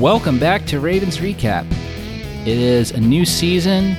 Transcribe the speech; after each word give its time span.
Welcome 0.00 0.40
back 0.40 0.66
to 0.66 0.80
Ravens 0.80 1.18
Recap. 1.18 1.64
It 2.40 2.58
is 2.58 2.90
a 2.90 2.98
new 2.98 3.24
season, 3.24 3.92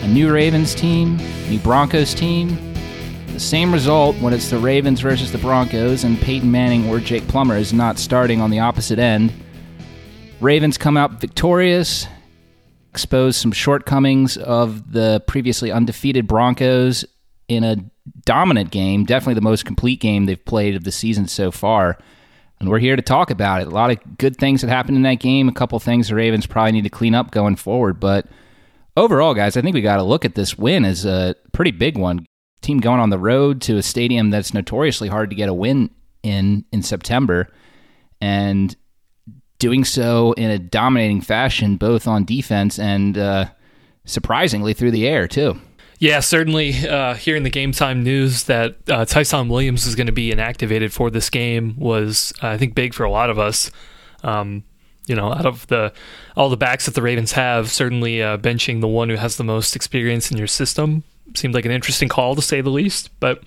a 0.00 0.06
new 0.06 0.32
Ravens 0.32 0.76
team, 0.76 1.16
new 1.48 1.58
Broncos 1.58 2.14
team. 2.14 2.56
The 3.32 3.40
same 3.40 3.72
result 3.72 4.14
when 4.18 4.32
it's 4.32 4.48
the 4.48 4.58
Ravens 4.58 5.00
versus 5.00 5.32
the 5.32 5.38
Broncos, 5.38 6.04
and 6.04 6.20
Peyton 6.20 6.52
Manning 6.52 6.88
or 6.88 7.00
Jake 7.00 7.26
Plummer 7.26 7.56
is 7.56 7.72
not 7.72 7.98
starting 7.98 8.40
on 8.40 8.50
the 8.50 8.60
opposite 8.60 9.00
end. 9.00 9.32
Ravens 10.40 10.78
come 10.78 10.96
out 10.96 11.20
victorious, 11.20 12.06
expose 12.90 13.36
some 13.36 13.50
shortcomings 13.50 14.36
of 14.36 14.92
the 14.92 15.20
previously 15.26 15.72
undefeated 15.72 16.28
Broncos 16.28 17.04
in 17.48 17.64
a 17.64 17.76
dominant 18.24 18.70
game, 18.70 19.04
definitely 19.04 19.34
the 19.34 19.40
most 19.40 19.64
complete 19.64 19.98
game 19.98 20.26
they've 20.26 20.44
played 20.44 20.76
of 20.76 20.84
the 20.84 20.92
season 20.92 21.26
so 21.26 21.50
far. 21.50 21.98
And 22.60 22.68
we're 22.68 22.78
here 22.78 22.94
to 22.94 23.02
talk 23.02 23.30
about 23.30 23.62
it. 23.62 23.68
A 23.68 23.70
lot 23.70 23.90
of 23.90 24.18
good 24.18 24.36
things 24.36 24.60
that 24.60 24.68
happened 24.68 24.96
in 24.96 25.02
that 25.04 25.14
game, 25.14 25.48
a 25.48 25.52
couple 25.52 25.78
things 25.80 26.08
the 26.08 26.14
Ravens 26.14 26.46
probably 26.46 26.72
need 26.72 26.84
to 26.84 26.90
clean 26.90 27.14
up 27.14 27.30
going 27.30 27.56
forward. 27.56 27.98
But 27.98 28.26
overall, 28.98 29.34
guys, 29.34 29.56
I 29.56 29.62
think 29.62 29.74
we 29.74 29.80
got 29.80 29.96
to 29.96 30.02
look 30.02 30.26
at 30.26 30.34
this 30.34 30.58
win 30.58 30.84
as 30.84 31.06
a 31.06 31.34
pretty 31.52 31.70
big 31.70 31.96
one. 31.96 32.26
Team 32.60 32.78
going 32.78 33.00
on 33.00 33.08
the 33.08 33.18
road 33.18 33.62
to 33.62 33.78
a 33.78 33.82
stadium 33.82 34.28
that's 34.28 34.52
notoriously 34.52 35.08
hard 35.08 35.30
to 35.30 35.36
get 35.36 35.48
a 35.48 35.54
win 35.54 35.90
in 36.22 36.66
in 36.70 36.82
September, 36.82 37.48
and 38.20 38.76
doing 39.58 39.82
so 39.84 40.32
in 40.32 40.50
a 40.50 40.58
dominating 40.58 41.22
fashion, 41.22 41.76
both 41.76 42.06
on 42.06 42.26
defense 42.26 42.78
and 42.78 43.16
uh, 43.16 43.46
surprisingly 44.04 44.74
through 44.74 44.90
the 44.90 45.08
air 45.08 45.26
too. 45.26 45.58
Yeah, 46.00 46.20
certainly. 46.20 46.88
Uh, 46.88 47.14
hearing 47.14 47.42
the 47.42 47.50
game 47.50 47.72
time 47.72 48.02
news 48.02 48.44
that 48.44 48.76
uh, 48.88 49.04
Ty'Son 49.04 49.50
Williams 49.50 49.86
is 49.86 49.94
going 49.94 50.06
to 50.06 50.12
be 50.12 50.32
inactivated 50.32 50.92
for 50.92 51.10
this 51.10 51.28
game 51.28 51.74
was, 51.78 52.32
uh, 52.42 52.48
I 52.48 52.58
think, 52.58 52.74
big 52.74 52.94
for 52.94 53.04
a 53.04 53.10
lot 53.10 53.28
of 53.28 53.38
us. 53.38 53.70
Um, 54.24 54.64
you 55.06 55.14
know, 55.14 55.30
out 55.30 55.44
of 55.44 55.66
the 55.66 55.92
all 56.36 56.48
the 56.48 56.56
backs 56.56 56.86
that 56.86 56.94
the 56.94 57.02
Ravens 57.02 57.32
have, 57.32 57.70
certainly 57.70 58.22
uh, 58.22 58.38
benching 58.38 58.80
the 58.80 58.88
one 58.88 59.10
who 59.10 59.16
has 59.16 59.36
the 59.36 59.44
most 59.44 59.76
experience 59.76 60.30
in 60.30 60.38
your 60.38 60.46
system 60.46 61.04
seemed 61.34 61.54
like 61.54 61.64
an 61.64 61.70
interesting 61.70 62.08
call 62.08 62.34
to 62.34 62.42
say 62.42 62.60
the 62.60 62.70
least. 62.70 63.10
But 63.20 63.42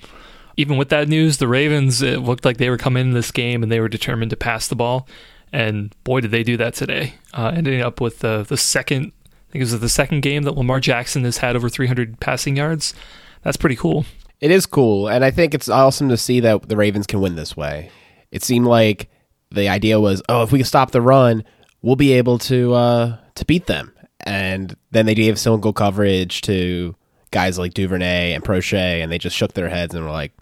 even 0.55 0.77
with 0.77 0.89
that 0.89 1.07
news, 1.07 1.37
the 1.37 1.47
Ravens 1.47 2.03
it 2.03 2.19
looked 2.19 2.45
like 2.45 2.57
they 2.57 2.69
were 2.69 2.77
coming 2.77 3.07
in 3.07 3.13
this 3.13 3.31
game 3.31 3.63
and 3.63 3.71
they 3.71 3.79
were 3.79 3.89
determined 3.89 4.29
to 4.29 4.37
pass 4.37 4.67
the 4.67 4.75
ball. 4.75 5.07
And 5.51 5.93
boy, 6.03 6.21
did 6.21 6.31
they 6.31 6.43
do 6.43 6.57
that 6.57 6.75
today! 6.75 7.15
Uh, 7.33 7.51
ending 7.55 7.81
up 7.81 7.99
with 7.99 8.19
the 8.19 8.45
the 8.47 8.57
second 8.57 9.11
think 9.53 9.61
it 9.61 9.71
was 9.71 9.79
the 9.79 9.87
second 9.87 10.21
game 10.21 10.43
that 10.43 10.57
Lamar 10.57 10.79
Jackson 10.79 11.23
has 11.25 11.37
had 11.37 11.55
over 11.55 11.69
300 11.69 12.19
passing 12.19 12.57
yards. 12.57 12.95
That's 13.43 13.55
pretty 13.55 13.75
cool. 13.75 14.03
It 14.41 14.49
is 14.49 14.65
cool, 14.65 15.07
and 15.07 15.23
I 15.23 15.29
think 15.29 15.53
it's 15.53 15.69
awesome 15.69 16.09
to 16.09 16.17
see 16.17 16.39
that 16.39 16.67
the 16.67 16.75
Ravens 16.75 17.05
can 17.05 17.21
win 17.21 17.35
this 17.35 17.55
way. 17.55 17.91
It 18.31 18.43
seemed 18.43 18.65
like 18.65 19.09
the 19.51 19.69
idea 19.69 19.99
was, 19.99 20.23
oh, 20.27 20.41
if 20.41 20.51
we 20.51 20.57
can 20.59 20.65
stop 20.65 20.89
the 20.89 21.01
run, 21.01 21.43
we'll 21.83 21.95
be 21.95 22.13
able 22.13 22.39
to 22.39 22.73
uh, 22.73 23.17
to 23.35 23.45
beat 23.45 23.67
them. 23.67 23.93
And 24.21 24.75
then 24.89 25.05
they 25.05 25.13
gave 25.13 25.37
single 25.37 25.71
coverage 25.71 26.41
to 26.41 26.95
guys 27.29 27.59
like 27.59 27.75
Duvernay 27.75 28.33
and 28.33 28.43
Proche, 28.43 28.73
and 28.73 29.11
they 29.11 29.19
just 29.19 29.35
shook 29.35 29.53
their 29.53 29.69
heads 29.69 29.93
and 29.93 30.03
were 30.03 30.11
like, 30.11 30.33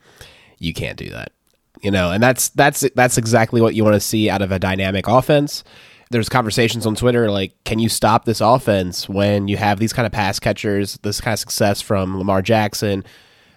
"You 0.57 0.73
can't 0.73 0.97
do 0.97 1.09
that," 1.09 1.33
you 1.81 1.91
know. 1.91 2.11
And 2.11 2.23
that's 2.23 2.47
that's 2.49 2.89
that's 2.95 3.17
exactly 3.17 3.61
what 3.61 3.75
you 3.75 3.83
want 3.83 3.95
to 3.95 3.99
see 3.99 4.29
out 4.29 4.41
of 4.41 4.53
a 4.53 4.59
dynamic 4.59 5.07
offense 5.09 5.65
there's 6.11 6.29
conversations 6.29 6.85
on 6.85 6.95
Twitter 6.95 7.31
like, 7.31 7.55
can 7.63 7.79
you 7.79 7.89
stop 7.89 8.25
this 8.25 8.41
offense 8.41 9.07
when 9.07 9.47
you 9.47 9.57
have 9.57 9.79
these 9.79 9.93
kind 9.93 10.05
of 10.05 10.11
pass 10.11 10.39
catchers, 10.39 10.99
this 11.03 11.21
kind 11.21 11.33
of 11.33 11.39
success 11.39 11.81
from 11.81 12.17
Lamar 12.17 12.41
Jackson, 12.41 13.03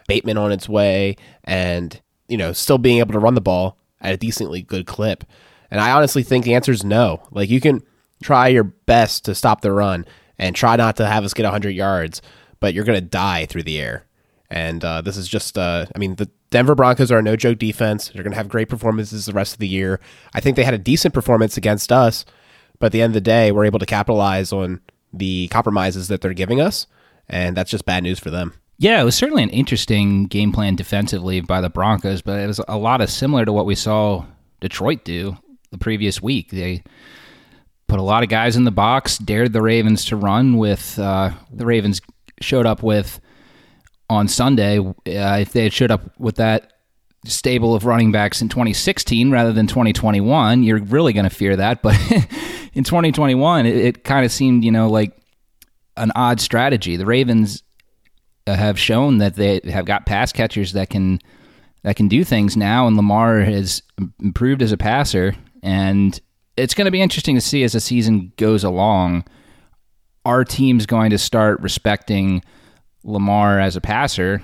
Bateman 0.06 0.38
on 0.38 0.52
its 0.52 0.68
way, 0.68 1.16
and 1.42 2.00
you 2.28 2.36
know 2.36 2.52
still 2.52 2.78
being 2.78 2.98
able 2.98 3.12
to 3.12 3.18
run 3.18 3.34
the 3.34 3.40
ball 3.40 3.78
at 4.00 4.14
a 4.14 4.16
decently 4.16 4.62
good 4.62 4.86
clip? 4.86 5.24
And 5.70 5.80
I 5.80 5.90
honestly 5.90 6.22
think 6.22 6.44
the 6.44 6.54
answer 6.54 6.72
is 6.72 6.84
no. 6.84 7.22
Like 7.32 7.50
you 7.50 7.60
can 7.60 7.82
try 8.22 8.48
your 8.48 8.64
best 8.64 9.24
to 9.24 9.34
stop 9.34 9.60
the 9.60 9.72
run 9.72 10.06
and 10.38 10.54
try 10.54 10.76
not 10.76 10.96
to 10.96 11.06
have 11.06 11.24
us 11.24 11.34
get 11.34 11.42
100 11.42 11.70
yards, 11.70 12.22
but 12.60 12.72
you're 12.72 12.84
going 12.84 13.00
to 13.00 13.06
die 13.06 13.46
through 13.46 13.64
the 13.64 13.80
air. 13.80 14.06
And 14.50 14.84
uh, 14.84 15.00
this 15.00 15.16
is 15.16 15.26
just, 15.26 15.58
uh, 15.58 15.86
I 15.94 15.98
mean, 15.98 16.14
the 16.16 16.30
Denver 16.50 16.76
Broncos 16.76 17.10
are 17.10 17.18
a 17.18 17.22
no 17.22 17.34
joke 17.34 17.58
defense. 17.58 18.08
They're 18.08 18.22
going 18.22 18.32
to 18.32 18.36
have 18.36 18.48
great 18.48 18.68
performances 18.68 19.26
the 19.26 19.32
rest 19.32 19.54
of 19.54 19.58
the 19.58 19.66
year. 19.66 20.00
I 20.32 20.40
think 20.40 20.54
they 20.56 20.62
had 20.62 20.74
a 20.74 20.78
decent 20.78 21.12
performance 21.12 21.56
against 21.56 21.90
us 21.90 22.24
but 22.78 22.86
at 22.86 22.92
the 22.92 23.02
end 23.02 23.10
of 23.10 23.14
the 23.14 23.20
day, 23.20 23.52
we're 23.52 23.64
able 23.64 23.78
to 23.78 23.86
capitalize 23.86 24.52
on 24.52 24.80
the 25.12 25.48
compromises 25.48 26.08
that 26.08 26.20
they're 26.20 26.34
giving 26.34 26.60
us, 26.60 26.86
and 27.28 27.56
that's 27.56 27.70
just 27.70 27.84
bad 27.84 28.02
news 28.02 28.18
for 28.18 28.30
them. 28.30 28.54
Yeah, 28.78 29.00
it 29.00 29.04
was 29.04 29.14
certainly 29.14 29.42
an 29.42 29.50
interesting 29.50 30.26
game 30.26 30.52
plan 30.52 30.74
defensively 30.74 31.40
by 31.40 31.60
the 31.60 31.70
Broncos, 31.70 32.22
but 32.22 32.40
it 32.40 32.46
was 32.46 32.60
a 32.66 32.76
lot 32.76 33.00
of 33.00 33.10
similar 33.10 33.44
to 33.44 33.52
what 33.52 33.66
we 33.66 33.74
saw 33.74 34.24
Detroit 34.60 35.04
do 35.04 35.36
the 35.70 35.78
previous 35.78 36.20
week. 36.20 36.50
They 36.50 36.82
put 37.86 38.00
a 38.00 38.02
lot 38.02 38.22
of 38.22 38.28
guys 38.28 38.56
in 38.56 38.64
the 38.64 38.70
box, 38.70 39.18
dared 39.18 39.52
the 39.52 39.62
Ravens 39.62 40.04
to 40.06 40.16
run 40.16 40.56
with 40.56 40.98
uh, 40.98 41.30
the 41.52 41.66
Ravens 41.66 42.00
showed 42.40 42.66
up 42.66 42.82
with 42.82 43.20
on 44.10 44.26
Sunday. 44.28 44.78
Uh, 44.78 44.94
if 45.06 45.52
they 45.52 45.64
had 45.64 45.72
showed 45.72 45.90
up 45.90 46.18
with 46.18 46.36
that 46.36 46.73
stable 47.26 47.74
of 47.74 47.84
running 47.84 48.12
backs 48.12 48.42
in 48.42 48.48
2016 48.48 49.30
rather 49.30 49.52
than 49.52 49.66
2021, 49.66 50.62
you're 50.62 50.78
really 50.78 51.12
going 51.12 51.28
to 51.28 51.34
fear 51.34 51.56
that. 51.56 51.82
But 51.82 51.94
in 52.72 52.84
2021, 52.84 53.66
it, 53.66 53.76
it 53.76 54.04
kind 54.04 54.24
of 54.24 54.32
seemed, 54.32 54.64
you 54.64 54.70
know, 54.70 54.88
like 54.88 55.16
an 55.96 56.12
odd 56.14 56.40
strategy. 56.40 56.96
The 56.96 57.06
Ravens 57.06 57.62
uh, 58.46 58.54
have 58.54 58.78
shown 58.78 59.18
that 59.18 59.36
they 59.36 59.60
have 59.64 59.84
got 59.84 60.06
pass 60.06 60.32
catchers 60.32 60.72
that 60.72 60.90
can 60.90 61.20
that 61.82 61.96
can 61.96 62.08
do 62.08 62.24
things 62.24 62.56
now, 62.56 62.86
and 62.86 62.96
Lamar 62.96 63.40
has 63.40 63.82
improved 64.18 64.62
as 64.62 64.72
a 64.72 64.76
passer. 64.78 65.34
And 65.62 66.18
it's 66.56 66.72
going 66.72 66.86
to 66.86 66.90
be 66.90 67.02
interesting 67.02 67.34
to 67.34 67.42
see 67.42 67.62
as 67.62 67.72
the 67.72 67.80
season 67.80 68.32
goes 68.36 68.64
along. 68.64 69.24
Our 70.24 70.44
team's 70.44 70.86
going 70.86 71.10
to 71.10 71.18
start 71.18 71.60
respecting 71.60 72.42
Lamar 73.02 73.60
as 73.60 73.76
a 73.76 73.82
passer 73.82 74.42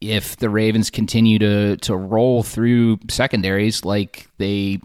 if 0.00 0.36
the 0.36 0.50
Ravens 0.50 0.90
continue 0.90 1.38
to 1.38 1.76
to 1.78 1.96
roll 1.96 2.42
through 2.42 2.98
secondaries 3.10 3.84
like 3.84 4.28
they 4.38 4.80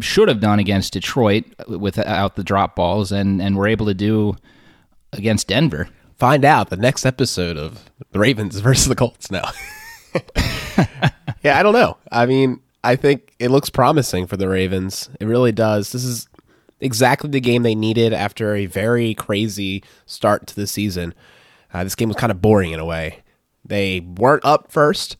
should 0.00 0.28
have 0.28 0.40
done 0.40 0.58
against 0.58 0.92
Detroit 0.92 1.44
without 1.66 2.36
the 2.36 2.44
drop 2.44 2.76
balls 2.76 3.12
and 3.12 3.40
and 3.40 3.56
were 3.56 3.66
able 3.66 3.86
to 3.86 3.94
do 3.94 4.36
against 5.12 5.48
Denver. 5.48 5.88
Find 6.18 6.44
out 6.44 6.70
the 6.70 6.76
next 6.76 7.04
episode 7.04 7.56
of 7.56 7.90
the 8.10 8.18
Ravens 8.18 8.58
versus 8.60 8.86
the 8.86 8.94
Colts 8.94 9.30
now. 9.30 9.50
yeah, 11.42 11.58
I 11.58 11.62
don't 11.62 11.74
know. 11.74 11.98
I 12.10 12.24
mean, 12.24 12.60
I 12.82 12.96
think 12.96 13.34
it 13.38 13.50
looks 13.50 13.68
promising 13.68 14.26
for 14.26 14.36
the 14.36 14.48
Ravens. 14.48 15.10
It 15.20 15.26
really 15.26 15.52
does. 15.52 15.92
This 15.92 16.04
is 16.04 16.28
exactly 16.80 17.28
the 17.28 17.40
game 17.40 17.62
they 17.62 17.74
needed 17.74 18.12
after 18.12 18.54
a 18.54 18.66
very 18.66 19.14
crazy 19.14 19.82
start 20.06 20.46
to 20.46 20.56
the 20.56 20.66
season. 20.66 21.14
Uh, 21.74 21.84
this 21.84 21.94
game 21.94 22.08
was 22.08 22.16
kind 22.16 22.30
of 22.30 22.40
boring 22.40 22.72
in 22.72 22.80
a 22.80 22.84
way. 22.84 23.22
They 23.66 24.00
weren't 24.00 24.44
up 24.44 24.70
first. 24.70 25.16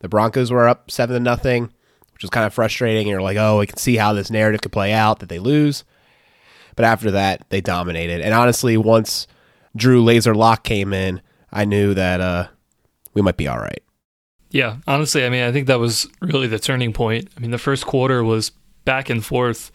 The 0.00 0.08
Broncos 0.08 0.50
were 0.50 0.68
up 0.68 0.90
seven 0.90 1.14
to 1.14 1.20
nothing, 1.20 1.72
which 2.12 2.22
was 2.22 2.30
kind 2.30 2.46
of 2.46 2.52
frustrating. 2.54 3.08
You're 3.08 3.22
like, 3.22 3.36
oh, 3.36 3.60
we 3.60 3.66
can 3.66 3.78
see 3.78 3.96
how 3.96 4.12
this 4.12 4.30
narrative 4.30 4.60
could 4.60 4.72
play 4.72 4.92
out 4.92 5.20
that 5.20 5.28
they 5.28 5.38
lose. 5.38 5.84
But 6.76 6.84
after 6.84 7.10
that, 7.12 7.46
they 7.50 7.60
dominated. 7.60 8.20
And 8.20 8.34
honestly, 8.34 8.76
once 8.76 9.26
Drew 9.76 10.02
Laser 10.02 10.34
Lock 10.34 10.64
came 10.64 10.92
in, 10.92 11.22
I 11.52 11.64
knew 11.64 11.94
that 11.94 12.20
uh, 12.20 12.48
we 13.14 13.22
might 13.22 13.36
be 13.36 13.48
all 13.48 13.58
right. 13.58 13.82
Yeah, 14.50 14.76
honestly, 14.86 15.24
I 15.24 15.30
mean, 15.30 15.42
I 15.42 15.52
think 15.52 15.66
that 15.66 15.80
was 15.80 16.06
really 16.20 16.46
the 16.46 16.58
turning 16.58 16.92
point. 16.92 17.28
I 17.36 17.40
mean, 17.40 17.50
the 17.50 17.58
first 17.58 17.86
quarter 17.86 18.22
was 18.22 18.52
back 18.84 19.10
and 19.10 19.24
forth. 19.24 19.72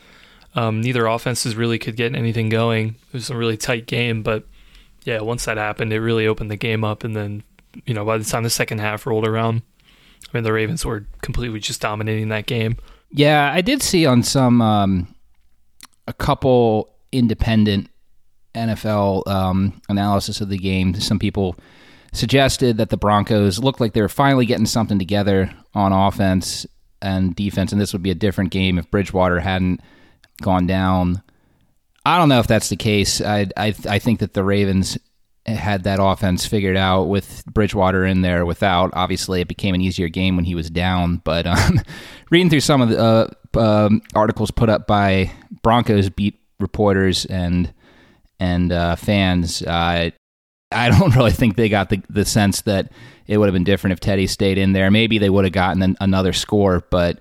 Um, 0.55 0.81
neither 0.81 1.05
offenses 1.05 1.55
really 1.55 1.77
could 1.77 1.95
get 1.95 2.15
anything 2.15 2.49
going. 2.49 2.95
It 3.07 3.13
was 3.13 3.29
a 3.29 3.35
really 3.35 3.57
tight 3.57 3.87
game, 3.87 4.23
but 4.23 4.45
yeah, 5.03 5.21
once 5.21 5.45
that 5.45 5.57
happened, 5.57 5.91
it 5.93 5.99
really 5.99 6.27
opened 6.27 6.49
the 6.49 6.55
game 6.55 6.83
up. 6.83 7.03
And 7.03 7.15
then 7.15 7.43
you 7.85 7.93
know, 7.93 8.05
by 8.05 8.17
the 8.17 8.23
time 8.23 8.43
the 8.43 8.49
second 8.49 8.79
half 8.79 9.05
rolled 9.05 9.27
around, 9.27 9.61
I 10.27 10.37
mean, 10.37 10.43
the 10.43 10.53
Ravens 10.53 10.85
were 10.85 11.05
completely 11.21 11.59
just 11.59 11.81
dominating 11.81 12.29
that 12.29 12.45
game. 12.45 12.77
Yeah, 13.11 13.51
I 13.51 13.61
did 13.61 13.81
see 13.81 14.05
on 14.05 14.21
some 14.23 14.61
um, 14.61 15.15
a 16.07 16.13
couple 16.13 16.95
independent 17.11 17.89
NFL 18.53 19.27
um, 19.27 19.81
analysis 19.89 20.41
of 20.41 20.49
the 20.49 20.57
game. 20.57 20.93
Some 20.95 21.19
people 21.19 21.55
suggested 22.13 22.77
that 22.77 22.89
the 22.89 22.97
Broncos 22.97 23.59
looked 23.59 23.79
like 23.79 23.93
they 23.93 24.01
were 24.01 24.09
finally 24.09 24.45
getting 24.45 24.65
something 24.65 24.99
together 24.99 25.51
on 25.73 25.93
offense 25.93 26.65
and 27.01 27.35
defense, 27.35 27.71
and 27.71 27.79
this 27.79 27.93
would 27.93 28.03
be 28.03 28.11
a 28.11 28.15
different 28.15 28.51
game 28.51 28.77
if 28.77 28.89
Bridgewater 28.91 29.39
hadn't 29.39 29.81
gone 30.41 30.67
down. 30.67 31.21
I 32.05 32.17
don't 32.17 32.29
know 32.29 32.39
if 32.39 32.47
that's 32.47 32.69
the 32.69 32.75
case. 32.75 33.21
I 33.21 33.47
I, 33.57 33.73
I 33.87 33.99
think 33.99 34.19
that 34.19 34.33
the 34.33 34.43
Ravens 34.43 34.97
had 35.55 35.83
that 35.83 35.99
offense 36.01 36.45
figured 36.45 36.77
out 36.77 37.05
with 37.05 37.43
Bridgewater 37.45 38.05
in 38.05 38.21
there. 38.21 38.45
Without, 38.45 38.91
obviously, 38.93 39.41
it 39.41 39.47
became 39.47 39.75
an 39.75 39.81
easier 39.81 40.09
game 40.09 40.35
when 40.35 40.45
he 40.45 40.55
was 40.55 40.69
down. 40.69 41.21
But 41.23 41.47
um, 41.47 41.81
reading 42.31 42.49
through 42.49 42.61
some 42.61 42.81
of 42.81 42.89
the 42.89 42.99
uh, 42.99 43.59
um, 43.59 44.01
articles 44.15 44.51
put 44.51 44.69
up 44.69 44.87
by 44.87 45.31
Broncos 45.61 46.09
beat 46.09 46.39
reporters 46.59 47.25
and 47.25 47.73
and 48.41 48.71
uh, 48.71 48.95
fans, 48.95 49.61
uh, 49.63 50.11
I 50.71 50.89
don't 50.99 51.15
really 51.15 51.31
think 51.31 51.55
they 51.55 51.69
got 51.69 51.89
the 51.89 52.01
the 52.09 52.25
sense 52.25 52.61
that 52.61 52.91
it 53.27 53.37
would 53.37 53.47
have 53.47 53.53
been 53.53 53.63
different 53.63 53.93
if 53.93 53.99
Teddy 53.99 54.27
stayed 54.27 54.57
in 54.57 54.73
there. 54.73 54.89
Maybe 54.89 55.17
they 55.17 55.29
would 55.29 55.45
have 55.45 55.53
gotten 55.53 55.81
an, 55.83 55.97
another 55.99 56.33
score, 56.33 56.83
but 56.89 57.19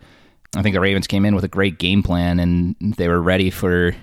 I 0.56 0.62
think 0.62 0.74
the 0.74 0.80
Ravens 0.80 1.06
came 1.06 1.26
in 1.26 1.34
with 1.34 1.44
a 1.44 1.48
great 1.48 1.78
game 1.78 2.02
plan 2.02 2.40
and 2.40 2.74
they 2.80 3.08
were 3.08 3.20
ready 3.20 3.50
for 3.50 3.94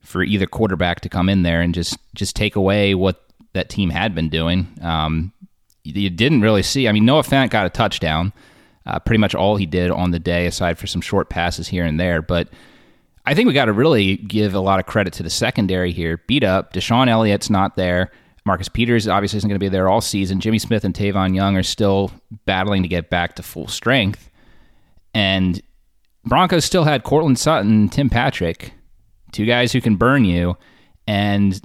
for 0.00 0.24
either 0.24 0.46
quarterback 0.46 1.00
to 1.00 1.08
come 1.08 1.28
in 1.28 1.42
there 1.42 1.60
and 1.60 1.74
just 1.74 1.96
just 2.14 2.34
take 2.34 2.56
away 2.56 2.94
what 2.94 3.24
that 3.52 3.68
team 3.68 3.90
had 3.90 4.14
been 4.14 4.28
doing. 4.28 4.68
Um, 4.80 5.32
you 5.84 6.10
didn't 6.10 6.42
really 6.42 6.62
see. 6.62 6.88
I 6.88 6.92
mean, 6.92 7.04
Noah 7.04 7.22
Fant 7.22 7.50
got 7.50 7.66
a 7.66 7.70
touchdown, 7.70 8.32
uh, 8.86 8.98
pretty 9.00 9.18
much 9.18 9.34
all 9.34 9.56
he 9.56 9.66
did 9.66 9.90
on 9.90 10.10
the 10.10 10.18
day, 10.18 10.46
aside 10.46 10.78
for 10.78 10.86
some 10.86 11.00
short 11.00 11.28
passes 11.28 11.68
here 11.68 11.84
and 11.84 11.98
there. 11.98 12.22
But 12.22 12.48
I 13.26 13.34
think 13.34 13.46
we 13.46 13.52
got 13.52 13.66
to 13.66 13.72
really 13.72 14.16
give 14.16 14.54
a 14.54 14.60
lot 14.60 14.80
of 14.80 14.86
credit 14.86 15.12
to 15.14 15.22
the 15.22 15.30
secondary 15.30 15.92
here. 15.92 16.22
Beat 16.26 16.44
up. 16.44 16.72
DeShon 16.72 17.08
Elliott's 17.08 17.50
not 17.50 17.76
there. 17.76 18.10
Marcus 18.44 18.68
Peters 18.68 19.06
obviously 19.06 19.36
isn't 19.36 19.48
going 19.48 19.58
to 19.58 19.64
be 19.64 19.68
there 19.68 19.88
all 19.88 20.00
season. 20.00 20.40
Jimmy 20.40 20.58
Smith 20.58 20.84
and 20.84 20.94
Tavon 20.94 21.34
Young 21.34 21.56
are 21.56 21.62
still 21.62 22.10
battling 22.44 22.82
to 22.82 22.88
get 22.88 23.10
back 23.10 23.36
to 23.36 23.42
full 23.42 23.68
strength. 23.68 24.30
And 25.14 25.62
Broncos 26.24 26.64
still 26.64 26.84
had 26.84 27.04
Courtland 27.04 27.38
Sutton, 27.38 27.88
Tim 27.88 28.10
Patrick, 28.10 28.72
two 29.30 29.46
guys 29.46 29.72
who 29.72 29.80
can 29.80 29.96
burn 29.96 30.24
you, 30.24 30.56
and 31.06 31.60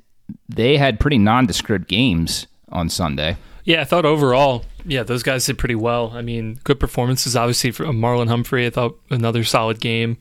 they 0.50 0.78
had 0.78 1.00
pretty 1.00 1.18
nondescript 1.18 1.88
games 1.88 2.48
on 2.70 2.90
Sunday. 2.90 3.38
Yeah, 3.64 3.82
I 3.82 3.84
thought 3.84 4.06
overall, 4.06 4.64
yeah, 4.86 5.04
those 5.04 5.24
guys 5.24 5.46
did 5.46 5.58
pretty 5.58 5.76
well. 5.76 6.12
I 6.14 6.22
mean, 6.22 6.60
good 6.64 6.80
performances, 6.80 7.36
obviously, 7.36 7.72
from 7.72 8.00
Marlon 8.00 8.30
Humphrey. 8.30 8.66
I 8.66 8.70
thought 8.70 8.98
another 9.10 9.44
solid 9.44 9.82
game. 9.82 10.18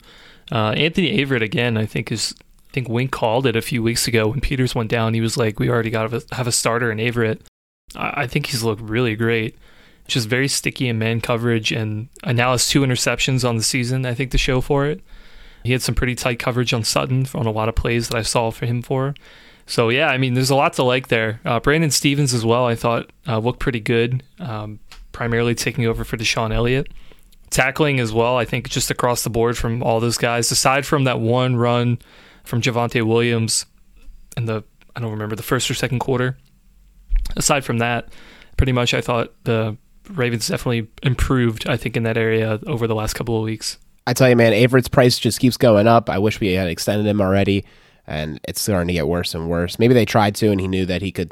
Uh, 0.51 0.71
Anthony 0.71 1.17
Averett, 1.17 1.41
again, 1.41 1.77
I 1.77 1.85
think 1.85 2.11
is. 2.11 2.35
I 2.69 2.73
think 2.73 2.89
Wink 2.89 3.11
called 3.11 3.47
it 3.47 3.55
a 3.55 3.61
few 3.61 3.81
weeks 3.81 4.07
ago 4.07 4.27
when 4.27 4.41
Peters 4.41 4.75
went 4.75 4.91
down. 4.91 5.13
He 5.13 5.21
was 5.21 5.37
like, 5.37 5.59
"We 5.59 5.69
already 5.69 5.89
got 5.89 6.11
to 6.11 6.35
have 6.35 6.47
a 6.47 6.51
starter 6.51 6.91
in 6.91 6.99
Averett." 6.99 7.39
I, 7.95 8.23
I 8.23 8.27
think 8.27 8.47
he's 8.47 8.63
looked 8.63 8.81
really 8.81 9.15
great. 9.15 9.55
Just 10.07 10.27
very 10.27 10.47
sticky 10.47 10.89
in 10.89 10.99
man 10.99 11.21
coverage, 11.21 11.71
and 11.71 12.09
now 12.25 12.51
has 12.51 12.67
two 12.67 12.81
interceptions 12.81 13.47
on 13.47 13.55
the 13.55 13.63
season. 13.63 14.05
I 14.05 14.13
think 14.13 14.31
to 14.31 14.37
show 14.37 14.61
for 14.61 14.85
it. 14.85 15.01
He 15.63 15.71
had 15.71 15.81
some 15.81 15.95
pretty 15.95 16.15
tight 16.15 16.39
coverage 16.39 16.73
on 16.73 16.83
Sutton 16.83 17.25
on 17.33 17.45
a 17.45 17.51
lot 17.51 17.69
of 17.69 17.75
plays 17.75 18.09
that 18.09 18.17
I 18.17 18.21
saw 18.21 18.51
for 18.51 18.65
him 18.65 18.81
for. 18.81 19.15
So 19.67 19.89
yeah, 19.89 20.07
I 20.07 20.17
mean, 20.17 20.33
there's 20.33 20.49
a 20.49 20.55
lot 20.55 20.73
to 20.73 20.83
like 20.83 21.09
there. 21.09 21.41
Uh, 21.45 21.59
Brandon 21.59 21.91
Stephens 21.91 22.33
as 22.33 22.45
well. 22.45 22.65
I 22.65 22.75
thought 22.75 23.11
uh, 23.27 23.37
looked 23.37 23.59
pretty 23.59 23.81
good, 23.81 24.23
um, 24.39 24.79
primarily 25.11 25.53
taking 25.53 25.85
over 25.85 26.03
for 26.05 26.17
DeShon 26.17 26.53
Elliott. 26.53 26.87
Tackling 27.49 27.99
as 27.99 28.11
well. 28.11 28.37
I 28.37 28.45
think 28.45 28.69
just 28.69 28.89
across 28.89 29.23
the 29.23 29.29
board 29.29 29.57
from 29.57 29.83
all 29.83 29.99
those 29.99 30.17
guys, 30.17 30.51
aside 30.51 30.85
from 30.85 31.03
that 31.03 31.19
one 31.19 31.57
run 31.57 31.99
from 32.43 32.61
Javonte 32.61 33.05
Williams 33.05 33.65
in 34.35 34.45
the 34.45 34.63
I 34.95 35.01
don't 35.01 35.11
remember 35.11 35.35
the 35.35 35.43
first 35.43 35.69
or 35.69 35.73
second 35.73 35.99
quarter. 35.99 36.37
Aside 37.35 37.63
from 37.63 37.79
that, 37.79 38.09
pretty 38.55 38.71
much 38.71 38.93
I 38.93 39.01
thought 39.01 39.33
the 39.43 39.77
Ravens 40.09 40.47
definitely 40.47 40.87
improved. 41.03 41.67
I 41.67 41.75
think 41.77 41.97
in 41.97 42.03
that 42.03 42.17
area 42.17 42.59
over 42.67 42.87
the 42.87 42.95
last 42.95 43.13
couple 43.13 43.37
of 43.37 43.43
weeks. 43.43 43.77
I 44.07 44.13
tell 44.13 44.29
you, 44.29 44.37
man, 44.37 44.53
Averett's 44.53 44.87
price 44.87 45.19
just 45.19 45.41
keeps 45.41 45.57
going 45.57 45.87
up. 45.87 46.09
I 46.09 46.19
wish 46.19 46.39
we 46.39 46.53
had 46.53 46.69
extended 46.69 47.05
him 47.05 47.19
already 47.19 47.65
and 48.07 48.39
it's 48.47 48.61
starting 48.61 48.87
to 48.87 48.93
get 48.93 49.07
worse 49.07 49.35
and 49.35 49.49
worse. 49.49 49.77
Maybe 49.77 49.93
they 49.93 50.05
tried 50.05 50.35
to, 50.35 50.49
and 50.51 50.59
he 50.59 50.67
knew 50.67 50.85
that 50.85 51.01
he 51.01 51.11
could 51.11 51.31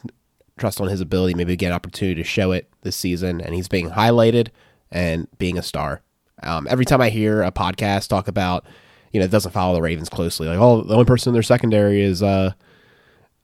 trust 0.57 0.79
on 0.81 0.87
his 0.87 1.01
ability, 1.01 1.33
maybe 1.33 1.55
get 1.55 1.67
an 1.67 1.73
opportunity 1.73 2.21
to 2.21 2.27
show 2.27 2.51
it 2.51 2.69
this 2.81 2.95
season, 2.95 3.41
and 3.41 3.55
he's 3.55 3.67
being 3.67 3.91
highlighted 3.91 4.49
and 4.91 5.27
being 5.37 5.57
a 5.57 5.63
star. 5.63 6.01
Um, 6.43 6.67
every 6.69 6.85
time 6.85 7.01
I 7.01 7.09
hear 7.09 7.41
a 7.41 7.51
podcast 7.51 8.09
talk 8.09 8.27
about, 8.27 8.65
you 9.11 9.19
know, 9.19 9.25
it 9.25 9.31
doesn't 9.31 9.51
follow 9.51 9.73
the 9.73 9.81
Ravens 9.81 10.09
closely, 10.09 10.47
like, 10.47 10.59
oh, 10.59 10.81
the 10.81 10.93
only 10.93 11.05
person 11.05 11.29
in 11.29 11.33
their 11.33 11.43
secondary 11.43 12.01
is 12.01 12.21
uh, 12.21 12.51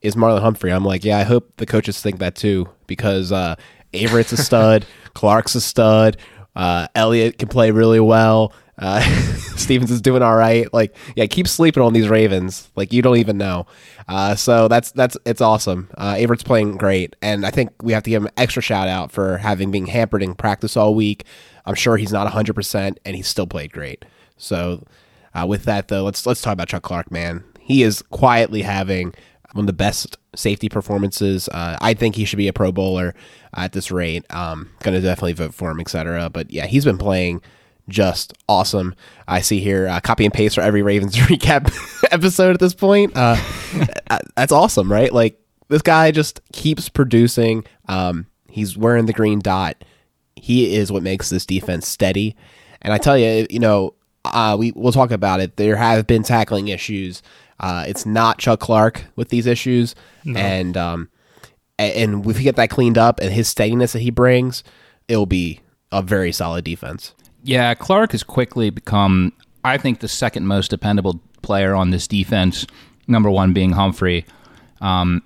is 0.02 0.16
Marlon 0.16 0.42
Humphrey. 0.42 0.72
I'm 0.72 0.86
like, 0.86 1.06
yeah, 1.06 1.18
I 1.18 1.24
hope 1.24 1.56
the 1.58 1.66
coaches 1.66 2.02
think 2.02 2.20
that 2.20 2.36
too, 2.36 2.68
because 2.88 3.32
uh, 3.32 3.56
Averett's 3.94 4.34
a 4.34 4.38
stud, 4.38 4.86
Clark's 5.14 5.56
a 5.56 5.62
stud, 5.62 6.18
uh, 6.56 6.88
can 6.94 7.48
play 7.50 7.72
really 7.72 8.00
well. 8.00 8.54
Uh, 8.78 9.00
Stephens 9.56 9.92
is 9.92 10.02
doing 10.02 10.24
all 10.24 10.36
right. 10.36 10.72
Like, 10.74 10.96
yeah, 11.16 11.28
keep 11.28 11.48
sleeping 11.48 11.84
on 11.84 11.94
these 11.94 12.10
Ravens. 12.10 12.70
Like, 12.76 12.92
you 12.92 13.02
don't 13.02 13.18
even 13.18 13.38
know. 13.38 13.68
Uh, 14.08 14.36
so 14.36 14.68
that's 14.68 14.92
that's 14.92 15.16
it's 15.26 15.42
awesome. 15.42 15.90
Uh, 15.98 16.16
Averett's 16.16 16.44
playing 16.44 16.78
great, 16.78 17.16
and 17.22 17.46
I 17.46 17.52
think 17.52 17.72
we 17.82 17.94
have 17.94 18.04
to 18.04 18.10
give 18.10 18.24
him 18.24 18.28
an 18.28 18.34
extra 18.38 18.62
shout 18.62 18.88
out 18.88 19.12
for 19.12 19.38
having 19.38 19.72
been 19.72 19.86
hampered 19.86 20.24
in 20.24 20.34
practice 20.36 20.76
all 20.76 20.96
week. 20.96 21.26
I'm 21.66 21.76
sure 21.76 21.98
he's 21.98 22.12
not 22.12 22.24
100, 22.24 22.56
percent 22.56 23.00
and 23.06 23.16
he 23.16 23.22
still 23.22 23.48
played 23.48 23.72
great. 23.72 24.04
So, 24.36 24.84
uh, 25.34 25.46
with 25.48 25.64
that 25.66 25.88
though, 25.88 26.04
let's 26.04 26.26
let's 26.26 26.42
talk 26.42 26.54
about 26.54 26.68
Chuck 26.68 26.84
Clark. 26.84 27.12
Man, 27.12 27.44
he 27.60 27.84
is 27.84 28.02
quietly 28.02 28.64
having 28.64 29.14
one 29.54 29.64
of 29.64 29.68
the 29.68 29.74
best 29.74 30.18
safety 30.36 30.70
performances. 30.70 31.50
Uh, 31.50 31.78
I 31.82 31.94
think 31.94 32.16
he 32.16 32.26
should 32.26 32.38
be 32.38 32.48
a 32.48 32.54
Pro 32.54 32.72
Bowler 32.72 33.14
at 33.54 33.74
this 33.74 33.92
rate. 33.92 34.26
Um, 34.34 34.70
going 34.82 34.96
to 34.96 35.02
definitely 35.02 35.34
vote 35.34 35.54
for 35.54 35.72
him, 35.72 35.80
etc. 35.80 36.30
But 36.30 36.52
yeah, 36.52 36.68
he's 36.68 36.86
been 36.86 36.98
playing 36.98 37.42
just 37.90 38.34
awesome. 38.48 38.96
I 39.28 39.42
see 39.42 39.60
here 39.60 39.88
uh, 39.88 40.00
copy 40.00 40.26
and 40.26 40.34
paste 40.34 40.56
for 40.56 40.62
every 40.62 40.82
Ravens 40.82 41.16
recap 41.18 41.72
episode 42.12 42.54
at 42.54 42.60
this 42.60 42.74
point. 42.74 43.16
Uh, 43.16 43.38
uh, 44.10 44.20
that's 44.36 44.52
awesome, 44.52 44.92
right? 44.92 45.12
Like 45.12 45.40
this 45.68 45.82
guy 45.82 46.12
just 46.12 46.42
keeps 46.54 46.90
producing. 46.90 47.66
Um, 47.88 48.28
he's 48.50 48.78
wearing 48.78 49.06
the 49.06 49.14
green 49.14 49.40
dot. 49.40 49.84
He 50.36 50.76
is 50.76 50.92
what 50.92 51.04
makes 51.04 51.30
this 51.30 51.46
defense 51.46 51.88
steady. 51.88 52.36
And 52.82 52.94
I 52.94 52.98
tell 52.98 53.18
you, 53.18 53.46
you 53.50 53.60
know, 53.60 53.94
uh, 54.26 54.56
we 54.58 54.72
we'll 54.72 54.92
talk 54.92 55.12
about 55.12 55.40
it. 55.40 55.58
There 55.58 55.76
have 55.76 56.08
been 56.08 56.24
tackling 56.24 56.68
issues. 56.68 57.22
Uh, 57.62 57.86
it's 57.88 58.06
not 58.08 58.40
Chuck 58.40 58.60
Clark 58.60 59.06
with 59.16 59.30
these 59.30 59.46
issues, 59.46 59.96
no. 60.26 60.38
and 60.40 60.76
um, 60.76 61.10
and 61.78 62.26
if 62.26 62.38
we 62.38 62.44
get 62.44 62.56
that 62.56 62.72
cleaned 62.72 62.98
up 62.98 63.20
and 63.20 63.32
his 63.32 63.48
steadiness 63.48 63.94
that 63.94 64.00
he 64.00 64.10
brings, 64.10 64.64
it'll 65.08 65.28
be 65.28 65.62
a 65.92 66.02
very 66.02 66.32
solid 66.32 66.66
defense. 66.66 67.14
Yeah, 67.44 67.74
Clark 67.76 68.14
has 68.14 68.24
quickly 68.24 68.72
become, 68.72 69.34
I 69.64 69.78
think, 69.78 70.00
the 70.00 70.08
second 70.08 70.48
most 70.48 70.70
dependable 70.70 71.22
player 71.44 71.76
on 71.76 71.92
this 71.92 72.08
defense. 72.08 72.66
Number 73.08 73.30
one 73.30 73.54
being 73.54 73.72
Humphrey. 73.72 74.26
Um, 74.80 75.22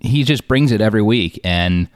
he 0.00 0.24
just 0.24 0.48
brings 0.48 0.72
it 0.72 0.82
every 0.82 1.02
week, 1.02 1.40
and 1.42 1.88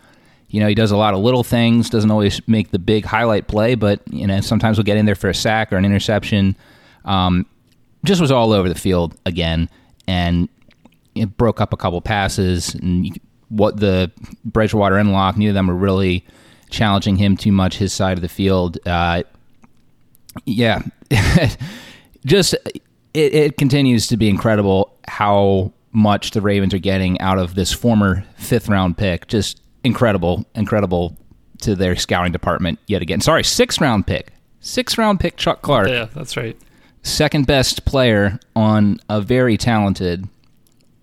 you 0.49 0.61
know 0.61 0.69
he 0.69 0.75
does 0.75 0.90
a 0.90 0.96
lot 0.96 1.12
of 1.12 1.20
little 1.20 1.44
things. 1.44 1.90
Doesn't 1.90 2.11
always 2.11 2.40
make 2.49 2.70
the 2.70 2.79
big 2.79 3.05
highlight 3.05 3.46
play, 3.46 3.75
but 3.75 4.00
you 4.11 4.26
know 4.26 4.40
sometimes 4.40 4.79
we'll 4.79 4.84
get 4.84 4.96
in 4.96 5.05
there 5.05 5.14
for 5.14 5.29
a 5.29 5.34
sack 5.34 5.70
or 5.70 5.76
an 5.76 5.84
interception. 5.84 6.56
Um, 7.05 7.46
just 8.06 8.20
was 8.20 8.32
all 8.32 8.53
over 8.53 8.69
the 8.69 8.75
field 8.75 9.17
again, 9.26 9.69
and 10.06 10.49
it 11.14 11.37
broke 11.37 11.61
up 11.61 11.73
a 11.73 11.76
couple 11.76 12.00
passes. 12.00 12.75
And 12.75 13.19
what 13.49 13.79
the 13.79 14.11
Bridgewater 14.44 14.97
and 14.97 15.12
Lock, 15.12 15.37
neither 15.37 15.50
of 15.50 15.55
them 15.55 15.67
were 15.69 15.75
really 15.75 16.25
challenging 16.70 17.17
him 17.17 17.37
too 17.37 17.53
much. 17.53 17.76
His 17.76 17.93
side 17.93 18.19
of 18.19 18.23
the 18.23 18.29
field. 18.29 18.79
Uh, 18.87 19.23
yeah, 20.44 20.82
just 22.27 22.55
it, 23.15 23.34
it 23.34 23.56
continues 23.56 24.06
to 24.08 24.17
be 24.17 24.29
incredible 24.29 24.94
how 25.08 25.72
much 25.93 26.32
the 26.32 26.43
Ravens 26.43 26.75
are 26.75 26.79
getting 26.79 27.19
out 27.20 27.39
of 27.39 27.55
this 27.55 27.72
former 27.72 28.25
fifth 28.36 28.69
round 28.69 28.98
pick. 28.98 29.29
Just 29.29 29.63
incredible, 29.82 30.44
incredible 30.55 31.17
to 31.63 31.75
their 31.75 31.96
scouting 31.96 32.32
department 32.32 32.79
yet 32.86 33.01
again. 33.01 33.20
Sorry, 33.20 33.43
sixth 33.43 33.81
round 33.81 34.06
pick. 34.06 34.32
Sixth 34.60 34.98
round 34.98 35.20
pick 35.20 35.36
Chuck 35.36 35.63
Clark. 35.63 35.89
Yeah, 35.89 36.08
that's 36.15 36.36
right. 36.36 36.56
Second 37.06 37.46
best 37.46 37.84
player 37.84 38.41
on 38.56 38.98
a 39.08 39.20
very 39.20 39.56
talented 39.56 40.29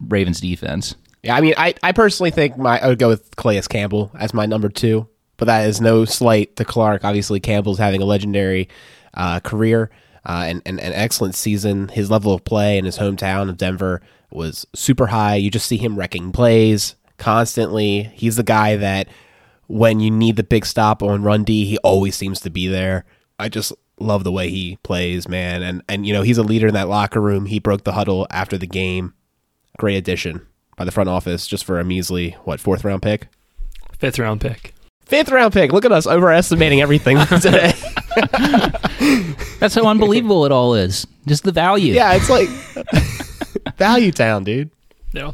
Ravens 0.02 0.42
defense. 0.42 0.96
Yeah, 1.24 1.34
I 1.34 1.40
mean, 1.40 1.54
I, 1.56 1.76
I 1.82 1.94
personally 1.94 2.30
think 2.30 2.58
my 2.58 2.78
I 2.78 2.88
would 2.90 3.00
go 3.00 3.08
with 3.08 3.34
Calais 3.38 3.62
Campbell 3.70 4.12
as 4.20 4.34
my 4.34 4.46
number 4.46 4.68
two, 4.68 5.08
but 5.38 5.46
that 5.46 5.66
is 5.66 5.80
no 5.80 6.04
slight 6.04 6.58
to 6.58 6.66
Clark. 6.66 7.06
Obviously, 7.06 7.40
Campbell's 7.40 7.78
having 7.78 8.02
a 8.02 8.06
legendary 8.06 8.68
uh, 9.14 9.40
career 9.40 9.92
uh, 10.26 10.44
and, 10.46 10.62
and 10.66 10.78
an 10.82 10.92
excellent 10.92 11.36
season. 11.36 11.88
His 11.88 12.12
level 12.12 12.34
of 12.34 12.44
play 12.44 12.78
in 12.78 12.84
his 12.84 12.98
hometown 12.98 13.48
of 13.50 13.56
Denver 13.56 14.02
was 14.30 14.68
super 14.76 15.08
high. 15.08 15.36
You 15.36 15.50
just 15.50 15.68
see 15.68 15.78
him 15.78 15.98
wrecking 15.98 16.34
plays 16.34 16.96
constantly. 17.18 18.04
He's 18.14 18.36
the 18.36 18.44
guy 18.44 18.76
that 18.76 19.08
when 19.68 20.02
you 20.02 20.12
need 20.12 20.36
the 20.36 20.44
big 20.44 20.66
stop 20.66 21.02
on 21.02 21.24
run 21.24 21.46
D, 21.46 21.64
he 21.64 21.78
always 21.78 22.18
seems 22.18 22.42
to 22.42 22.50
be 22.50 22.68
there. 22.68 23.06
I 23.40 23.48
just 23.48 23.72
love 24.04 24.24
the 24.24 24.32
way 24.32 24.50
he 24.50 24.78
plays, 24.84 25.28
man. 25.28 25.64
And 25.64 25.84
and 25.90 26.06
you 26.06 26.14
know, 26.14 26.22
he's 26.22 26.38
a 26.38 26.44
leader 26.44 26.68
in 26.68 26.74
that 26.74 26.90
locker 26.90 27.22
room. 27.22 27.46
He 27.46 27.60
broke 27.60 27.84
the 27.84 27.94
huddle 27.94 28.28
after 28.30 28.58
the 28.58 28.68
game. 28.68 29.14
Great 29.78 29.96
addition 29.96 30.46
by 30.78 30.86
the 30.86 30.92
front 30.92 31.10
office 31.10 31.48
just 31.48 31.66
for 31.66 31.80
a 31.80 31.84
measly 31.84 32.32
what, 32.44 32.60
fourth 32.60 32.84
round 32.84 33.02
pick? 33.02 33.28
Fifth 33.98 34.20
round 34.20 34.42
pick. 34.42 34.74
Fifth 35.06 35.32
round 35.32 35.54
pick. 35.54 35.72
Look 35.72 35.86
at 35.86 35.92
us 35.92 36.08
overestimating 36.08 36.82
everything 36.82 37.18
today. 37.42 37.74
That's 39.60 39.76
how 39.76 39.88
unbelievable 39.88 40.46
it 40.46 40.52
all 40.52 40.76
is. 40.76 41.08
Just 41.26 41.44
the 41.44 41.52
value. 41.52 41.94
Yeah, 41.94 42.14
it's 42.14 42.30
like 42.30 42.50
value 43.78 44.12
town, 44.12 44.44
dude. 44.44 44.72
Yeah. 45.14 45.32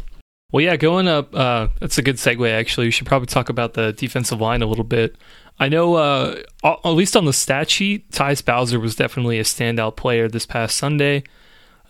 Well, 0.52 0.64
yeah, 0.64 0.78
going 0.78 1.08
up, 1.08 1.34
uh, 1.36 1.68
that's 1.80 2.00
a 2.00 2.02
good 2.02 2.16
segue, 2.16 2.52
actually. 2.52 2.88
We 2.88 2.92
should 2.92 3.06
probably 3.06 3.28
talk 3.28 3.50
about 3.50 3.76
the 3.76 3.94
defensive 3.94 4.42
line 4.42 4.64
a 4.64 4.66
little 4.66 4.84
bit. 4.84 5.16
I 5.60 5.68
know, 5.68 5.96
uh, 5.96 6.42
at 6.64 6.90
least 6.90 7.18
on 7.18 7.26
the 7.26 7.34
stat 7.34 7.70
sheet, 7.70 8.10
Tyus 8.12 8.44
Bowser 8.44 8.80
was 8.80 8.96
definitely 8.96 9.40
a 9.40 9.44
standout 9.44 9.98
player 9.98 10.30
this 10.30 10.46
past 10.46 10.78
Sunday. 10.78 11.24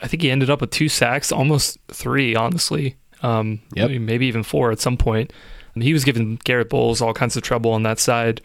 I 0.01 0.07
think 0.07 0.23
he 0.23 0.31
ended 0.31 0.49
up 0.49 0.61
with 0.61 0.71
two 0.71 0.89
sacks, 0.89 1.31
almost 1.31 1.77
three, 1.87 2.35
honestly. 2.35 2.95
Um, 3.21 3.59
yep. 3.75 3.91
Maybe 3.91 4.25
even 4.27 4.43
four 4.43 4.71
at 4.71 4.79
some 4.79 4.97
point. 4.97 5.31
He 5.75 5.93
was 5.93 6.03
giving 6.03 6.37
Garrett 6.43 6.69
Bolles 6.69 7.01
all 7.01 7.13
kinds 7.13 7.37
of 7.37 7.43
trouble 7.43 7.71
on 7.71 7.83
that 7.83 7.99
side. 7.99 8.41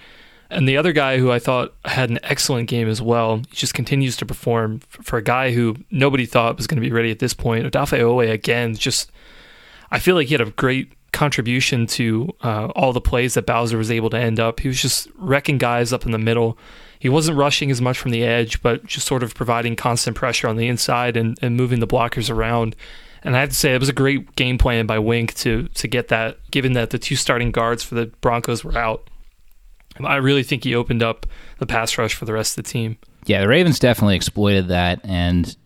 And 0.50 0.68
the 0.68 0.76
other 0.76 0.92
guy 0.92 1.18
who 1.18 1.32
I 1.32 1.38
thought 1.38 1.74
had 1.84 2.10
an 2.10 2.20
excellent 2.22 2.68
game 2.68 2.88
as 2.88 3.02
well, 3.02 3.38
he 3.38 3.56
just 3.56 3.74
continues 3.74 4.16
to 4.18 4.26
perform 4.26 4.80
for 4.88 5.16
a 5.16 5.22
guy 5.22 5.52
who 5.52 5.76
nobody 5.90 6.26
thought 6.26 6.56
was 6.56 6.66
going 6.66 6.80
to 6.80 6.86
be 6.86 6.92
ready 6.92 7.10
at 7.10 7.18
this 7.18 7.34
point. 7.34 7.64
Odafe 7.64 7.98
Oweh 7.98 8.30
again, 8.30 8.74
just 8.74 9.10
I 9.90 9.98
feel 9.98 10.14
like 10.14 10.28
he 10.28 10.34
had 10.34 10.40
a 10.40 10.50
great 10.50 10.92
contribution 11.14 11.86
to 11.86 12.28
uh, 12.42 12.66
all 12.76 12.92
the 12.92 13.00
plays 13.00 13.34
that 13.34 13.46
Bowser 13.46 13.78
was 13.78 13.90
able 13.90 14.10
to 14.10 14.18
end 14.18 14.38
up. 14.38 14.60
He 14.60 14.68
was 14.68 14.82
just 14.82 15.08
wrecking 15.16 15.56
guys 15.56 15.92
up 15.92 16.04
in 16.04 16.12
the 16.12 16.18
middle. 16.18 16.58
He 16.98 17.08
wasn't 17.08 17.38
rushing 17.38 17.70
as 17.70 17.80
much 17.80 17.98
from 17.98 18.10
the 18.10 18.22
edge, 18.22 18.60
but 18.60 18.84
just 18.84 19.06
sort 19.06 19.22
of 19.22 19.34
providing 19.34 19.76
constant 19.76 20.16
pressure 20.16 20.48
on 20.48 20.56
the 20.56 20.68
inside 20.68 21.16
and, 21.16 21.38
and 21.40 21.56
moving 21.56 21.80
the 21.80 21.86
blockers 21.86 22.30
around. 22.30 22.76
And 23.22 23.36
I 23.36 23.40
have 23.40 23.48
to 23.48 23.54
say, 23.54 23.74
it 23.74 23.80
was 23.80 23.88
a 23.88 23.94
great 23.94 24.36
game 24.36 24.58
plan 24.58 24.86
by 24.86 24.98
Wink 24.98 25.34
to 25.36 25.68
to 25.68 25.88
get 25.88 26.08
that, 26.08 26.38
given 26.50 26.74
that 26.74 26.90
the 26.90 26.98
two 26.98 27.16
starting 27.16 27.52
guards 27.52 27.82
for 27.82 27.94
the 27.94 28.06
Broncos 28.20 28.62
were 28.62 28.76
out. 28.76 29.08
I 30.02 30.16
really 30.16 30.42
think 30.42 30.64
he 30.64 30.74
opened 30.74 31.02
up 31.02 31.26
the 31.58 31.66
pass 31.66 31.96
rush 31.96 32.14
for 32.14 32.24
the 32.26 32.32
rest 32.32 32.58
of 32.58 32.64
the 32.64 32.70
team. 32.70 32.98
Yeah, 33.26 33.40
the 33.40 33.48
Ravens 33.48 33.78
definitely 33.78 34.16
exploited 34.16 34.68
that, 34.68 35.00
and 35.04 35.56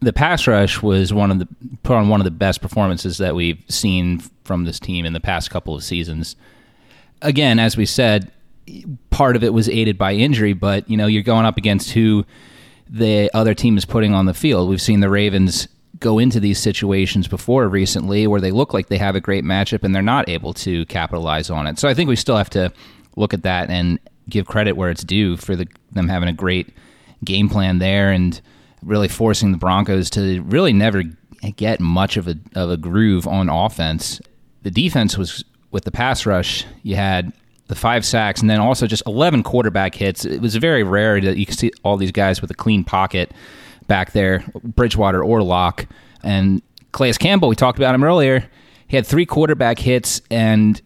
the 0.00 0.12
pass 0.12 0.46
rush 0.46 0.82
was 0.82 1.12
one 1.12 1.30
of 1.30 1.38
the 1.38 1.48
put 1.82 1.96
on 1.96 2.08
one 2.08 2.20
of 2.20 2.24
the 2.24 2.30
best 2.30 2.60
performances 2.60 3.18
that 3.18 3.34
we've 3.34 3.62
seen 3.68 4.20
from 4.44 4.64
this 4.64 4.78
team 4.78 5.04
in 5.04 5.12
the 5.12 5.20
past 5.20 5.50
couple 5.50 5.74
of 5.74 5.82
seasons. 5.82 6.36
Again, 7.20 7.58
as 7.58 7.76
we 7.76 7.84
said, 7.84 8.30
part 9.10 9.34
of 9.34 9.42
it 9.42 9.52
was 9.52 9.68
aided 9.68 9.98
by 9.98 10.12
injury, 10.12 10.52
but 10.52 10.88
you 10.88 10.96
know 10.96 11.06
you're 11.06 11.22
going 11.22 11.46
up 11.46 11.56
against 11.56 11.90
who 11.90 12.24
the 12.88 13.30
other 13.34 13.54
team 13.54 13.76
is 13.76 13.84
putting 13.84 14.14
on 14.14 14.26
the 14.26 14.34
field. 14.34 14.68
We've 14.68 14.80
seen 14.80 15.00
the 15.00 15.10
Ravens 15.10 15.68
go 16.00 16.18
into 16.18 16.38
these 16.38 16.58
situations 16.58 17.26
before 17.26 17.68
recently 17.68 18.26
where 18.26 18.40
they 18.40 18.52
look 18.52 18.72
like 18.72 18.88
they 18.88 18.98
have 18.98 19.16
a 19.16 19.20
great 19.20 19.44
matchup 19.44 19.82
and 19.82 19.94
they're 19.94 20.02
not 20.02 20.28
able 20.28 20.54
to 20.54 20.86
capitalize 20.86 21.50
on 21.50 21.66
it. 21.66 21.78
So 21.78 21.88
I 21.88 21.94
think 21.94 22.08
we 22.08 22.16
still 22.16 22.36
have 22.36 22.50
to 22.50 22.72
look 23.16 23.34
at 23.34 23.42
that 23.42 23.68
and 23.68 23.98
give 24.28 24.46
credit 24.46 24.72
where 24.72 24.90
it's 24.90 25.02
due 25.02 25.36
for 25.36 25.56
the, 25.56 25.66
them 25.90 26.08
having 26.08 26.28
a 26.28 26.32
great 26.32 26.68
game 27.24 27.48
plan 27.48 27.78
there 27.78 28.10
and 28.10 28.40
really 28.82 29.08
forcing 29.08 29.52
the 29.52 29.58
Broncos 29.58 30.10
to 30.10 30.42
really 30.42 30.72
never 30.72 31.02
get 31.56 31.80
much 31.80 32.16
of 32.16 32.28
a 32.28 32.36
of 32.54 32.70
a 32.70 32.76
groove 32.76 33.26
on 33.26 33.48
offense. 33.48 34.20
The 34.62 34.70
defense 34.70 35.16
was 35.16 35.44
with 35.70 35.84
the 35.84 35.90
pass 35.90 36.26
rush. 36.26 36.64
You 36.82 36.96
had 36.96 37.32
the 37.68 37.74
five 37.74 38.04
sacks 38.04 38.40
and 38.40 38.48
then 38.48 38.60
also 38.60 38.86
just 38.86 39.02
11 39.06 39.42
quarterback 39.42 39.94
hits. 39.94 40.24
It 40.24 40.40
was 40.40 40.56
very 40.56 40.82
rare 40.82 41.20
that 41.20 41.36
you 41.36 41.46
could 41.46 41.58
see 41.58 41.70
all 41.84 41.96
these 41.96 42.12
guys 42.12 42.40
with 42.40 42.50
a 42.50 42.54
clean 42.54 42.82
pocket 42.82 43.32
back 43.86 44.12
there, 44.12 44.44
Bridgewater 44.62 45.22
or 45.22 45.42
Lock. 45.42 45.86
And 46.22 46.62
Calais 46.92 47.12
Campbell, 47.14 47.48
we 47.48 47.54
talked 47.56 47.78
about 47.78 47.94
him 47.94 48.02
earlier. 48.02 48.48
He 48.88 48.96
had 48.96 49.06
three 49.06 49.26
quarterback 49.26 49.78
hits 49.78 50.22
and 50.30 50.80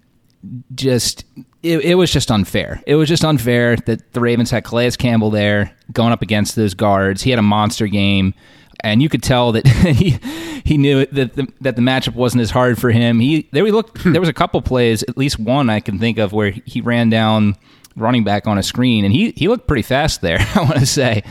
just 0.74 1.24
it, 1.62 1.80
it, 1.80 1.94
was 1.94 2.10
just 2.10 2.30
unfair. 2.30 2.82
It 2.86 2.96
was 2.96 3.08
just 3.08 3.24
unfair 3.24 3.76
that 3.76 4.12
the 4.12 4.20
Ravens 4.20 4.50
had 4.50 4.64
Calais 4.64 4.92
Campbell 4.92 5.30
there 5.30 5.72
going 5.92 6.12
up 6.12 6.22
against 6.22 6.56
those 6.56 6.74
guards. 6.74 7.22
He 7.22 7.30
had 7.30 7.38
a 7.38 7.42
monster 7.42 7.86
game, 7.86 8.34
and 8.80 9.00
you 9.00 9.08
could 9.08 9.22
tell 9.22 9.52
that 9.52 9.66
he 9.96 10.18
he 10.64 10.76
knew 10.76 11.06
that 11.06 11.34
the, 11.34 11.46
that 11.60 11.76
the 11.76 11.82
matchup 11.82 12.14
wasn't 12.14 12.42
as 12.42 12.50
hard 12.50 12.80
for 12.80 12.90
him. 12.90 13.20
He 13.20 13.48
there 13.52 13.64
we 13.64 13.70
looked 13.70 14.02
there 14.04 14.20
was 14.20 14.28
a 14.28 14.34
couple 14.34 14.60
plays, 14.62 15.02
at 15.04 15.16
least 15.16 15.38
one 15.38 15.70
I 15.70 15.80
can 15.80 15.98
think 15.98 16.18
of 16.18 16.32
where 16.32 16.50
he 16.50 16.80
ran 16.80 17.10
down 17.10 17.56
running 17.96 18.24
back 18.24 18.46
on 18.46 18.58
a 18.58 18.62
screen, 18.62 19.04
and 19.04 19.12
he 19.12 19.32
he 19.36 19.48
looked 19.48 19.68
pretty 19.68 19.82
fast 19.82 20.20
there. 20.20 20.38
I 20.54 20.60
want 20.60 20.78
to 20.78 20.86
say 20.86 21.22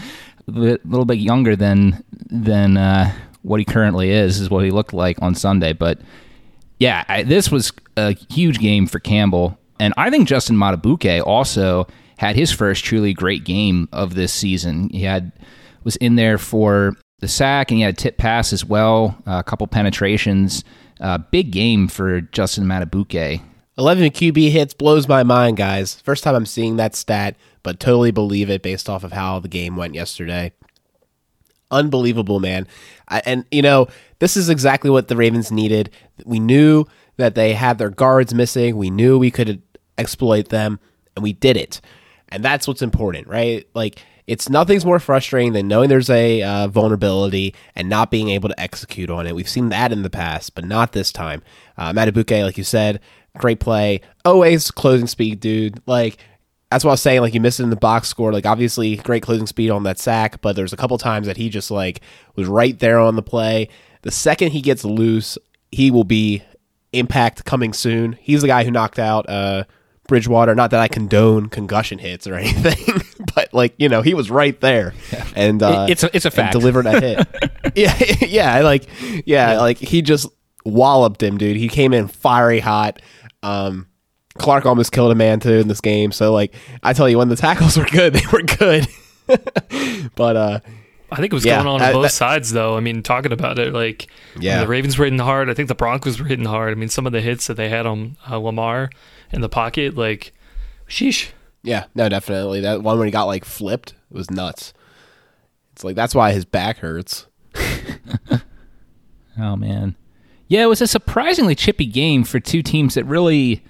a 0.47 0.51
little 0.51 1.05
bit 1.05 1.19
younger 1.19 1.55
than 1.55 2.03
than 2.29 2.77
uh, 2.77 3.11
what 3.41 3.59
he 3.59 3.65
currently 3.65 4.11
is 4.11 4.39
is 4.39 4.49
what 4.49 4.63
he 4.63 4.71
looked 4.71 4.93
like 4.93 5.21
on 5.21 5.35
Sunday, 5.35 5.73
but. 5.73 5.99
Yeah, 6.81 7.05
I, 7.07 7.21
this 7.21 7.51
was 7.51 7.71
a 7.95 8.13
huge 8.31 8.57
game 8.57 8.87
for 8.87 8.99
Campbell 8.99 9.57
and 9.81 9.95
I 9.97 10.11
think 10.11 10.27
Justin 10.27 10.57
Madubuike 10.57 11.25
also 11.25 11.87
had 12.19 12.35
his 12.35 12.51
first 12.51 12.85
truly 12.85 13.13
great 13.13 13.43
game 13.43 13.89
of 13.91 14.13
this 14.13 14.31
season. 14.31 14.89
He 14.89 15.01
had 15.01 15.31
was 15.83 15.95
in 15.95 16.15
there 16.15 16.37
for 16.37 16.93
the 17.19 17.27
sack 17.27 17.71
and 17.71 17.77
he 17.79 17.81
had 17.81 17.95
a 17.95 17.97
tip 17.97 18.17
pass 18.17 18.53
as 18.53 18.63
well, 18.63 19.17
a 19.25 19.43
couple 19.43 19.65
penetrations. 19.65 20.63
Uh, 20.99 21.17
big 21.17 21.51
game 21.51 21.87
for 21.87 22.21
Justin 22.21 22.65
Madubuike. 22.65 23.41
11 23.79 24.11
QB 24.11 24.51
hits 24.51 24.75
blows 24.75 25.07
my 25.07 25.23
mind, 25.23 25.57
guys. 25.57 25.95
First 26.01 26.23
time 26.23 26.35
I'm 26.35 26.45
seeing 26.45 26.75
that 26.75 26.93
stat, 26.93 27.35
but 27.63 27.79
totally 27.79 28.11
believe 28.11 28.51
it 28.51 28.61
based 28.61 28.87
off 28.87 29.03
of 29.03 29.13
how 29.13 29.39
the 29.39 29.47
game 29.47 29.75
went 29.75 29.95
yesterday. 29.95 30.51
Unbelievable, 31.71 32.39
man. 32.39 32.67
I, 33.07 33.21
and, 33.25 33.45
you 33.51 33.61
know, 33.61 33.87
this 34.19 34.37
is 34.37 34.49
exactly 34.49 34.89
what 34.89 35.07
the 35.07 35.15
Ravens 35.15 35.51
needed. 35.51 35.89
We 36.25 36.39
knew 36.39 36.85
that 37.17 37.35
they 37.35 37.53
had 37.53 37.77
their 37.77 37.89
guards 37.89 38.33
missing. 38.33 38.77
We 38.77 38.89
knew 38.89 39.17
we 39.17 39.31
could 39.31 39.61
exploit 39.97 40.49
them, 40.49 40.79
and 41.15 41.23
we 41.23 41.33
did 41.33 41.57
it. 41.57 41.81
And 42.29 42.43
that's 42.43 42.67
what's 42.67 42.81
important, 42.81 43.27
right? 43.27 43.67
Like, 43.73 43.99
it's 44.27 44.49
nothing's 44.49 44.85
more 44.85 44.99
frustrating 44.99 45.53
than 45.53 45.67
knowing 45.67 45.89
there's 45.89 46.09
a 46.09 46.41
uh, 46.41 46.67
vulnerability 46.67 47.53
and 47.75 47.89
not 47.89 48.11
being 48.11 48.29
able 48.29 48.49
to 48.49 48.59
execute 48.59 49.09
on 49.09 49.27
it. 49.27 49.35
We've 49.35 49.49
seen 49.49 49.69
that 49.69 49.91
in 49.91 50.03
the 50.03 50.09
past, 50.09 50.55
but 50.55 50.63
not 50.63 50.91
this 50.93 51.11
time. 51.11 51.41
Uh, 51.77 51.91
Madubuike, 51.91 52.43
like 52.43 52.57
you 52.57 52.63
said, 52.63 53.01
great 53.37 53.59
play. 53.59 54.01
Always 54.23 54.71
closing 54.71 55.07
speed, 55.07 55.39
dude. 55.39 55.81
Like, 55.85 56.17
that's 56.71 56.83
what 56.83 56.91
I 56.91 56.93
was 56.93 57.01
saying. 57.01 57.21
Like, 57.21 57.33
you 57.33 57.41
missed 57.41 57.59
it 57.59 57.63
in 57.63 57.69
the 57.69 57.75
box 57.75 58.07
score. 58.07 58.31
Like, 58.31 58.45
obviously, 58.45 58.95
great 58.95 59.21
closing 59.21 59.45
speed 59.45 59.69
on 59.69 59.83
that 59.83 59.99
sack, 59.99 60.41
but 60.41 60.55
there's 60.55 60.73
a 60.73 60.77
couple 60.77 60.97
times 60.97 61.27
that 61.27 61.37
he 61.37 61.49
just, 61.49 61.69
like, 61.69 62.01
was 62.35 62.47
right 62.47 62.77
there 62.79 62.99
on 62.99 63.15
the 63.15 63.21
play. 63.21 63.69
The 64.01 64.11
second 64.11 64.51
he 64.51 64.61
gets 64.61 64.83
loose, 64.83 65.37
he 65.71 65.91
will 65.91 66.05
be 66.05 66.43
impact 66.93 67.45
coming 67.45 67.73
soon. 67.73 68.13
He's 68.13 68.41
the 68.41 68.47
guy 68.47 68.63
who 68.63 68.71
knocked 68.71 68.99
out 68.99 69.29
uh, 69.29 69.65
Bridgewater. 70.07 70.55
Not 70.55 70.71
that 70.71 70.79
I 70.79 70.87
condone 70.87 71.49
concussion 71.49 71.99
hits 71.99 72.27
or 72.27 72.35
anything, 72.35 73.01
but 73.35 73.53
like 73.53 73.73
you 73.77 73.89
know, 73.89 74.01
he 74.01 74.13
was 74.13 74.29
right 74.29 74.59
there, 74.59 74.93
yeah. 75.11 75.27
and 75.35 75.63
uh, 75.63 75.87
it's 75.89 76.03
a, 76.03 76.15
it's 76.15 76.25
a 76.25 76.31
fact. 76.31 76.53
Delivered 76.53 76.85
a 76.85 76.99
hit. 76.99 77.27
yeah, 77.75 77.97
yeah, 78.27 78.59
like 78.61 78.87
yeah, 79.25 79.51
yeah, 79.53 79.59
like 79.59 79.77
he 79.77 80.01
just 80.01 80.27
walloped 80.65 81.21
him, 81.21 81.37
dude. 81.37 81.57
He 81.57 81.69
came 81.69 81.93
in 81.93 82.07
fiery 82.07 82.59
hot. 82.59 83.01
Um, 83.43 83.87
Clark 84.41 84.65
almost 84.65 84.91
killed 84.91 85.11
a 85.11 85.15
man 85.15 85.39
too 85.39 85.53
in 85.53 85.67
this 85.67 85.81
game. 85.81 86.11
So 86.11 86.33
like 86.33 86.53
I 86.83 86.93
tell 86.93 87.07
you, 87.07 87.17
when 87.17 87.29
the 87.29 87.35
tackles 87.35 87.77
were 87.77 87.85
good, 87.85 88.13
they 88.13 88.25
were 88.31 88.41
good. 88.41 88.87
but 90.15 90.35
uh, 90.35 90.59
I 91.11 91.17
think 91.17 91.33
it 91.33 91.33
was 91.33 91.45
yeah, 91.45 91.57
going 91.57 91.67
on 91.67 91.81
on 91.81 91.93
both 91.93 92.03
that, 92.03 92.11
sides, 92.11 92.51
though. 92.51 92.77
I 92.77 92.79
mean, 92.79 93.03
talking 93.03 93.33
about 93.33 93.59
it, 93.59 93.73
like, 93.73 94.07
yeah, 94.39 94.61
the 94.61 94.67
Ravens 94.67 94.97
were 94.97 95.03
hitting 95.05 95.19
hard. 95.19 95.49
I 95.49 95.53
think 95.53 95.67
the 95.67 95.75
Broncos 95.75 96.19
were 96.19 96.25
hitting 96.25 96.45
hard. 96.45 96.71
I 96.71 96.75
mean, 96.75 96.87
some 96.89 97.05
of 97.05 97.11
the 97.11 97.19
hits 97.19 97.47
that 97.47 97.55
they 97.55 97.67
had 97.67 97.85
on 97.85 98.15
uh, 98.29 98.37
Lamar 98.37 98.89
in 99.31 99.41
the 99.41 99.49
pocket. 99.49 99.95
Like, 99.95 100.33
sheesh. 100.87 101.31
Yeah, 101.63 101.85
no, 101.95 102.07
definitely. 102.07 102.61
That 102.61 102.81
one 102.81 102.97
when 102.97 103.07
he 103.07 103.11
got 103.11 103.25
like 103.25 103.43
flipped 103.45 103.93
was 104.09 104.31
nuts. 104.31 104.73
It's 105.73 105.83
like 105.83 105.95
that's 105.95 106.15
why 106.15 106.31
his 106.31 106.45
back 106.45 106.77
hurts. 106.77 107.27
oh 109.39 109.55
man, 109.55 109.95
yeah, 110.47 110.63
it 110.63 110.67
was 110.67 110.81
a 110.81 110.87
surprisingly 110.87 111.55
chippy 111.55 111.85
game 111.85 112.23
for 112.23 112.39
two 112.39 112.63
teams 112.63 112.95
that 112.95 113.03
really 113.05 113.63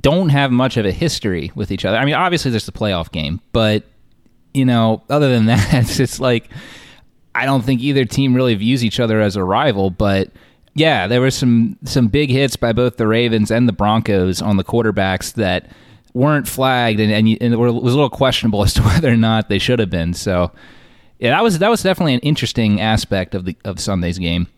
don't 0.00 0.30
have 0.30 0.50
much 0.50 0.76
of 0.76 0.86
a 0.86 0.92
history 0.92 1.52
with 1.54 1.70
each 1.70 1.84
other. 1.84 1.96
I 1.96 2.04
mean, 2.04 2.14
obviously 2.14 2.50
there's 2.50 2.66
the 2.66 2.72
playoff 2.72 3.10
game, 3.12 3.40
but 3.52 3.84
you 4.52 4.64
know, 4.64 5.02
other 5.10 5.28
than 5.28 5.46
that, 5.46 5.74
it's 5.74 5.96
just 5.96 6.20
like 6.20 6.48
I 7.34 7.46
don't 7.46 7.62
think 7.62 7.80
either 7.80 8.04
team 8.04 8.34
really 8.34 8.54
views 8.54 8.84
each 8.84 9.00
other 9.00 9.20
as 9.20 9.36
a 9.36 9.44
rival, 9.44 9.90
but 9.90 10.30
yeah, 10.74 11.06
there 11.06 11.20
were 11.20 11.30
some 11.30 11.78
some 11.84 12.08
big 12.08 12.30
hits 12.30 12.56
by 12.56 12.72
both 12.72 12.96
the 12.96 13.06
Ravens 13.06 13.50
and 13.50 13.68
the 13.68 13.72
Broncos 13.72 14.42
on 14.42 14.56
the 14.56 14.64
quarterbacks 14.64 15.34
that 15.34 15.70
weren't 16.14 16.46
flagged 16.46 17.00
and 17.00 17.12
and, 17.12 17.28
and 17.40 17.54
it 17.54 17.56
was 17.56 17.72
a 17.72 17.96
little 17.96 18.10
questionable 18.10 18.62
as 18.64 18.74
to 18.74 18.82
whether 18.82 19.08
or 19.08 19.16
not 19.16 19.48
they 19.48 19.58
should 19.58 19.78
have 19.78 19.90
been. 19.90 20.14
So 20.14 20.52
yeah, 21.18 21.30
that 21.30 21.42
was 21.42 21.58
that 21.58 21.70
was 21.70 21.82
definitely 21.82 22.14
an 22.14 22.20
interesting 22.20 22.80
aspect 22.80 23.34
of 23.34 23.44
the 23.44 23.56
of 23.64 23.80
Sunday's 23.80 24.18
game. 24.18 24.48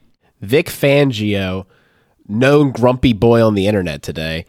Vic 0.41 0.67
Fangio, 0.67 1.67
known 2.29 2.73
grumpy 2.73 3.13
boy 3.13 3.43
on 3.45 3.55
the 3.55 3.67
internet 3.67 4.03
today. 4.03 4.45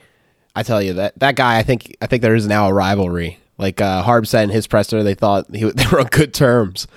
I 0.57 0.63
tell 0.63 0.81
you 0.81 0.93
that 0.93 1.19
that 1.19 1.35
guy, 1.35 1.59
I 1.59 1.61
think 1.61 1.95
I 2.01 2.07
think 2.07 2.23
there 2.23 2.33
is 2.33 2.47
now 2.47 2.67
a 2.67 2.73
rivalry. 2.73 3.37
Like 3.59 3.79
uh, 3.79 4.01
Harb 4.01 4.25
said 4.25 4.45
in 4.45 4.49
his 4.49 4.65
presser, 4.65 5.03
they 5.03 5.13
thought 5.13 5.45
he, 5.53 5.63
they 5.71 5.85
were 5.91 5.99
on 5.99 6.07
good 6.07 6.33
terms, 6.33 6.87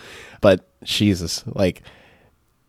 but 0.41 0.67
Jesus, 0.83 1.45
like 1.47 1.83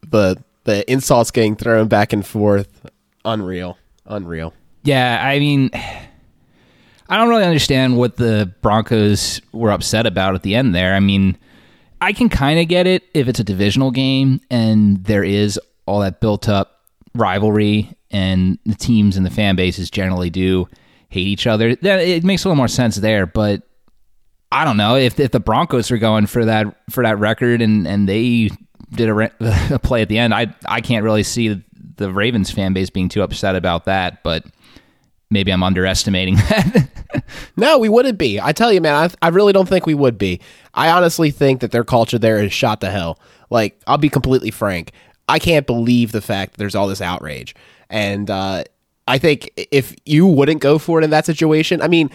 the 0.06 0.44
the 0.66 0.90
insults 0.92 1.32
getting 1.32 1.56
thrown 1.56 1.88
back 1.88 2.12
and 2.12 2.26
forth. 2.26 2.86
Unreal. 3.24 3.78
Unreal. 4.06 4.54
Yeah, 4.84 5.26
I 5.26 5.40
mean, 5.40 5.70
I 5.74 7.16
don't 7.16 7.30
really 7.30 7.46
understand 7.46 7.96
what 7.96 8.18
the 8.18 8.54
Broncos 8.62 9.40
were 9.54 9.72
upset 9.72 10.06
about 10.06 10.36
at 10.36 10.44
the 10.44 10.56
end 10.56 10.76
there. 10.76 10.94
I 10.94 11.00
mean, 11.00 11.38
I 12.02 12.12
can 12.12 12.28
kind 12.28 12.60
of 12.60 12.68
get 12.68 12.86
it 12.86 13.04
if 13.14 13.30
it's 13.30 13.40
a 13.40 13.46
divisional 13.46 13.92
game 13.92 14.42
and 14.50 15.02
there 15.06 15.24
is 15.24 15.58
all 15.86 16.02
that 16.02 16.20
built 16.20 16.50
up 16.50 16.82
rivalry 17.16 17.96
and 18.10 18.60
the 18.66 18.76
teams 18.76 19.16
and 19.16 19.26
the 19.26 19.30
fan 19.30 19.56
bases 19.56 19.90
generally 19.90 20.30
do 20.30 20.68
hate 21.12 21.28
each 21.28 21.46
other. 21.46 21.70
It 21.70 22.24
makes 22.24 22.44
a 22.44 22.48
little 22.48 22.56
more 22.56 22.68
sense 22.68 22.96
there, 22.96 23.26
but 23.28 23.62
I 24.52 24.66
don't 24.66 24.78
know 24.78 24.96
if 24.96 25.20
if 25.20 25.32
the 25.32 25.40
Broncos 25.40 25.92
are 25.92 25.98
going 25.98 26.26
for 26.26 26.46
that 26.46 26.76
for 26.90 27.04
that 27.04 27.20
record 27.20 27.62
and 27.62 27.88
and 27.88 28.10
they 28.10 28.50
did 28.92 29.10
a, 29.10 29.14
re- 29.14 29.32
a 29.70 29.78
play 29.78 30.02
at 30.02 30.10
the 30.10 30.18
end. 30.18 30.34
I 30.34 30.56
I 30.66 30.82
can't 30.82 31.04
really 31.04 31.24
see 31.24 31.64
the 31.98 32.12
Ravens 32.12 32.50
fan 32.50 32.74
base 32.74 32.90
being 32.90 33.10
too 33.10 33.22
upset 33.22 33.56
about 33.56 33.86
that, 33.86 34.24
but 34.24 34.46
maybe 35.30 35.52
I'm 35.52 35.64
underestimating 35.64 36.36
that. 36.50 36.90
no, 37.58 37.78
we 37.78 37.90
wouldn't 37.90 38.18
be. 38.18 38.40
I 38.40 38.54
tell 38.54 38.72
you, 38.72 38.82
man, 38.82 38.96
I, 38.96 39.28
I 39.28 39.30
really 39.30 39.54
don't 39.54 39.68
think 39.70 39.86
we 39.86 39.94
would 39.94 40.18
be. 40.18 40.42
I 40.74 40.90
honestly 40.90 41.30
think 41.32 41.62
that 41.62 41.72
their 41.72 41.84
culture 41.84 42.18
there 42.18 42.44
is 42.44 42.52
shot 42.54 42.82
to 42.82 42.90
hell. 42.90 43.20
Like, 43.50 43.80
I'll 43.86 43.98
be 43.98 44.10
completely 44.10 44.52
frank. 44.52 44.92
I 45.28 45.40
can't 45.40 45.68
believe 45.68 46.12
the 46.12 46.22
fact 46.22 46.54
that 46.54 46.58
there's 46.58 46.76
all 46.76 46.88
this 46.88 47.02
outrage. 47.02 47.56
And 47.90 48.30
uh, 48.30 48.64
I 49.08 49.18
think 49.18 49.52
if 49.56 49.96
you 50.06 50.26
wouldn't 50.26 50.62
go 50.62 50.78
for 50.78 51.00
it 51.00 51.04
in 51.04 51.10
that 51.10 51.26
situation, 51.26 51.82
I 51.82 51.88
mean, 51.88 52.10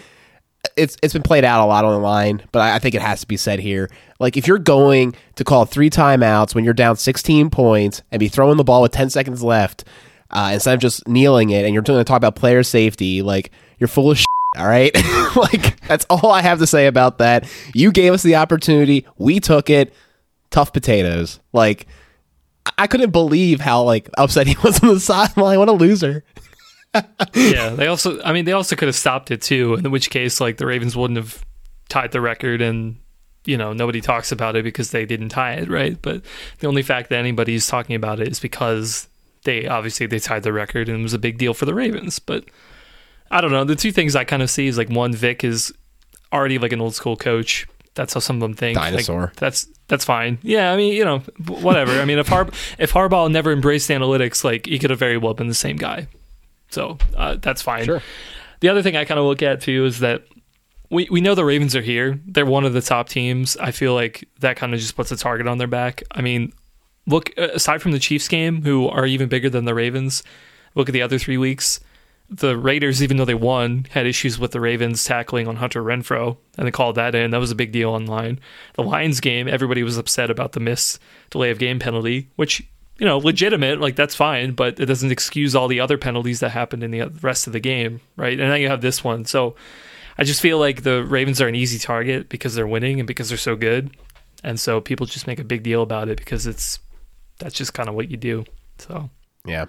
it's 0.75 0.97
it's 1.03 1.13
been 1.13 1.23
played 1.23 1.43
out 1.43 1.63
a 1.63 1.67
lot 1.67 1.85
on 1.85 1.93
the 1.93 1.99
line, 1.99 2.43
but 2.51 2.59
I, 2.59 2.75
I 2.75 2.79
think 2.79 2.95
it 2.95 3.01
has 3.01 3.21
to 3.21 3.27
be 3.27 3.37
said 3.37 3.59
here. 3.59 3.89
Like 4.19 4.37
if 4.37 4.47
you're 4.47 4.57
going 4.57 5.15
to 5.35 5.43
call 5.43 5.65
three 5.65 5.89
timeouts 5.89 6.55
when 6.55 6.63
you're 6.65 6.73
down 6.73 6.95
16 6.97 7.49
points 7.49 8.01
and 8.11 8.19
be 8.19 8.27
throwing 8.27 8.57
the 8.57 8.63
ball 8.63 8.81
with 8.81 8.91
10 8.91 9.09
seconds 9.09 9.43
left 9.43 9.83
uh, 10.31 10.51
instead 10.53 10.73
of 10.73 10.79
just 10.79 11.07
kneeling 11.07 11.51
it, 11.51 11.65
and 11.65 11.73
you're 11.73 11.83
going 11.83 11.99
to 11.99 12.03
talk 12.03 12.17
about 12.17 12.35
player 12.35 12.63
safety, 12.63 13.21
like 13.21 13.51
you're 13.79 13.87
full 13.87 14.11
of 14.11 14.17
shit. 14.17 14.25
All 14.57 14.67
right, 14.67 14.93
like 15.35 15.79
that's 15.87 16.05
all 16.09 16.31
I 16.31 16.41
have 16.41 16.59
to 16.59 16.67
say 16.67 16.87
about 16.87 17.19
that. 17.19 17.47
You 17.73 17.91
gave 17.91 18.13
us 18.13 18.23
the 18.23 18.35
opportunity, 18.35 19.05
we 19.17 19.39
took 19.39 19.69
it. 19.69 19.93
Tough 20.49 20.71
potatoes. 20.71 21.41
Like 21.51 21.87
I 22.77 22.87
couldn't 22.87 23.11
believe 23.11 23.59
how 23.59 23.83
like 23.83 24.09
upset 24.17 24.47
he 24.47 24.55
was 24.63 24.81
on 24.81 24.89
the 24.89 24.99
sideline. 24.99 25.59
What 25.59 25.69
a 25.69 25.73
loser. 25.73 26.23
Yeah, 27.33 27.69
they 27.69 27.87
also. 27.87 28.21
I 28.21 28.33
mean, 28.33 28.45
they 28.45 28.51
also 28.51 28.75
could 28.75 28.87
have 28.87 28.95
stopped 28.95 29.31
it 29.31 29.41
too. 29.41 29.75
In 29.75 29.91
which 29.91 30.09
case, 30.09 30.39
like 30.39 30.57
the 30.57 30.65
Ravens 30.65 30.95
wouldn't 30.95 31.17
have 31.17 31.43
tied 31.89 32.11
the 32.11 32.21
record, 32.21 32.61
and 32.61 32.97
you 33.45 33.57
know 33.57 33.73
nobody 33.73 34.01
talks 34.01 34.31
about 34.31 34.55
it 34.55 34.63
because 34.63 34.91
they 34.91 35.05
didn't 35.05 35.29
tie 35.29 35.53
it, 35.53 35.69
right? 35.69 36.01
But 36.01 36.21
the 36.59 36.67
only 36.67 36.83
fact 36.83 37.09
that 37.09 37.19
anybody's 37.19 37.67
talking 37.67 37.95
about 37.95 38.19
it 38.19 38.27
is 38.27 38.39
because 38.39 39.07
they 39.43 39.67
obviously 39.67 40.05
they 40.05 40.19
tied 40.19 40.43
the 40.43 40.53
record 40.53 40.89
and 40.89 40.99
it 40.99 41.03
was 41.03 41.13
a 41.13 41.19
big 41.19 41.37
deal 41.37 41.53
for 41.53 41.65
the 41.65 41.73
Ravens. 41.73 42.19
But 42.19 42.45
I 43.31 43.41
don't 43.41 43.51
know. 43.51 43.63
The 43.63 43.75
two 43.75 43.91
things 43.91 44.15
I 44.15 44.23
kind 44.23 44.41
of 44.41 44.49
see 44.49 44.67
is 44.67 44.77
like 44.77 44.89
one, 44.89 45.13
Vic 45.13 45.43
is 45.43 45.73
already 46.31 46.59
like 46.59 46.71
an 46.71 46.81
old 46.81 46.95
school 46.95 47.15
coach. 47.15 47.67
That's 47.95 48.13
how 48.13 48.19
some 48.19 48.35
of 48.35 48.41
them 48.41 48.53
think. 48.53 48.77
Dinosaur. 48.77 49.21
Like, 49.21 49.35
that's 49.37 49.67
that's 49.87 50.05
fine. 50.05 50.37
Yeah, 50.43 50.71
I 50.71 50.77
mean, 50.77 50.93
you 50.93 51.03
know, 51.03 51.19
whatever. 51.47 51.99
I 51.99 52.05
mean, 52.05 52.19
if 52.19 52.27
Har- 52.27 52.49
if 52.77 52.93
Harbaugh 52.93 53.31
never 53.31 53.51
embraced 53.51 53.89
analytics, 53.89 54.43
like 54.43 54.65
he 54.65 54.77
could 54.77 54.89
have 54.89 54.99
very 54.99 55.17
well 55.17 55.33
been 55.33 55.47
the 55.47 55.55
same 55.55 55.77
guy. 55.77 56.07
So 56.69 56.97
uh, 57.15 57.37
that's 57.41 57.61
fine. 57.61 57.85
Sure. 57.85 58.01
The 58.59 58.69
other 58.69 58.81
thing 58.81 58.95
I 58.95 59.05
kind 59.05 59.19
of 59.19 59.25
look 59.25 59.41
at 59.41 59.61
too 59.61 59.85
is 59.85 59.99
that 59.99 60.23
we, 60.89 61.07
we 61.11 61.21
know 61.21 61.35
the 61.35 61.45
Ravens 61.45 61.75
are 61.75 61.81
here. 61.81 62.19
They're 62.25 62.45
one 62.45 62.65
of 62.65 62.73
the 62.73 62.81
top 62.81 63.09
teams. 63.09 63.57
I 63.57 63.71
feel 63.71 63.93
like 63.93 64.27
that 64.39 64.57
kind 64.57 64.73
of 64.73 64.79
just 64.79 64.95
puts 64.95 65.11
a 65.11 65.17
target 65.17 65.47
on 65.47 65.57
their 65.57 65.67
back. 65.67 66.03
I 66.11 66.21
mean, 66.21 66.53
look 67.05 67.35
aside 67.37 67.81
from 67.81 67.91
the 67.91 67.99
Chiefs 67.99 68.27
game, 68.27 68.61
who 68.63 68.87
are 68.87 69.05
even 69.05 69.29
bigger 69.29 69.49
than 69.49 69.65
the 69.65 69.75
Ravens. 69.75 70.23
Look 70.75 70.89
at 70.89 70.93
the 70.93 71.01
other 71.01 71.19
three 71.19 71.37
weeks. 71.37 71.79
The 72.29 72.57
Raiders, 72.57 73.01
even 73.01 73.15
though 73.17 73.25
they 73.25 73.33
won, 73.33 73.85
had 73.91 74.05
issues 74.05 74.37
with 74.37 74.51
the 74.51 74.59
Ravens 74.59 75.03
tackling 75.05 75.47
on 75.47 75.55
Hunter 75.55 75.81
Renfrow, 75.81 76.35
and 76.57 76.67
they 76.67 76.71
called 76.71 76.95
that 76.95 77.15
in. 77.15 77.31
That 77.31 77.39
was 77.39 77.51
a 77.51 77.55
big 77.55 77.71
deal 77.71 77.89
online. 77.89 78.39
The 78.73 78.83
Lions 78.83 79.21
game, 79.21 79.47
everybody 79.47 79.81
was 79.81 79.97
upset 79.97 80.29
about 80.29 80.51
the 80.51 80.59
miss 80.59 80.99
delay 81.29 81.51
of 81.51 81.59
game 81.59 81.79
penalty, 81.79 82.29
which 82.35 82.67
you 82.99 83.05
know, 83.05 83.17
legitimate, 83.17 83.79
like 83.79 83.95
that's 83.95 84.15
fine, 84.15 84.53
but 84.53 84.79
it 84.79 84.85
doesn't 84.85 85.11
excuse 85.11 85.55
all 85.55 85.67
the 85.67 85.79
other 85.79 85.97
penalties 85.97 86.39
that 86.39 86.49
happened 86.49 86.83
in 86.83 86.91
the 86.91 87.07
rest 87.21 87.47
of 87.47 87.53
the 87.53 87.59
game, 87.59 88.01
right? 88.15 88.39
And 88.39 88.49
now 88.49 88.55
you 88.55 88.69
have 88.69 88.81
this 88.81 89.03
one. 89.03 89.25
So 89.25 89.55
I 90.17 90.23
just 90.23 90.41
feel 90.41 90.57
like 90.57 90.83
the 90.83 91.03
Ravens 91.03 91.39
are 91.41 91.47
an 91.47 91.55
easy 91.55 91.77
target 91.77 92.27
because 92.29 92.55
they're 92.55 92.67
winning 92.67 92.99
and 92.99 93.07
because 93.07 93.29
they're 93.29 93.37
so 93.37 93.55
good. 93.55 93.95
And 94.43 94.59
so 94.59 94.81
people 94.81 95.05
just 95.05 95.27
make 95.27 95.39
a 95.39 95.43
big 95.43 95.63
deal 95.63 95.83
about 95.83 96.09
it 96.09 96.17
because 96.17 96.47
it's 96.47 96.79
that's 97.39 97.55
just 97.55 97.73
kind 97.73 97.87
of 97.87 97.95
what 97.95 98.09
you 98.09 98.17
do. 98.17 98.45
So, 98.79 99.09
yeah. 99.45 99.65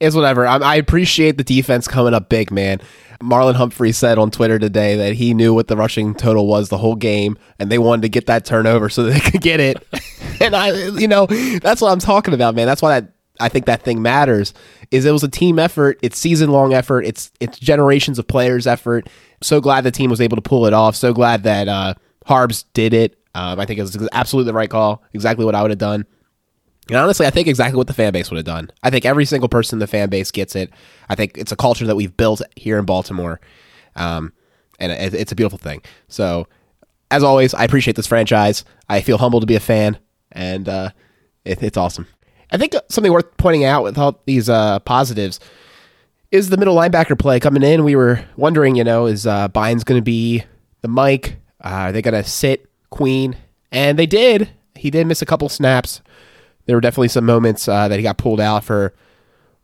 It's 0.00 0.16
whatever. 0.16 0.46
I, 0.46 0.74
appreciate 0.74 1.38
the 1.38 1.44
defense 1.44 1.86
coming 1.86 2.14
up 2.14 2.28
big, 2.28 2.50
man. 2.50 2.80
Marlon 3.22 3.54
Humphrey 3.54 3.92
said 3.92 4.18
on 4.18 4.30
Twitter 4.30 4.58
today 4.58 4.96
that 4.96 5.14
he 5.14 5.34
knew 5.34 5.54
what 5.54 5.68
the 5.68 5.76
rushing 5.76 6.14
total 6.14 6.46
was 6.46 6.68
the 6.68 6.76
whole 6.76 6.96
game, 6.96 7.38
and 7.58 7.70
they 7.70 7.78
wanted 7.78 8.02
to 8.02 8.08
get 8.08 8.26
that 8.26 8.44
turnover 8.44 8.88
so 8.88 9.04
they 9.04 9.20
could 9.30 9.40
get 9.40 9.60
it. 9.60 9.76
and 10.40 10.54
I, 10.54 10.88
you 10.88 11.08
know, 11.08 11.26
that's 11.26 11.80
what 11.80 11.90
I'm 11.90 11.98
talking 11.98 12.34
about, 12.34 12.54
man. 12.54 12.66
That's 12.66 12.82
why 12.82 13.00
that 13.00 13.12
I 13.40 13.48
think 13.48 13.66
that 13.66 13.82
thing 13.82 14.00
matters. 14.02 14.54
Is 14.90 15.04
it 15.04 15.10
was 15.10 15.24
a 15.24 15.28
team 15.28 15.58
effort. 15.58 15.98
It's 16.02 16.18
season 16.18 16.50
long 16.50 16.72
effort. 16.72 17.04
It's 17.04 17.32
it's 17.40 17.58
generations 17.58 18.18
of 18.18 18.26
players' 18.26 18.66
effort. 18.66 19.08
So 19.42 19.60
glad 19.60 19.84
the 19.84 19.90
team 19.90 20.10
was 20.10 20.20
able 20.20 20.36
to 20.36 20.42
pull 20.42 20.66
it 20.66 20.72
off. 20.72 20.96
So 20.96 21.12
glad 21.12 21.42
that 21.42 21.68
uh, 21.68 21.94
Harbs 22.26 22.64
did 22.74 22.94
it. 22.94 23.18
Um, 23.34 23.58
I 23.58 23.66
think 23.66 23.78
it 23.78 23.82
was 23.82 24.08
absolutely 24.12 24.50
the 24.50 24.56
right 24.56 24.70
call. 24.70 25.02
Exactly 25.12 25.44
what 25.44 25.54
I 25.54 25.62
would 25.62 25.72
have 25.72 25.78
done. 25.78 26.06
And 26.88 26.98
honestly, 26.98 27.26
I 27.26 27.30
think 27.30 27.48
exactly 27.48 27.76
what 27.76 27.86
the 27.86 27.94
fan 27.94 28.12
base 28.12 28.30
would 28.30 28.36
have 28.36 28.44
done. 28.44 28.70
I 28.82 28.90
think 28.90 29.04
every 29.04 29.24
single 29.24 29.48
person 29.48 29.76
in 29.76 29.80
the 29.80 29.86
fan 29.86 30.10
base 30.10 30.30
gets 30.30 30.54
it. 30.54 30.70
I 31.08 31.14
think 31.14 31.36
it's 31.38 31.50
a 31.50 31.56
culture 31.56 31.86
that 31.86 31.96
we've 31.96 32.14
built 32.16 32.42
here 32.56 32.78
in 32.78 32.84
Baltimore, 32.84 33.40
um, 33.96 34.32
and 34.78 34.92
it's 34.92 35.32
a 35.32 35.34
beautiful 35.34 35.58
thing. 35.58 35.82
So, 36.08 36.46
as 37.10 37.22
always, 37.22 37.54
I 37.54 37.64
appreciate 37.64 37.96
this 37.96 38.06
franchise. 38.06 38.64
I 38.88 39.00
feel 39.00 39.16
humbled 39.16 39.42
to 39.42 39.46
be 39.46 39.54
a 39.54 39.60
fan, 39.60 39.98
and 40.34 40.68
uh, 40.68 40.90
it, 41.44 41.62
it's 41.62 41.76
awesome. 41.76 42.06
I 42.50 42.58
think 42.58 42.74
something 42.88 43.12
worth 43.12 43.36
pointing 43.36 43.64
out 43.64 43.82
with 43.82 43.96
all 43.96 44.20
these 44.26 44.48
uh, 44.48 44.80
positives 44.80 45.40
is 46.30 46.50
the 46.50 46.56
middle 46.56 46.76
linebacker 46.76 47.18
play 47.18 47.40
coming 47.40 47.62
in. 47.62 47.84
We 47.84 47.96
were 47.96 48.24
wondering, 48.36 48.76
you 48.76 48.84
know, 48.84 49.06
is 49.06 49.26
uh, 49.26 49.48
Bynes 49.48 49.84
going 49.84 49.98
to 49.98 50.04
be 50.04 50.44
the 50.82 50.88
Mike? 50.88 51.36
Uh, 51.64 51.68
are 51.68 51.92
they 51.92 52.02
going 52.02 52.14
to 52.14 52.28
sit 52.28 52.68
Queen? 52.90 53.36
And 53.72 53.98
they 53.98 54.06
did. 54.06 54.50
He 54.76 54.90
did 54.90 55.06
miss 55.06 55.22
a 55.22 55.26
couple 55.26 55.48
snaps 55.48 56.02
there 56.66 56.76
were 56.76 56.80
definitely 56.80 57.08
some 57.08 57.26
moments 57.26 57.68
uh, 57.68 57.88
that 57.88 57.96
he 57.96 58.02
got 58.02 58.18
pulled 58.18 58.40
out 58.40 58.64
for 58.64 58.94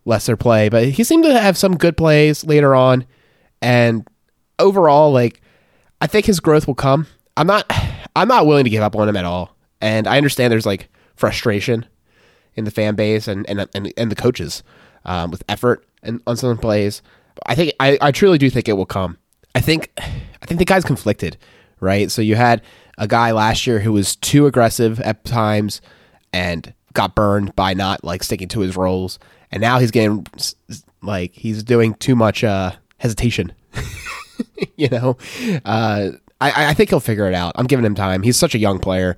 lesser 0.04 0.37
play, 0.37 0.68
but 0.68 0.88
he 0.88 1.04
seemed 1.04 1.24
to 1.24 1.40
have 1.40 1.56
some 1.56 1.76
good 1.76 1.96
plays 1.96 2.44
later 2.44 2.74
on. 2.74 3.06
And 3.62 4.06
overall, 4.59 5.12
like 5.12 5.40
I 6.00 6.06
think 6.06 6.26
his 6.26 6.40
growth 6.40 6.66
will 6.66 6.74
come. 6.74 7.06
I'm 7.37 7.46
not 7.46 7.70
I'm 8.16 8.28
not 8.28 8.46
willing 8.46 8.64
to 8.64 8.70
give 8.70 8.83
up 8.83 8.96
on 8.96 9.09
him 9.09 9.16
at 9.16 9.24
all. 9.24 9.56
And 9.81 10.07
I 10.07 10.16
understand 10.16 10.53
there's 10.53 10.66
like 10.66 10.88
frustration 11.16 11.87
in 12.55 12.64
the 12.64 12.71
fan 12.71 12.95
base 12.95 13.29
and 13.29 13.49
and 13.49 13.69
and, 13.75 13.93
and 13.97 14.11
the 14.11 14.16
coaches 14.16 14.62
um, 15.05 15.31
with 15.31 15.43
effort 15.49 15.85
and 16.03 16.21
on 16.27 16.37
some 16.37 16.59
plays. 16.59 17.03
I 17.47 17.55
think 17.55 17.73
I, 17.81 17.99
I 18.01 18.12
truly 18.12 18.38
do 18.38 18.51
think 18.51 18.69
it 18.69 18.75
will 18.75 18.87
come. 18.87 19.16
I 19.55 19.61
think 19.61 19.90
I 19.99 20.47
think 20.47 20.59
the 20.59 20.64
guy's 20.64 20.85
conflicted, 20.85 21.37
right? 21.81 22.11
So 22.11 22.23
you 22.23 22.37
had 22.37 22.62
a 22.99 23.09
guy 23.09 23.33
last 23.33 23.66
year 23.66 23.81
who 23.81 23.93
was 23.93 24.16
too 24.16 24.47
aggressive 24.47 25.01
at 25.01 25.25
times 25.25 25.81
and 26.33 26.73
got 26.93 27.14
burned 27.14 27.55
by 27.57 27.75
not 27.75 28.05
like 28.05 28.23
sticking 28.23 28.49
to 28.49 28.61
his 28.61 28.77
roles, 28.77 29.19
and 29.51 29.61
now 29.61 29.79
he's 29.79 29.90
getting 29.90 30.27
like 31.03 31.33
he's 31.33 31.62
doing 31.62 31.95
too 31.95 32.14
much 32.14 32.45
uh, 32.45 32.73
hesitation. 32.99 33.53
you 34.77 34.88
know, 34.88 35.16
uh, 35.64 36.11
I, 36.40 36.70
I 36.70 36.74
think 36.74 36.90
he'll 36.90 37.00
figure 37.00 37.26
it 37.29 37.35
out. 37.35 37.53
I'm 37.57 37.66
giving 37.66 37.85
him 37.85 37.94
time. 37.94 38.22
He's 38.22 38.37
such 38.37 38.55
a 38.55 38.59
young 38.59 38.79
player. 38.79 39.16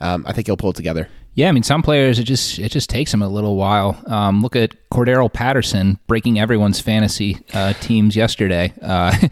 Um, 0.00 0.24
I 0.26 0.32
think 0.32 0.48
he'll 0.48 0.56
pull 0.56 0.70
it 0.70 0.76
together. 0.76 1.08
Yeah, 1.34 1.48
I 1.48 1.52
mean, 1.52 1.62
some 1.62 1.82
players 1.82 2.18
it 2.18 2.24
just 2.24 2.58
it 2.58 2.70
just 2.70 2.88
takes 2.88 3.10
them 3.10 3.22
a 3.22 3.28
little 3.28 3.56
while. 3.56 4.00
Um, 4.06 4.40
look 4.40 4.54
at 4.54 4.74
Cordarrelle 4.90 5.32
Patterson 5.32 5.98
breaking 6.06 6.38
everyone's 6.38 6.80
fantasy 6.80 7.38
uh, 7.52 7.72
teams 7.74 8.14
yesterday. 8.14 8.72
Uh, 8.80 9.16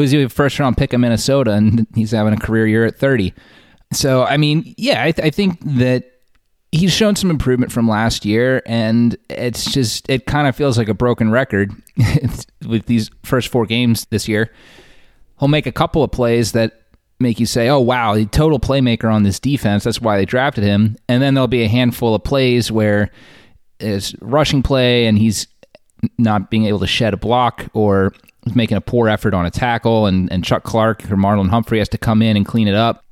was 0.00 0.14
a 0.14 0.28
first 0.28 0.58
round 0.58 0.76
pick 0.76 0.92
of 0.92 1.00
Minnesota, 1.00 1.52
and 1.52 1.86
he's 1.94 2.10
having 2.10 2.32
a 2.32 2.38
career 2.38 2.66
year 2.66 2.84
at 2.86 2.98
30. 2.98 3.34
So, 3.92 4.24
I 4.24 4.36
mean, 4.36 4.74
yeah, 4.76 5.02
I, 5.02 5.12
th- 5.12 5.26
I 5.26 5.30
think 5.30 5.60
that 5.76 6.10
he's 6.72 6.92
shown 6.92 7.16
some 7.16 7.30
improvement 7.30 7.72
from 7.72 7.88
last 7.88 8.24
year, 8.24 8.62
and 8.66 9.16
it's 9.28 9.72
just 9.72 10.08
it 10.08 10.26
kind 10.26 10.48
of 10.48 10.56
feels 10.56 10.78
like 10.78 10.88
a 10.88 10.94
broken 10.94 11.30
record 11.30 11.72
with 12.66 12.86
these 12.86 13.10
first 13.22 13.48
four 13.48 13.66
games 13.66 14.06
this 14.10 14.28
year. 14.28 14.52
He'll 15.40 15.48
make 15.48 15.66
a 15.66 15.72
couple 15.72 16.04
of 16.04 16.12
plays 16.12 16.52
that 16.52 16.82
make 17.18 17.40
you 17.40 17.46
say, 17.46 17.68
"Oh 17.68 17.80
wow, 17.80 18.14
the 18.14 18.26
total 18.26 18.60
playmaker 18.60 19.12
on 19.12 19.24
this 19.24 19.40
defense." 19.40 19.84
That's 19.84 20.00
why 20.00 20.16
they 20.16 20.24
drafted 20.24 20.64
him. 20.64 20.96
And 21.08 21.22
then 21.22 21.34
there'll 21.34 21.48
be 21.48 21.62
a 21.62 21.68
handful 21.68 22.14
of 22.14 22.22
plays 22.22 22.70
where 22.70 23.10
it's 23.78 24.14
rushing 24.20 24.62
play, 24.62 25.06
and 25.06 25.18
he's 25.18 25.46
not 26.18 26.50
being 26.50 26.66
able 26.66 26.78
to 26.80 26.86
shed 26.86 27.14
a 27.14 27.16
block 27.16 27.66
or 27.74 28.12
making 28.54 28.76
a 28.76 28.80
poor 28.80 29.08
effort 29.08 29.34
on 29.34 29.44
a 29.46 29.50
tackle, 29.50 30.06
and, 30.06 30.30
and 30.32 30.44
Chuck 30.44 30.62
Clark 30.62 31.04
or 31.10 31.16
Marlon 31.16 31.50
Humphrey 31.50 31.78
has 31.78 31.88
to 31.90 31.98
come 31.98 32.22
in 32.22 32.36
and 32.36 32.46
clean 32.46 32.68
it 32.68 32.74
up. 32.74 33.04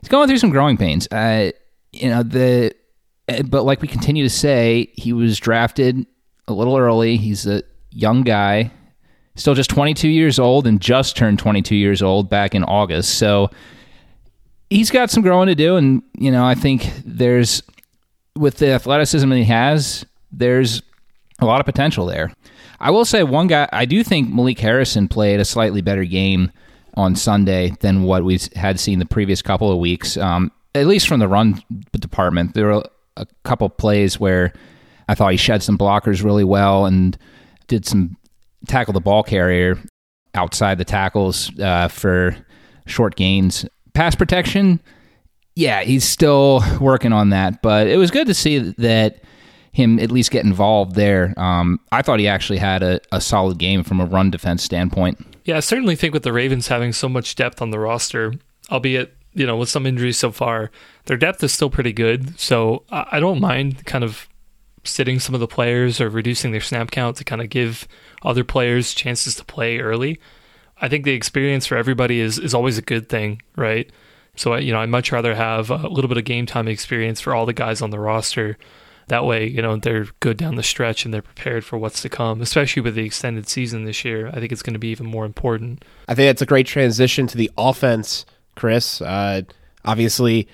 He's 0.00 0.08
going 0.08 0.28
through 0.28 0.38
some 0.38 0.50
growing 0.50 0.78
pains. 0.78 1.06
Uh, 1.08 1.50
you 1.92 2.08
know 2.08 2.22
the 2.22 2.72
eh, 3.28 3.42
but 3.42 3.64
like 3.64 3.82
we 3.82 3.88
continue 3.88 4.22
to 4.22 4.30
say 4.30 4.90
he 4.94 5.12
was 5.12 5.38
drafted 5.38 6.06
a 6.48 6.52
little 6.52 6.76
early 6.76 7.16
he's 7.16 7.46
a 7.46 7.62
young 7.90 8.22
guy 8.22 8.70
still 9.40 9.54
just 9.54 9.70
22 9.70 10.08
years 10.08 10.38
old 10.38 10.66
and 10.66 10.80
just 10.80 11.16
turned 11.16 11.38
22 11.38 11.74
years 11.74 12.02
old 12.02 12.28
back 12.28 12.54
in 12.54 12.64
august. 12.64 13.18
So 13.18 13.50
he's 14.68 14.90
got 14.90 15.10
some 15.10 15.22
growing 15.22 15.48
to 15.48 15.54
do 15.54 15.76
and 15.76 16.02
you 16.16 16.30
know 16.30 16.44
i 16.44 16.54
think 16.54 16.88
there's 17.04 17.62
with 18.36 18.58
the 18.58 18.70
athleticism 18.70 19.28
that 19.28 19.36
he 19.36 19.44
has 19.44 20.06
there's 20.30 20.82
a 21.40 21.44
lot 21.44 21.58
of 21.58 21.66
potential 21.66 22.06
there. 22.06 22.32
I 22.78 22.90
will 22.92 23.04
say 23.04 23.24
one 23.24 23.48
guy 23.48 23.68
i 23.72 23.84
do 23.84 24.04
think 24.04 24.32
malik 24.32 24.60
harrison 24.60 25.08
played 25.08 25.40
a 25.40 25.44
slightly 25.44 25.82
better 25.82 26.04
game 26.04 26.52
on 26.94 27.16
sunday 27.16 27.74
than 27.80 28.04
what 28.04 28.24
we 28.24 28.38
had 28.54 28.78
seen 28.78 29.00
the 29.00 29.06
previous 29.06 29.42
couple 29.42 29.72
of 29.72 29.78
weeks 29.78 30.16
um, 30.16 30.52
at 30.74 30.86
least 30.86 31.08
from 31.08 31.20
the 31.20 31.28
run 31.28 31.62
department, 31.92 32.54
there 32.54 32.66
were 32.66 32.84
a 33.16 33.26
couple 33.44 33.68
plays 33.68 34.20
where 34.20 34.52
I 35.08 35.14
thought 35.14 35.32
he 35.32 35.36
shed 35.36 35.62
some 35.62 35.76
blockers 35.76 36.22
really 36.22 36.44
well 36.44 36.86
and 36.86 37.18
did 37.66 37.84
some 37.86 38.16
tackle 38.66 38.92
the 38.92 39.00
ball 39.00 39.22
carrier. 39.22 39.78
outside 40.34 40.78
the 40.78 40.84
tackles 40.84 41.50
uh, 41.58 41.88
for 41.88 42.36
short 42.86 43.16
gains. 43.16 43.66
Pass 43.94 44.14
protection, 44.14 44.80
yeah, 45.56 45.82
he's 45.82 46.04
still 46.04 46.62
working 46.80 47.12
on 47.12 47.30
that, 47.30 47.62
but 47.62 47.88
it 47.88 47.96
was 47.96 48.10
good 48.10 48.26
to 48.28 48.34
see 48.34 48.58
that 48.78 49.22
him 49.72 49.98
at 49.98 50.10
least 50.10 50.30
get 50.30 50.44
involved 50.44 50.94
there. 50.94 51.34
Um, 51.36 51.80
I 51.92 52.02
thought 52.02 52.18
he 52.20 52.28
actually 52.28 52.58
had 52.58 52.82
a, 52.82 53.00
a 53.12 53.20
solid 53.20 53.58
game 53.58 53.82
from 53.82 54.00
a 54.00 54.06
run 54.06 54.30
defense 54.30 54.62
standpoint. 54.62 55.24
Yeah, 55.44 55.56
I 55.56 55.60
certainly 55.60 55.96
think 55.96 56.14
with 56.14 56.22
the 56.22 56.32
Ravens 56.32 56.68
having 56.68 56.92
so 56.92 57.08
much 57.08 57.34
depth 57.34 57.60
on 57.60 57.70
the 57.70 57.78
roster, 57.78 58.34
albeit 58.70 59.16
you 59.34 59.46
know 59.46 59.56
with 59.56 59.68
some 59.68 59.86
injuries 59.86 60.18
so 60.18 60.30
far, 60.30 60.70
their 61.06 61.16
depth 61.16 61.42
is 61.42 61.52
still 61.52 61.70
pretty 61.70 61.92
good. 61.92 62.38
So 62.38 62.84
I 62.90 63.20
don't 63.20 63.40
mind 63.40 63.84
kind 63.86 64.04
of 64.04 64.28
sitting 64.84 65.18
some 65.18 65.34
of 65.34 65.40
the 65.40 65.46
players 65.46 66.00
or 66.00 66.08
reducing 66.08 66.52
their 66.52 66.60
snap 66.60 66.90
count 66.90 67.16
to 67.16 67.24
kind 67.24 67.42
of 67.42 67.50
give 67.50 67.86
other 68.22 68.44
players 68.44 68.94
chances 68.94 69.34
to 69.36 69.44
play 69.44 69.78
early. 69.78 70.20
I 70.80 70.88
think 70.88 71.04
the 71.04 71.12
experience 71.12 71.66
for 71.66 71.76
everybody 71.76 72.20
is 72.20 72.38
is 72.38 72.54
always 72.54 72.78
a 72.78 72.82
good 72.82 73.08
thing, 73.08 73.42
right? 73.56 73.90
So 74.36 74.54
I, 74.54 74.58
you 74.58 74.72
know, 74.72 74.80
I'd 74.80 74.88
much 74.88 75.12
rather 75.12 75.34
have 75.34 75.70
a 75.70 75.88
little 75.88 76.08
bit 76.08 76.16
of 76.16 76.24
game 76.24 76.46
time 76.46 76.68
experience 76.68 77.20
for 77.20 77.34
all 77.34 77.46
the 77.46 77.52
guys 77.52 77.82
on 77.82 77.90
the 77.90 77.98
roster. 77.98 78.56
That 79.08 79.24
way, 79.24 79.46
you 79.46 79.60
know, 79.60 79.76
they're 79.76 80.06
good 80.20 80.36
down 80.36 80.54
the 80.54 80.62
stretch 80.62 81.04
and 81.04 81.12
they're 81.12 81.20
prepared 81.20 81.64
for 81.64 81.76
what's 81.76 82.00
to 82.02 82.08
come, 82.08 82.40
especially 82.40 82.80
with 82.80 82.94
the 82.94 83.04
extended 83.04 83.48
season 83.48 83.84
this 83.84 84.04
year. 84.04 84.28
I 84.28 84.38
think 84.38 84.52
it's 84.52 84.62
going 84.62 84.74
to 84.74 84.78
be 84.78 84.88
even 84.88 85.06
more 85.06 85.26
important. 85.26 85.84
I 86.06 86.14
think 86.14 86.30
it's 86.30 86.42
a 86.42 86.46
great 86.46 86.66
transition 86.66 87.26
to 87.26 87.36
the 87.36 87.50
offense, 87.58 88.24
Chris. 88.54 89.02
Uh, 89.02 89.42
obviously, 89.84 90.46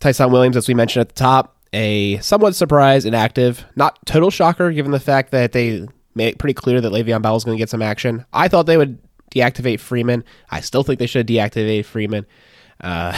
Ty'Son 0.00 0.32
Williams, 0.32 0.56
as 0.56 0.68
we 0.68 0.74
mentioned 0.74 1.02
at 1.02 1.08
the 1.10 1.14
top, 1.14 1.54
a 1.74 2.18
somewhat 2.18 2.54
surprise 2.54 3.04
inactive. 3.04 3.64
Not 3.76 3.98
total 4.06 4.30
shocker 4.30 4.72
given 4.72 4.90
the 4.90 5.00
fact 5.00 5.30
that 5.32 5.52
they 5.52 5.86
made 6.18 6.38
pretty 6.38 6.52
clear 6.52 6.82
that 6.82 6.92
Le'Veon 6.92 7.22
Bell 7.22 7.36
is 7.36 7.44
going 7.44 7.56
to 7.56 7.58
get 7.58 7.70
some 7.70 7.80
action. 7.80 8.26
I 8.32 8.48
thought 8.48 8.66
they 8.66 8.76
would 8.76 8.98
deactivate 9.34 9.80
Freeman. 9.80 10.24
I 10.50 10.60
still 10.60 10.82
think 10.82 10.98
they 10.98 11.06
should 11.06 11.26
deactivate 11.26 11.86
Freeman. 11.86 12.26
Uh, 12.80 13.16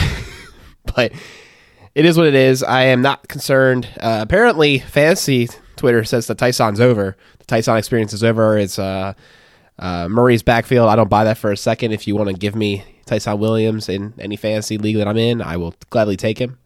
but 0.95 1.11
it 1.93 2.05
is 2.05 2.17
what 2.17 2.27
it 2.27 2.35
is. 2.35 2.63
I 2.63 2.83
am 2.83 3.01
not 3.01 3.27
concerned. 3.27 3.89
Uh, 3.99 4.19
apparently, 4.21 4.79
fantasy 4.79 5.49
Twitter 5.75 6.05
says 6.05 6.27
that 6.27 6.37
Tyson's 6.37 6.79
over. 6.79 7.17
The 7.39 7.45
Tyson 7.45 7.75
experience 7.75 8.13
is 8.13 8.23
over. 8.23 8.57
It's 8.57 8.79
uh, 8.79 9.13
uh, 9.77 10.07
Murray's 10.07 10.43
backfield. 10.43 10.87
I 10.87 10.95
don't 10.95 11.09
buy 11.09 11.25
that 11.25 11.37
for 11.37 11.51
a 11.51 11.57
second. 11.57 11.91
If 11.91 12.07
you 12.07 12.15
want 12.15 12.29
to 12.29 12.35
give 12.35 12.55
me 12.55 12.85
Ty'Son 13.07 13.39
Williams 13.39 13.89
in 13.89 14.13
any 14.19 14.35
fantasy 14.35 14.77
league 14.77 14.97
that 14.97 15.07
I'm 15.07 15.17
in, 15.17 15.41
I 15.41 15.57
will 15.57 15.73
gladly 15.89 16.17
take 16.17 16.39
him. 16.39 16.59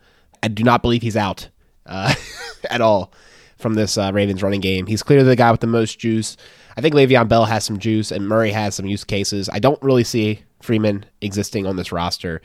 I 0.43 0.49
do 0.49 0.63
not 0.63 0.81
believe 0.81 1.01
he's 1.01 1.17
out 1.17 1.49
uh, 1.85 2.13
at 2.69 2.81
all 2.81 3.11
from 3.57 3.75
this 3.75 3.97
uh, 3.97 4.11
Ravens 4.13 4.43
running 4.43 4.61
game. 4.61 4.87
He's 4.87 5.03
clearly 5.03 5.27
the 5.27 5.35
guy 5.35 5.51
with 5.51 5.61
the 5.61 5.67
most 5.67 5.99
juice. 5.99 6.37
I 6.77 6.81
think 6.81 6.93
Le'Veon 6.93 7.27
Bell 7.27 7.45
has 7.45 7.63
some 7.63 7.79
juice, 7.79 8.11
and 8.11 8.27
Murray 8.27 8.51
has 8.51 8.75
some 8.75 8.85
use 8.85 9.03
cases. 9.03 9.49
I 9.49 9.59
don't 9.59 9.81
really 9.81 10.03
see 10.03 10.43
Freeman 10.61 11.05
existing 11.21 11.65
on 11.65 11.77
this 11.77 11.91
roster. 11.91 12.41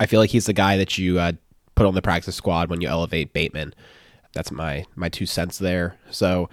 I 0.00 0.06
feel 0.06 0.20
like 0.20 0.30
he's 0.30 0.46
the 0.46 0.52
guy 0.52 0.76
that 0.78 0.96
you 0.98 1.18
uh, 1.18 1.32
put 1.74 1.86
on 1.86 1.94
the 1.94 2.02
practice 2.02 2.36
squad 2.36 2.70
when 2.70 2.80
you 2.80 2.88
elevate 2.88 3.32
Bateman. 3.32 3.74
That's 4.32 4.50
my 4.50 4.84
my 4.96 5.08
two 5.08 5.26
cents 5.26 5.58
there. 5.58 5.96
So 6.10 6.48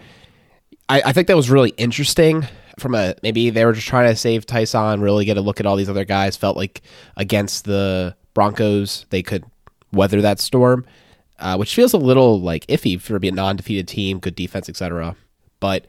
I, 0.90 1.02
I 1.08 1.14
think 1.14 1.28
that 1.28 1.36
was 1.36 1.50
really 1.50 1.72
interesting. 1.72 2.46
From 2.80 2.96
a 2.96 3.16
maybe 3.24 3.50
they 3.50 3.66
were 3.66 3.74
just 3.74 3.88
trying 3.88 4.10
to 4.10 4.16
save 4.16 4.46
Tyson, 4.46 5.02
really 5.02 5.26
get 5.26 5.38
a 5.38 5.42
look 5.42 5.60
at 5.60 5.66
all 5.66 5.76
these 5.76 5.90
other 5.90 6.06
guys. 6.06 6.38
Felt 6.38 6.58
like 6.58 6.82
against 7.18 7.66
the 7.66 8.16
Broncos 8.34 9.06
they 9.10 9.24
could 9.24 9.44
weather 9.92 10.22
that 10.22 10.40
storm, 10.40 10.86
uh, 11.42 11.58
which 11.58 11.76
feels 11.76 11.94
a 11.94 11.98
little 11.98 12.40
like 12.40 12.66
iffy 12.68 13.00
for 13.00 13.20
being 13.20 13.34
a 13.34 13.36
non-defeated 13.36 13.88
team, 13.88 14.20
good 14.20 14.36
defense, 14.36 14.70
etc. 14.70 15.16
But 15.60 15.86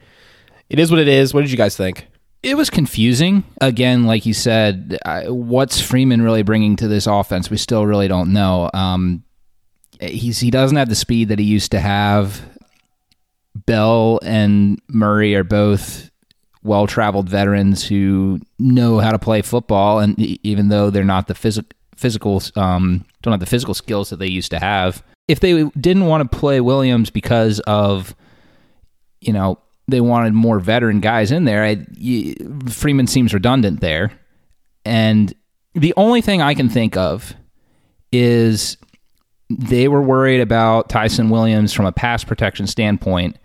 it 0.69 0.79
is 0.79 0.91
what 0.91 0.99
it 0.99 1.07
is. 1.07 1.33
What 1.33 1.41
did 1.41 1.51
you 1.51 1.57
guys 1.57 1.77
think? 1.77 2.07
It 2.41 2.57
was 2.57 2.69
confusing. 2.69 3.45
Again, 3.61 4.05
like 4.05 4.25
you 4.25 4.33
said, 4.33 4.97
what's 5.27 5.79
Freeman 5.79 6.21
really 6.21 6.43
bringing 6.43 6.75
to 6.77 6.89
this 6.89 7.07
offense? 7.07 7.49
We 7.49 7.57
still 7.57 7.85
really 7.85 8.09
don't 8.09 8.33
know. 8.33 8.69
Um, 8.73 9.23
he's 10.01 10.39
he 10.39 10.51
doesn't 10.51 10.75
have 10.75 10.89
the 10.89 10.95
speed 10.95 11.29
that 11.29 11.39
he 11.39 11.45
used 11.45 11.71
to 11.71 11.79
have. 11.79 12.41
Bell 13.65 14.19
and 14.23 14.81
Murray 14.89 15.35
are 15.35 15.43
both 15.43 16.09
well 16.63 16.87
traveled 16.87 17.29
veterans 17.29 17.85
who 17.85 18.39
know 18.57 18.99
how 18.99 19.11
to 19.11 19.19
play 19.19 19.41
football, 19.41 19.99
and 19.99 20.19
even 20.19 20.69
though 20.69 20.89
they're 20.89 21.03
not 21.03 21.27
the 21.27 21.35
physical 21.35 21.69
physical 21.95 22.41
um, 22.55 23.05
don't 23.21 23.31
have 23.31 23.39
the 23.39 23.45
physical 23.45 23.73
skills 23.73 24.09
that 24.09 24.17
they 24.17 24.27
used 24.27 24.51
to 24.51 24.59
have, 24.59 25.03
if 25.27 25.39
they 25.39 25.63
didn't 25.79 26.05
want 26.05 26.29
to 26.29 26.37
play 26.37 26.61
Williams 26.61 27.09
because 27.09 27.59
of 27.61 28.15
you 29.21 29.33
know 29.33 29.59
they 29.87 30.01
wanted 30.01 30.33
more 30.33 30.59
veteran 30.59 30.99
guys 30.99 31.31
in 31.31 31.45
there. 31.45 31.63
I, 31.63 31.85
you, 31.93 32.35
Freeman 32.69 33.07
seems 33.07 33.33
redundant 33.33 33.81
there. 33.81 34.11
And 34.85 35.33
the 35.73 35.93
only 35.97 36.21
thing 36.21 36.41
I 36.41 36.53
can 36.53 36.69
think 36.69 36.95
of 36.97 37.33
is 38.11 38.77
they 39.49 39.87
were 39.87 40.01
worried 40.01 40.41
about 40.41 40.89
Ty'Son 40.89 41.29
Williams 41.29 41.73
from 41.73 41.85
a 41.85 41.91
pass 41.91 42.23
protection 42.23 42.67
standpoint. 42.67 43.37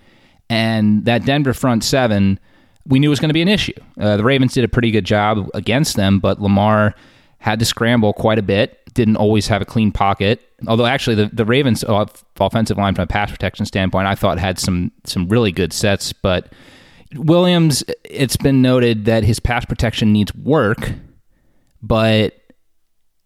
And 0.51 1.05
that 1.05 1.25
Denver 1.25 1.53
front 1.53 1.85
seven, 1.85 2.38
we 2.87 2.99
knew 2.99 3.11
was 3.11 3.21
going 3.21 3.31
to 3.31 3.35
be 3.35 3.43
an 3.43 3.49
issue. 3.49 3.75
Uh, 4.01 4.17
the 4.17 4.25
Ravens 4.25 4.55
did 4.55 4.64
a 4.64 4.69
pretty 4.69 4.91
good 4.91 5.05
job 5.05 5.49
against 5.55 5.97
them, 5.97 6.21
but 6.21 6.41
Lamar 6.41 6.95
had 7.38 7.59
to 7.59 7.64
scramble 7.64 8.12
quite 8.12 8.38
a 8.38 8.42
bit, 8.42 8.79
didn't 8.94 9.16
always 9.16 9.46
have 9.48 9.62
a 9.62 9.64
clean 9.64 9.92
pocket. 9.92 10.40
Although 10.66 10.87
actually 10.87 11.16
the, 11.16 11.31
the 11.33 11.44
Ravens 11.44 11.85
offensive 12.40 12.77
line 12.77 12.94
from 12.94 13.05
a 13.05 13.07
pass 13.07 13.31
protection 13.31 13.64
standpoint, 13.64 14.07
I 14.07 14.14
thought 14.14 14.38
had 14.38 14.59
some 14.59 14.92
some 15.05 15.29
really 15.29 15.53
good 15.53 15.72
sets, 15.72 16.12
but 16.12 16.53
Williams, 17.14 17.85
it's 18.05 18.37
been 18.37 18.61
noted 18.61 19.07
that 19.07 19.24
his 19.24 19.40
pass 19.40 19.64
protection 19.64 20.12
needs 20.12 20.35
work, 20.35 20.92
but 21.81 22.35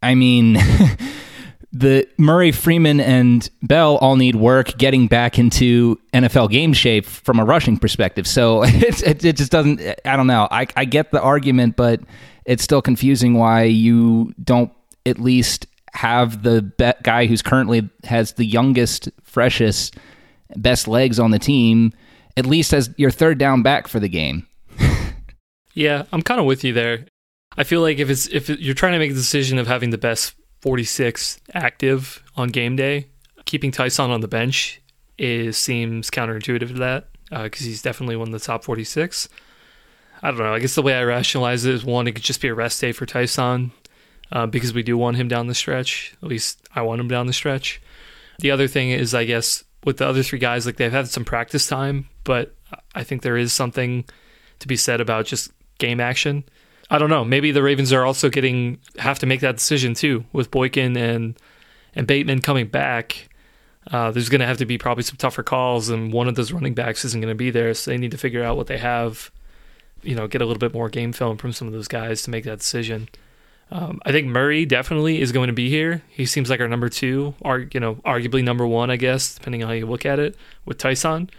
I 0.02 0.14
mean 0.14 0.58
the 1.72 2.06
Murray, 2.18 2.52
Freeman, 2.52 3.00
and 3.00 3.48
Bell 3.62 3.96
all 3.96 4.16
need 4.16 4.36
work 4.36 4.76
getting 4.78 5.06
back 5.06 5.38
into 5.38 5.98
NFL 6.12 6.50
game 6.50 6.72
shape 6.72 7.06
from 7.06 7.40
a 7.40 7.44
rushing 7.44 7.78
perspective. 7.78 8.26
So 8.26 8.62
it, 8.66 9.24
it 9.24 9.36
just 9.36 9.50
doesn't. 9.50 9.80
I 10.04 10.16
don't 10.16 10.26
know. 10.26 10.48
I, 10.50 10.66
I 10.76 10.84
get 10.84 11.10
the 11.10 11.20
argument, 11.20 11.76
but 11.76 12.00
it's 12.44 12.62
still 12.62 12.82
confusing 12.82 13.34
why 13.34 13.64
you 13.64 14.32
don't 14.42 14.72
at 15.06 15.18
least 15.18 15.66
have 15.94 16.42
the 16.42 16.62
be- 16.62 16.92
guy 17.02 17.26
who's 17.26 17.42
currently 17.42 17.88
has 18.04 18.32
the 18.32 18.44
youngest, 18.44 19.08
freshest, 19.22 19.96
best 20.56 20.88
legs 20.88 21.18
on 21.18 21.30
the 21.30 21.38
team 21.38 21.92
at 22.36 22.46
least 22.46 22.72
as 22.72 22.90
your 22.96 23.10
third 23.10 23.38
down 23.38 23.62
back 23.62 23.88
for 23.88 24.00
the 24.00 24.08
game. 24.08 24.46
yeah, 25.74 26.04
I'm 26.12 26.22
kind 26.22 26.40
of 26.40 26.46
with 26.46 26.64
you 26.64 26.72
there. 26.72 27.06
I 27.56 27.64
feel 27.64 27.80
like 27.82 27.98
if 27.98 28.08
it's 28.08 28.26
if 28.28 28.48
you're 28.48 28.74
trying 28.74 28.92
to 28.92 28.98
make 28.98 29.10
a 29.10 29.14
decision 29.14 29.58
of 29.58 29.66
having 29.66 29.90
the 29.90 29.98
best 29.98 30.34
46 30.62 31.40
active 31.52 32.22
on 32.36 32.48
game 32.48 32.76
day, 32.76 33.08
keeping 33.44 33.70
Tyson 33.70 34.10
on 34.10 34.20
the 34.20 34.28
bench 34.28 34.80
is 35.18 35.58
seems 35.58 36.10
counterintuitive 36.10 36.68
to 36.68 36.74
that 36.74 37.08
because 37.30 37.62
uh, 37.62 37.68
he's 37.68 37.82
definitely 37.82 38.16
one 38.16 38.28
of 38.28 38.32
the 38.32 38.44
top 38.44 38.64
46. 38.64 39.28
I 40.22 40.30
don't 40.30 40.38
know. 40.38 40.54
I 40.54 40.60
guess 40.60 40.74
the 40.74 40.82
way 40.82 40.94
I 40.94 41.02
rationalize 41.02 41.64
it 41.64 41.74
is 41.74 41.84
one, 41.84 42.06
it 42.06 42.12
could 42.12 42.24
just 42.24 42.40
be 42.40 42.48
a 42.48 42.54
rest 42.54 42.80
day 42.80 42.92
for 42.92 43.06
Tyson 43.06 43.72
uh, 44.30 44.46
because 44.46 44.72
we 44.72 44.82
do 44.82 44.96
want 44.96 45.16
him 45.16 45.28
down 45.28 45.48
the 45.48 45.54
stretch. 45.54 46.14
At 46.22 46.28
least 46.28 46.60
I 46.74 46.82
want 46.82 47.00
him 47.00 47.08
down 47.08 47.26
the 47.26 47.32
stretch. 47.32 47.82
The 48.38 48.50
other 48.50 48.68
thing 48.68 48.90
is, 48.90 49.14
I 49.14 49.24
guess, 49.24 49.64
with 49.84 49.96
the 49.96 50.06
other 50.06 50.22
three 50.22 50.38
guys, 50.38 50.64
like 50.64 50.76
they've 50.76 50.92
had 50.92 51.08
some 51.08 51.24
practice 51.24 51.66
time, 51.66 52.08
but 52.22 52.54
I 52.94 53.02
think 53.02 53.22
there 53.22 53.36
is 53.36 53.52
something 53.52 54.04
to 54.60 54.68
be 54.68 54.76
said 54.76 55.00
about 55.00 55.26
just 55.26 55.50
game 55.78 56.00
action. 56.00 56.44
I 56.92 56.98
don't 56.98 57.10
know. 57.10 57.24
Maybe 57.24 57.50
the 57.50 57.62
Ravens 57.62 57.92
are 57.92 58.04
also 58.04 58.28
getting 58.28 58.78
have 58.98 59.18
to 59.20 59.26
make 59.26 59.40
that 59.40 59.56
decision 59.56 59.94
too 59.94 60.24
with 60.32 60.50
Boykin 60.50 60.96
and 60.96 61.36
and 61.94 62.06
Bateman 62.06 62.40
coming 62.40 62.66
back. 62.66 63.28
Uh, 63.90 64.12
there's 64.12 64.28
going 64.28 64.40
to 64.40 64.46
have 64.46 64.58
to 64.58 64.66
be 64.66 64.78
probably 64.78 65.02
some 65.02 65.16
tougher 65.16 65.42
calls, 65.42 65.88
and 65.88 66.12
one 66.12 66.28
of 66.28 66.36
those 66.36 66.52
running 66.52 66.74
backs 66.74 67.04
isn't 67.04 67.20
going 67.20 67.32
to 67.32 67.36
be 67.36 67.50
there, 67.50 67.74
so 67.74 67.90
they 67.90 67.98
need 67.98 68.12
to 68.12 68.18
figure 68.18 68.44
out 68.44 68.56
what 68.56 68.68
they 68.68 68.78
have 68.78 69.32
you 70.02 70.14
know, 70.14 70.26
get 70.26 70.42
a 70.42 70.44
little 70.44 70.58
bit 70.58 70.74
more 70.74 70.88
game 70.88 71.12
film 71.12 71.36
from 71.36 71.52
some 71.52 71.68
of 71.68 71.72
those 71.72 71.88
guys 71.88 72.22
to 72.22 72.30
make 72.30 72.44
that 72.44 72.58
decision. 72.58 73.08
Um, 73.70 74.00
I 74.04 74.12
think 74.12 74.26
Murray 74.26 74.66
definitely 74.66 75.20
is 75.20 75.32
going 75.32 75.46
to 75.46 75.54
be 75.54 75.70
here. 75.70 76.02
He 76.08 76.26
seems 76.26 76.50
like 76.50 76.60
our 76.60 76.68
number 76.68 76.88
two, 76.88 77.34
or 77.40 77.60
you 77.72 77.80
know, 77.80 77.94
arguably 77.96 78.44
number 78.44 78.66
one, 78.66 78.90
I 78.90 78.96
guess, 78.96 79.34
depending 79.34 79.62
on 79.62 79.68
how 79.68 79.74
you 79.74 79.86
look 79.86 80.04
at 80.04 80.18
it 80.18 80.36
with 80.66 80.78
Tyson. 80.78 81.30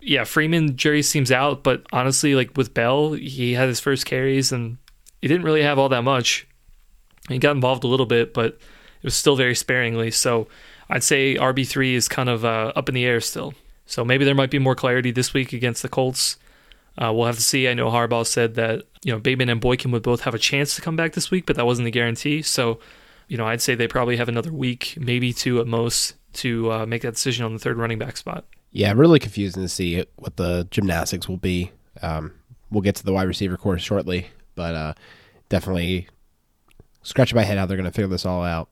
Yeah, 0.00 0.24
Freeman, 0.24 0.76
Jerry 0.76 1.02
seems 1.02 1.32
out, 1.32 1.62
but 1.62 1.84
honestly, 1.92 2.34
like 2.34 2.56
with 2.56 2.74
Bell, 2.74 3.12
he 3.12 3.54
had 3.54 3.68
his 3.68 3.80
first 3.80 4.06
carries 4.06 4.52
and 4.52 4.78
he 5.22 5.28
didn't 5.28 5.44
really 5.44 5.62
have 5.62 5.78
all 5.78 5.88
that 5.88 6.02
much. 6.02 6.46
He 7.28 7.38
got 7.38 7.54
involved 7.54 7.84
a 7.84 7.86
little 7.86 8.06
bit, 8.06 8.34
but 8.34 8.46
it 8.46 9.04
was 9.04 9.14
still 9.14 9.36
very 9.36 9.54
sparingly. 9.54 10.10
So 10.10 10.48
I'd 10.90 11.04
say 11.04 11.36
RB 11.36 11.66
three 11.66 11.94
is 11.94 12.08
kind 12.08 12.28
of 12.28 12.44
uh, 12.44 12.72
up 12.76 12.88
in 12.88 12.94
the 12.94 13.06
air 13.06 13.20
still. 13.20 13.54
So 13.86 14.04
maybe 14.04 14.24
there 14.24 14.34
might 14.34 14.50
be 14.50 14.58
more 14.58 14.74
clarity 14.74 15.10
this 15.10 15.32
week 15.32 15.52
against 15.52 15.82
the 15.82 15.88
Colts. 15.88 16.36
Uh, 16.98 17.12
we'll 17.14 17.26
have 17.26 17.36
to 17.36 17.42
see. 17.42 17.68
I 17.68 17.74
know 17.74 17.88
Harbaugh 17.88 18.26
said 18.26 18.54
that 18.56 18.84
you 19.02 19.12
know 19.12 19.18
Bateman 19.18 19.48
and 19.48 19.60
Boykin 19.60 19.90
would 19.92 20.02
both 20.02 20.22
have 20.22 20.34
a 20.34 20.38
chance 20.38 20.74
to 20.76 20.82
come 20.82 20.96
back 20.96 21.14
this 21.14 21.30
week, 21.30 21.46
but 21.46 21.56
that 21.56 21.64
wasn't 21.64 21.88
a 21.88 21.90
guarantee. 21.90 22.42
So, 22.42 22.80
you 23.28 23.38
know, 23.38 23.46
I'd 23.46 23.62
say 23.62 23.74
they 23.74 23.88
probably 23.88 24.16
have 24.16 24.28
another 24.28 24.52
week, 24.52 24.94
maybe 25.00 25.32
two 25.32 25.60
at 25.60 25.66
most, 25.66 26.14
to 26.34 26.70
uh, 26.70 26.86
make 26.86 27.02
that 27.02 27.14
decision 27.14 27.44
on 27.44 27.54
the 27.54 27.58
third 27.58 27.78
running 27.78 27.98
back 27.98 28.16
spot. 28.16 28.44
Yeah, 28.72 28.92
really 28.92 29.18
confusing 29.18 29.62
to 29.62 29.68
see 29.68 30.04
what 30.16 30.36
the 30.36 30.66
gymnastics 30.70 31.28
will 31.28 31.36
be. 31.38 31.70
Um, 32.02 32.32
we'll 32.70 32.82
get 32.82 32.96
to 32.96 33.04
the 33.04 33.12
wide 33.12 33.28
receiver 33.28 33.56
course 33.56 33.82
shortly, 33.82 34.28
but 34.54 34.74
uh, 34.74 34.94
definitely 35.48 36.08
scratching 37.02 37.36
my 37.36 37.42
head 37.42 37.58
how 37.58 37.66
they're 37.66 37.76
going 37.76 37.84
to 37.84 37.92
figure 37.92 38.08
this 38.08 38.26
all 38.26 38.42
out. 38.42 38.68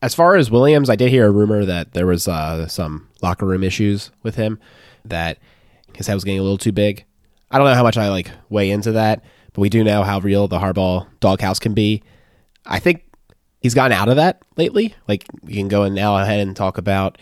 As 0.00 0.14
far 0.14 0.34
as 0.34 0.50
Williams, 0.50 0.90
I 0.90 0.96
did 0.96 1.10
hear 1.10 1.26
a 1.26 1.30
rumor 1.30 1.64
that 1.64 1.92
there 1.92 2.06
was 2.06 2.26
uh, 2.26 2.66
some 2.66 3.08
locker 3.22 3.46
room 3.46 3.62
issues 3.62 4.10
with 4.22 4.34
him, 4.34 4.58
that 5.04 5.38
his 5.94 6.06
head 6.06 6.14
was 6.14 6.24
getting 6.24 6.40
a 6.40 6.42
little 6.42 6.58
too 6.58 6.72
big. 6.72 7.04
I 7.50 7.58
don't 7.58 7.66
know 7.66 7.74
how 7.74 7.84
much 7.84 7.96
I 7.96 8.08
like 8.08 8.30
weigh 8.48 8.70
into 8.70 8.92
that, 8.92 9.22
but 9.52 9.60
we 9.60 9.68
do 9.68 9.84
know 9.84 10.02
how 10.02 10.18
real 10.18 10.48
the 10.48 10.58
Harbaugh 10.58 11.06
doghouse 11.20 11.58
can 11.58 11.74
be. 11.74 12.02
I 12.66 12.78
think 12.78 13.04
he's 13.60 13.74
gotten 13.74 13.96
out 13.96 14.08
of 14.08 14.16
that 14.16 14.42
lately. 14.56 14.94
Like 15.06 15.26
you 15.46 15.56
can 15.56 15.68
go 15.68 15.82
and 15.82 15.94
now 15.94 16.16
ahead 16.16 16.40
and 16.40 16.56
talk 16.56 16.78
about 16.78 17.18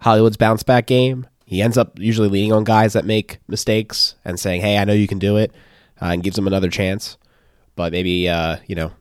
Hollywood's 0.00 0.36
bounce 0.36 0.62
back 0.62 0.86
game. 0.86 1.26
He 1.46 1.62
ends 1.62 1.78
up 1.78 1.98
usually 1.98 2.28
leaning 2.28 2.52
on 2.52 2.64
guys 2.64 2.94
that 2.94 3.04
make 3.04 3.38
mistakes 3.48 4.16
and 4.24 4.40
saying, 4.40 4.60
"Hey, 4.62 4.78
I 4.78 4.84
know 4.84 4.92
you 4.92 5.06
can 5.06 5.18
do 5.18 5.36
it," 5.36 5.52
uh, 6.00 6.06
and 6.06 6.22
gives 6.22 6.36
them 6.36 6.46
another 6.46 6.70
chance. 6.70 7.16
But 7.76 7.92
maybe 7.92 8.28
uh, 8.28 8.58
you 8.66 8.74
know, 8.74 8.92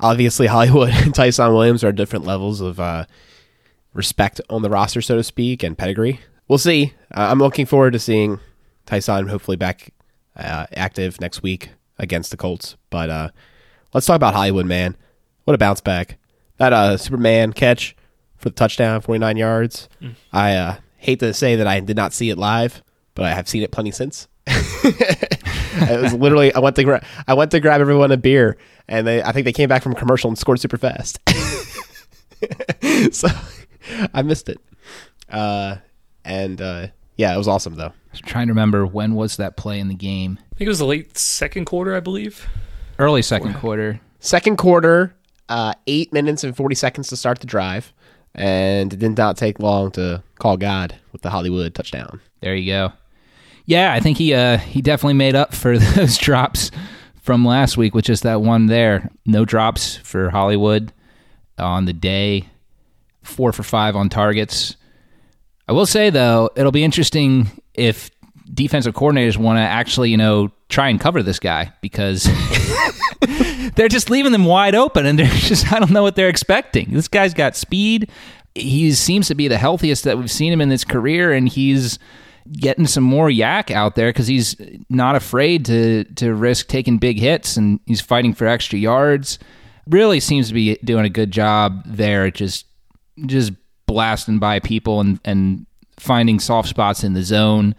obviously 0.00 0.46
Hollywood 0.48 0.90
and 0.90 1.14
Ty'Son 1.14 1.52
Williams 1.52 1.84
are 1.84 1.92
different 1.92 2.24
levels 2.24 2.60
of 2.60 2.78
uh, 2.80 3.06
respect 3.92 4.40
on 4.50 4.62
the 4.62 4.70
roster, 4.70 5.00
so 5.00 5.16
to 5.16 5.24
speak, 5.24 5.62
and 5.62 5.76
pedigree. 5.76 6.20
We'll 6.46 6.58
see. 6.58 6.94
Uh, 7.14 7.28
I'm 7.30 7.38
looking 7.38 7.66
forward 7.66 7.92
to 7.92 7.98
seeing 7.98 8.40
Tyson 8.86 9.28
hopefully 9.28 9.56
back 9.56 9.92
uh, 10.36 10.66
active 10.72 11.20
next 11.20 11.42
week 11.42 11.70
against 11.98 12.30
the 12.30 12.36
Colts. 12.36 12.76
But 12.90 13.10
uh, 13.10 13.30
let's 13.92 14.06
talk 14.06 14.16
about 14.16 14.34
Hollywood, 14.34 14.66
man. 14.66 14.96
What 15.44 15.54
a 15.54 15.58
bounce 15.58 15.80
back! 15.80 16.18
That 16.56 16.72
uh, 16.72 16.96
Superman 16.96 17.52
catch 17.52 17.96
for 18.36 18.48
the 18.48 18.54
touchdown, 18.54 19.00
49 19.00 19.36
yards. 19.36 19.88
Mm. 20.00 20.14
I 20.32 20.54
uh, 20.54 20.76
hate 20.96 21.20
to 21.20 21.34
say 21.34 21.56
that 21.56 21.66
I 21.66 21.80
did 21.80 21.96
not 21.96 22.12
see 22.12 22.30
it 22.30 22.38
live, 22.38 22.82
but 23.14 23.24
I 23.24 23.34
have 23.34 23.48
seen 23.48 23.62
it 23.62 23.70
plenty 23.70 23.90
since. 23.90 24.28
It 24.48 26.02
was 26.02 26.14
literally 26.14 26.52
I 26.54 26.58
went 26.58 26.76
to 26.76 26.84
gra- 26.84 27.04
I 27.26 27.34
went 27.34 27.50
to 27.52 27.60
grab 27.60 27.80
everyone 27.80 28.10
a 28.12 28.16
beer, 28.16 28.56
and 28.88 29.06
they 29.06 29.22
I 29.22 29.32
think 29.32 29.44
they 29.44 29.52
came 29.52 29.68
back 29.68 29.82
from 29.82 29.94
commercial 29.94 30.28
and 30.28 30.38
scored 30.38 30.60
super 30.60 30.78
fast. 30.78 31.18
so 33.12 33.28
I 34.14 34.22
missed 34.22 34.48
it. 34.48 34.60
Uh, 35.28 35.76
and 36.24 36.60
uh, 36.60 36.88
yeah, 37.16 37.34
it 37.34 37.38
was 37.38 37.48
awesome 37.48 37.74
though. 37.74 37.88
I 37.88 38.10
was 38.12 38.20
trying 38.20 38.46
to 38.46 38.52
remember 38.52 38.86
when 38.86 39.14
was 39.14 39.36
that 39.36 39.56
play 39.56 39.78
in 39.78 39.88
the 39.88 39.94
game. 39.94 40.38
I 40.40 40.56
think 40.56 40.66
it 40.66 40.68
was 40.68 40.78
the 40.78 40.86
late 40.86 41.18
second 41.18 41.66
quarter, 41.66 41.94
I 41.94 42.00
believe. 42.00 42.46
Early 42.98 43.22
second 43.22 43.54
quarter. 43.54 44.00
Second 44.20 44.56
quarter, 44.56 45.14
uh, 45.48 45.74
eight 45.86 46.12
minutes 46.12 46.42
and 46.42 46.56
forty 46.56 46.74
seconds 46.74 47.08
to 47.08 47.16
start 47.16 47.40
the 47.40 47.46
drive, 47.46 47.92
and 48.34 48.92
it 48.92 48.98
did 48.98 49.16
not 49.16 49.36
take 49.36 49.60
long 49.60 49.90
to 49.92 50.22
call 50.38 50.56
God 50.56 50.96
with 51.12 51.22
the 51.22 51.30
Hollywood 51.30 51.74
touchdown. 51.74 52.20
There 52.40 52.56
you 52.56 52.72
go. 52.72 52.92
Yeah, 53.68 53.92
I 53.92 54.00
think 54.00 54.16
he 54.16 54.32
uh, 54.32 54.56
he 54.56 54.80
definitely 54.80 55.12
made 55.12 55.34
up 55.34 55.52
for 55.54 55.78
those 55.96 56.16
drops 56.16 56.70
from 57.20 57.44
last 57.44 57.76
week, 57.76 57.94
which 57.94 58.08
is 58.08 58.22
that 58.22 58.40
one 58.40 58.64
there. 58.64 59.10
No 59.26 59.44
drops 59.44 59.96
for 59.96 60.30
Hollywood 60.30 60.90
on 61.58 61.84
the 61.84 61.92
day. 61.92 62.46
Four 63.22 63.52
for 63.52 63.62
five 63.62 63.94
on 63.94 64.08
targets. 64.08 64.74
I 65.68 65.72
will 65.72 65.84
say 65.84 66.08
though, 66.08 66.48
it'll 66.56 66.72
be 66.72 66.82
interesting 66.82 67.50
if 67.74 68.10
defensive 68.54 68.94
coordinators 68.94 69.36
want 69.36 69.58
to 69.58 69.60
actually, 69.60 70.08
you 70.08 70.16
know, 70.16 70.50
try 70.70 70.88
and 70.88 70.98
cover 70.98 71.22
this 71.22 71.38
guy 71.38 71.70
because 71.82 72.26
they're 73.76 73.88
just 73.88 74.08
leaving 74.08 74.32
them 74.32 74.46
wide 74.46 74.74
open 74.74 75.04
and 75.04 75.18
they're 75.18 75.26
just 75.30 75.70
I 75.70 75.78
don't 75.78 75.90
know 75.90 76.02
what 76.02 76.16
they're 76.16 76.30
expecting. 76.30 76.94
This 76.94 77.08
guy's 77.08 77.34
got 77.34 77.54
speed. 77.54 78.10
He 78.54 78.92
seems 78.92 79.28
to 79.28 79.34
be 79.34 79.46
the 79.46 79.58
healthiest 79.58 80.04
that 80.04 80.16
we've 80.16 80.30
seen 80.30 80.54
him 80.54 80.62
in 80.62 80.70
his 80.70 80.86
career 80.86 81.34
and 81.34 81.46
he's 81.46 81.98
getting 82.52 82.86
some 82.86 83.04
more 83.04 83.28
YAC 83.28 83.70
out 83.70 83.94
there 83.94 84.10
because 84.10 84.26
he's 84.26 84.56
not 84.88 85.16
afraid 85.16 85.64
to 85.66 86.04
to 86.16 86.34
risk 86.34 86.68
taking 86.68 86.98
big 86.98 87.18
hits 87.18 87.56
and 87.56 87.80
he's 87.86 88.00
fighting 88.00 88.34
for 88.34 88.46
extra 88.46 88.78
yards. 88.78 89.38
Really 89.86 90.20
seems 90.20 90.48
to 90.48 90.54
be 90.54 90.76
doing 90.84 91.04
a 91.04 91.10
good 91.10 91.30
job 91.30 91.82
there, 91.86 92.30
just 92.30 92.66
just 93.26 93.52
blasting 93.86 94.38
by 94.38 94.60
people 94.60 95.00
and 95.00 95.20
and 95.24 95.66
finding 95.98 96.38
soft 96.38 96.68
spots 96.68 97.04
in 97.04 97.14
the 97.14 97.22
zone. 97.22 97.74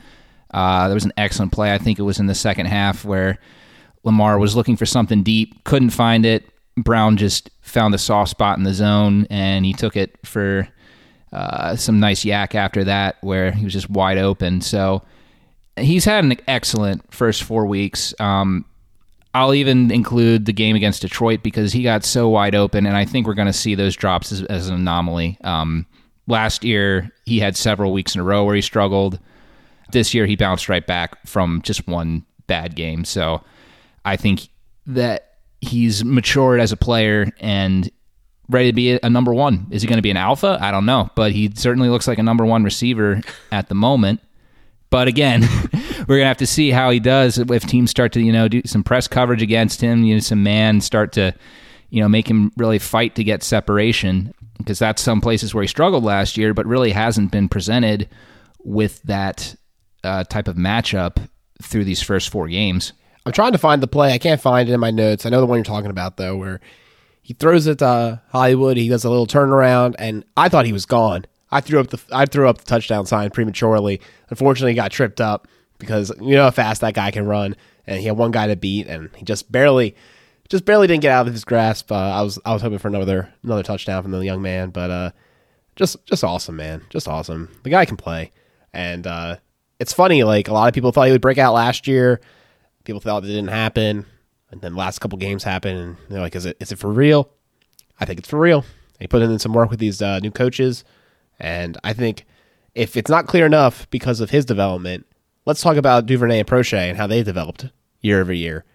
Uh, 0.51 0.87
there 0.87 0.95
was 0.95 1.05
an 1.05 1.13
excellent 1.17 1.51
play. 1.51 1.73
I 1.73 1.77
think 1.77 1.99
it 1.99 2.03
was 2.03 2.19
in 2.19 2.25
the 2.25 2.35
second 2.35 2.65
half 2.65 3.05
where 3.05 3.37
Lamar 4.03 4.39
was 4.39 4.55
looking 4.55 4.75
for 4.75 4.85
something 4.85 5.23
deep, 5.23 5.63
couldn't 5.63 5.91
find 5.91 6.25
it. 6.25 6.49
Brown 6.77 7.17
just 7.17 7.49
found 7.61 7.93
the 7.93 7.99
soft 7.99 8.31
spot 8.31 8.57
in 8.57 8.63
the 8.63 8.73
zone 8.73 9.27
and 9.29 9.65
he 9.65 9.73
took 9.73 9.95
it 9.95 10.15
for 10.25 10.67
uh, 11.31 11.75
some 11.75 11.99
nice 11.99 12.23
YAC 12.23 12.55
after 12.55 12.83
that, 12.83 13.17
where 13.21 13.51
he 13.51 13.63
was 13.63 13.73
just 13.73 13.89
wide 13.89 14.17
open. 14.17 14.61
So 14.61 15.03
he's 15.77 16.05
had 16.05 16.23
an 16.23 16.35
excellent 16.47 17.13
first 17.13 17.43
four 17.43 17.65
weeks. 17.65 18.13
Um, 18.19 18.65
I'll 19.33 19.53
even 19.53 19.91
include 19.91 20.45
the 20.45 20.53
game 20.53 20.75
against 20.75 21.01
Detroit 21.01 21.43
because 21.43 21.71
he 21.71 21.83
got 21.83 22.03
so 22.03 22.29
wide 22.29 22.55
open, 22.55 22.85
and 22.85 22.97
I 22.97 23.05
think 23.05 23.27
we're 23.27 23.35
going 23.35 23.45
to 23.45 23.53
see 23.53 23.75
those 23.75 23.95
drops 23.95 24.31
as, 24.31 24.43
as 24.43 24.69
an 24.69 24.75
anomaly. 24.75 25.37
Um, 25.43 25.85
last 26.27 26.63
year, 26.63 27.11
he 27.25 27.39
had 27.39 27.55
several 27.55 27.93
weeks 27.93 28.15
in 28.15 28.21
a 28.21 28.23
row 28.23 28.43
where 28.43 28.55
he 28.55 28.61
struggled. 28.61 29.19
This 29.91 30.13
year, 30.13 30.25
he 30.25 30.35
bounced 30.35 30.67
right 30.67 30.85
back 30.85 31.25
from 31.27 31.61
just 31.61 31.87
one 31.87 32.25
bad 32.47 32.75
game. 32.75 33.05
So 33.05 33.43
I 34.03 34.15
think 34.15 34.49
that 34.87 35.37
he's 35.61 36.03
matured 36.03 36.59
as 36.59 36.71
a 36.71 36.77
player, 36.77 37.31
and 37.39 37.89
ready 38.49 38.69
to 38.69 38.73
be 38.73 38.99
a 39.01 39.09
number 39.09 39.33
one. 39.33 39.67
Is 39.69 39.81
he 39.81 39.87
going 39.87 39.97
to 39.97 40.03
be 40.03 40.11
an 40.11 40.17
alpha? 40.17 40.57
I 40.59 40.71
don't 40.71 40.85
know, 40.85 41.09
but 41.15 41.31
he 41.31 41.51
certainly 41.55 41.89
looks 41.89 42.07
like 42.07 42.17
a 42.17 42.23
number 42.23 42.45
one 42.45 42.63
receiver 42.63 43.21
at 43.51 43.69
the 43.69 43.75
moment. 43.75 44.21
But 44.89 45.07
again, 45.07 45.41
we're 46.07 46.17
gonna 46.17 46.25
have 46.25 46.37
to 46.37 46.47
see 46.47 46.71
how 46.71 46.89
he 46.89 46.99
does 46.99 47.37
if 47.37 47.65
teams 47.67 47.91
start 47.91 48.11
to 48.13 48.21
you 48.21 48.31
know 48.31 48.47
do 48.47 48.61
some 48.65 48.83
press 48.83 49.07
coverage 49.07 49.41
against 49.41 49.81
him. 49.81 50.03
You 50.03 50.15
know, 50.15 50.19
some 50.19 50.41
man 50.41 50.81
start 50.81 51.11
to 51.13 51.33
you 51.89 52.01
know 52.01 52.09
make 52.09 52.27
him 52.27 52.51
really 52.57 52.79
fight 52.79 53.15
to 53.15 53.23
get 53.23 53.43
separation 53.43 54.33
because 54.57 54.79
that's 54.79 55.01
some 55.01 55.21
places 55.21 55.53
where 55.53 55.61
he 55.61 55.67
struggled 55.67 56.03
last 56.03 56.37
year, 56.37 56.53
but 56.53 56.65
really 56.65 56.91
hasn't 56.91 57.31
been 57.31 57.47
presented 57.47 58.09
with 58.63 59.01
that 59.03 59.55
uh, 60.03 60.23
type 60.23 60.47
of 60.47 60.55
matchup 60.55 61.29
through 61.61 61.85
these 61.85 62.01
first 62.01 62.29
four 62.29 62.47
games. 62.47 62.93
I'm 63.25 63.31
trying 63.31 63.51
to 63.51 63.57
find 63.57 63.81
the 63.81 63.87
play. 63.87 64.13
I 64.13 64.17
can't 64.17 64.41
find 64.41 64.67
it 64.67 64.73
in 64.73 64.79
my 64.79 64.91
notes. 64.91 65.25
I 65.25 65.29
know 65.29 65.39
the 65.39 65.45
one 65.45 65.57
you're 65.57 65.63
talking 65.63 65.91
about 65.91 66.17
though, 66.17 66.35
where 66.35 66.59
he 67.29 67.35
throws 67.35 67.67
it 67.67 67.77
to 67.77 68.19
Hollywood. 68.29 68.75
He 68.75 68.89
does 68.89 69.03
a 69.05 69.09
little 69.09 69.27
turnaround, 69.27 69.93
and 69.99 70.25
I 70.35 70.49
thought 70.49 70.65
he 70.65 70.73
was 70.73 70.87
gone. 70.87 71.27
I 71.51 71.61
threw 71.61 71.79
up 71.79 71.91
the 71.91 72.01
I 72.11 72.25
threw 72.25 72.49
up 72.49 72.57
the 72.57 72.65
touchdown 72.65 73.05
sign 73.05 73.29
prematurely. 73.29 74.01
Unfortunately, 74.31 74.71
he 74.71 74.75
got 74.75 74.89
tripped 74.89 75.21
up 75.21 75.47
because 75.77 76.11
you 76.19 76.31
know 76.35 76.45
how 76.45 76.49
fast 76.49 76.81
that 76.81 76.95
guy 76.95 77.11
can 77.11 77.27
run, 77.27 77.55
and 77.85 77.99
he 77.99 78.07
had 78.07 78.17
one 78.17 78.31
guy 78.31 78.47
to 78.47 78.55
beat, 78.55 78.87
and 78.87 79.11
he 79.15 79.25
just 79.25 79.51
barely, 79.51 79.95
just 80.49 80.65
barely 80.65 80.87
didn't 80.87 81.03
get 81.03 81.11
out 81.11 81.27
of 81.27 81.33
his 81.33 81.45
grasp. 81.45 81.91
Uh, 81.91 81.97
I 81.97 82.23
was 82.23 82.39
I 82.45 82.51
was 82.51 82.63
hoping 82.63 82.79
for 82.79 82.87
another 82.87 83.31
another 83.43 83.61
touchdown 83.61 84.01
from 84.01 84.11
the 84.11 84.25
young 84.25 84.41
man, 84.41 84.71
but 84.71 84.89
uh, 84.89 85.11
just 85.75 86.03
just 86.07 86.23
awesome, 86.23 86.55
man, 86.55 86.81
just 86.89 87.07
awesome. 87.07 87.47
The 87.61 87.69
guy 87.69 87.85
can 87.85 87.95
play, 87.97 88.31
and 88.73 89.05
uh, 89.05 89.35
it's 89.79 89.93
funny. 89.93 90.23
Like 90.23 90.47
a 90.47 90.53
lot 90.53 90.67
of 90.67 90.73
people 90.73 90.91
thought 90.91 91.05
he 91.05 91.11
would 91.11 91.21
break 91.21 91.37
out 91.37 91.53
last 91.53 91.87
year. 91.87 92.21
People 92.85 93.01
thought 93.01 93.23
it 93.23 93.27
didn't 93.27 93.49
happen. 93.49 94.07
And 94.51 94.61
then 94.61 94.73
the 94.73 94.79
last 94.79 94.99
couple 94.99 95.17
games 95.17 95.43
happen, 95.43 95.77
and 95.77 95.97
they're 96.09 96.21
like, 96.21 96.35
"Is 96.35 96.45
it 96.45 96.57
is 96.59 96.71
it 96.71 96.79
for 96.79 96.91
real?" 96.91 97.29
I 97.99 98.05
think 98.05 98.19
it's 98.19 98.29
for 98.29 98.39
real. 98.39 98.65
He 98.99 99.07
put 99.07 99.21
in 99.21 99.39
some 99.39 99.53
work 99.53 99.69
with 99.69 99.79
these 99.79 100.01
uh, 100.01 100.19
new 100.19 100.31
coaches, 100.31 100.83
and 101.39 101.77
I 101.83 101.93
think 101.93 102.25
if 102.75 102.97
it's 102.97 103.09
not 103.09 103.27
clear 103.27 103.45
enough 103.45 103.89
because 103.89 104.19
of 104.19 104.29
his 104.29 104.45
development, 104.45 105.05
let's 105.45 105.61
talk 105.61 105.77
about 105.77 106.05
Duvernay 106.05 106.39
and 106.39 106.47
Proche 106.47 106.77
and 106.77 106.97
how 106.97 107.07
they 107.07 107.23
developed 107.23 107.69
year 108.01 108.21
over 108.21 108.33
year. 108.33 108.65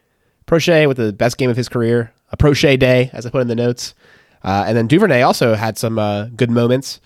Proche 0.47 0.87
with 0.87 0.97
the 0.97 1.13
best 1.13 1.39
game 1.39 1.51
of 1.51 1.57
his 1.57 1.69
career, 1.69 2.13
a 2.31 2.37
Proche 2.37 2.79
day, 2.79 3.11
as 3.13 3.27
I 3.27 3.31
put 3.31 3.43
in 3.43 3.49
the 3.49 3.55
notes, 3.55 3.95
uh, 4.43 4.65
and 4.67 4.77
then 4.77 4.87
Duvernay 4.87 5.23
also 5.23 5.55
had 5.55 5.79
some 5.79 5.99
uh, 5.99 6.27
good 6.27 6.51
moments, 6.51 7.01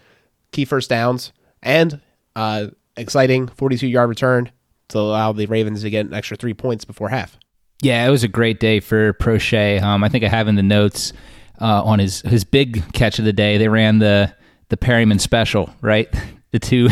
key 0.52 0.64
first 0.64 0.90
downs, 0.90 1.33
and 1.62 2.00
uh, 2.37 2.68
exciting 2.96 3.48
42 3.48 3.87
yard 3.87 4.09
return 4.09 4.50
to 4.88 4.98
allow 4.98 5.33
the 5.33 5.46
Ravens 5.46 5.83
to 5.83 5.90
get 5.90 6.07
an 6.07 6.14
extra 6.14 6.37
three 6.37 6.54
points 6.54 6.85
before 6.85 7.11
half. 7.11 7.38
Yeah, 7.83 8.07
it 8.07 8.11
was 8.11 8.25
a 8.25 8.29
great 8.29 8.59
day 8.59 8.81
for 8.81 9.12
Proche. 9.14 9.81
Um, 9.83 10.03
I 10.03 10.09
think 10.09 10.25
I 10.25 10.29
have 10.29 10.49
in 10.49 10.57
the 10.57 10.62
notes 10.62 11.12
uh, 11.61 11.83
on 11.85 11.99
his 11.99 12.23
his 12.23 12.45
big 12.45 12.93
catch 12.93 13.19
of 13.19 13.25
the 13.25 13.33
day. 13.33 13.57
They 13.59 13.69
ran 13.69 13.99
the 13.99 14.35
the 14.69 14.77
Perriman 14.77 15.21
special, 15.21 15.71
right? 15.81 16.09
The 16.51 16.59
two 16.59 16.88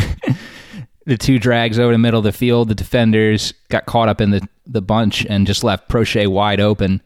the 1.07 1.17
two 1.17 1.39
drags 1.39 1.79
over 1.79 1.91
the 1.91 1.97
middle 1.97 2.19
of 2.19 2.23
the 2.23 2.31
field. 2.31 2.69
The 2.69 2.75
defenders 2.75 3.55
got 3.69 3.87
caught 3.87 4.07
up 4.07 4.21
in 4.21 4.29
the 4.29 4.47
the 4.67 4.83
bunch 4.83 5.25
and 5.25 5.47
just 5.47 5.63
left 5.63 5.89
Proche 5.89 6.27
wide 6.27 6.59
open. 6.59 7.01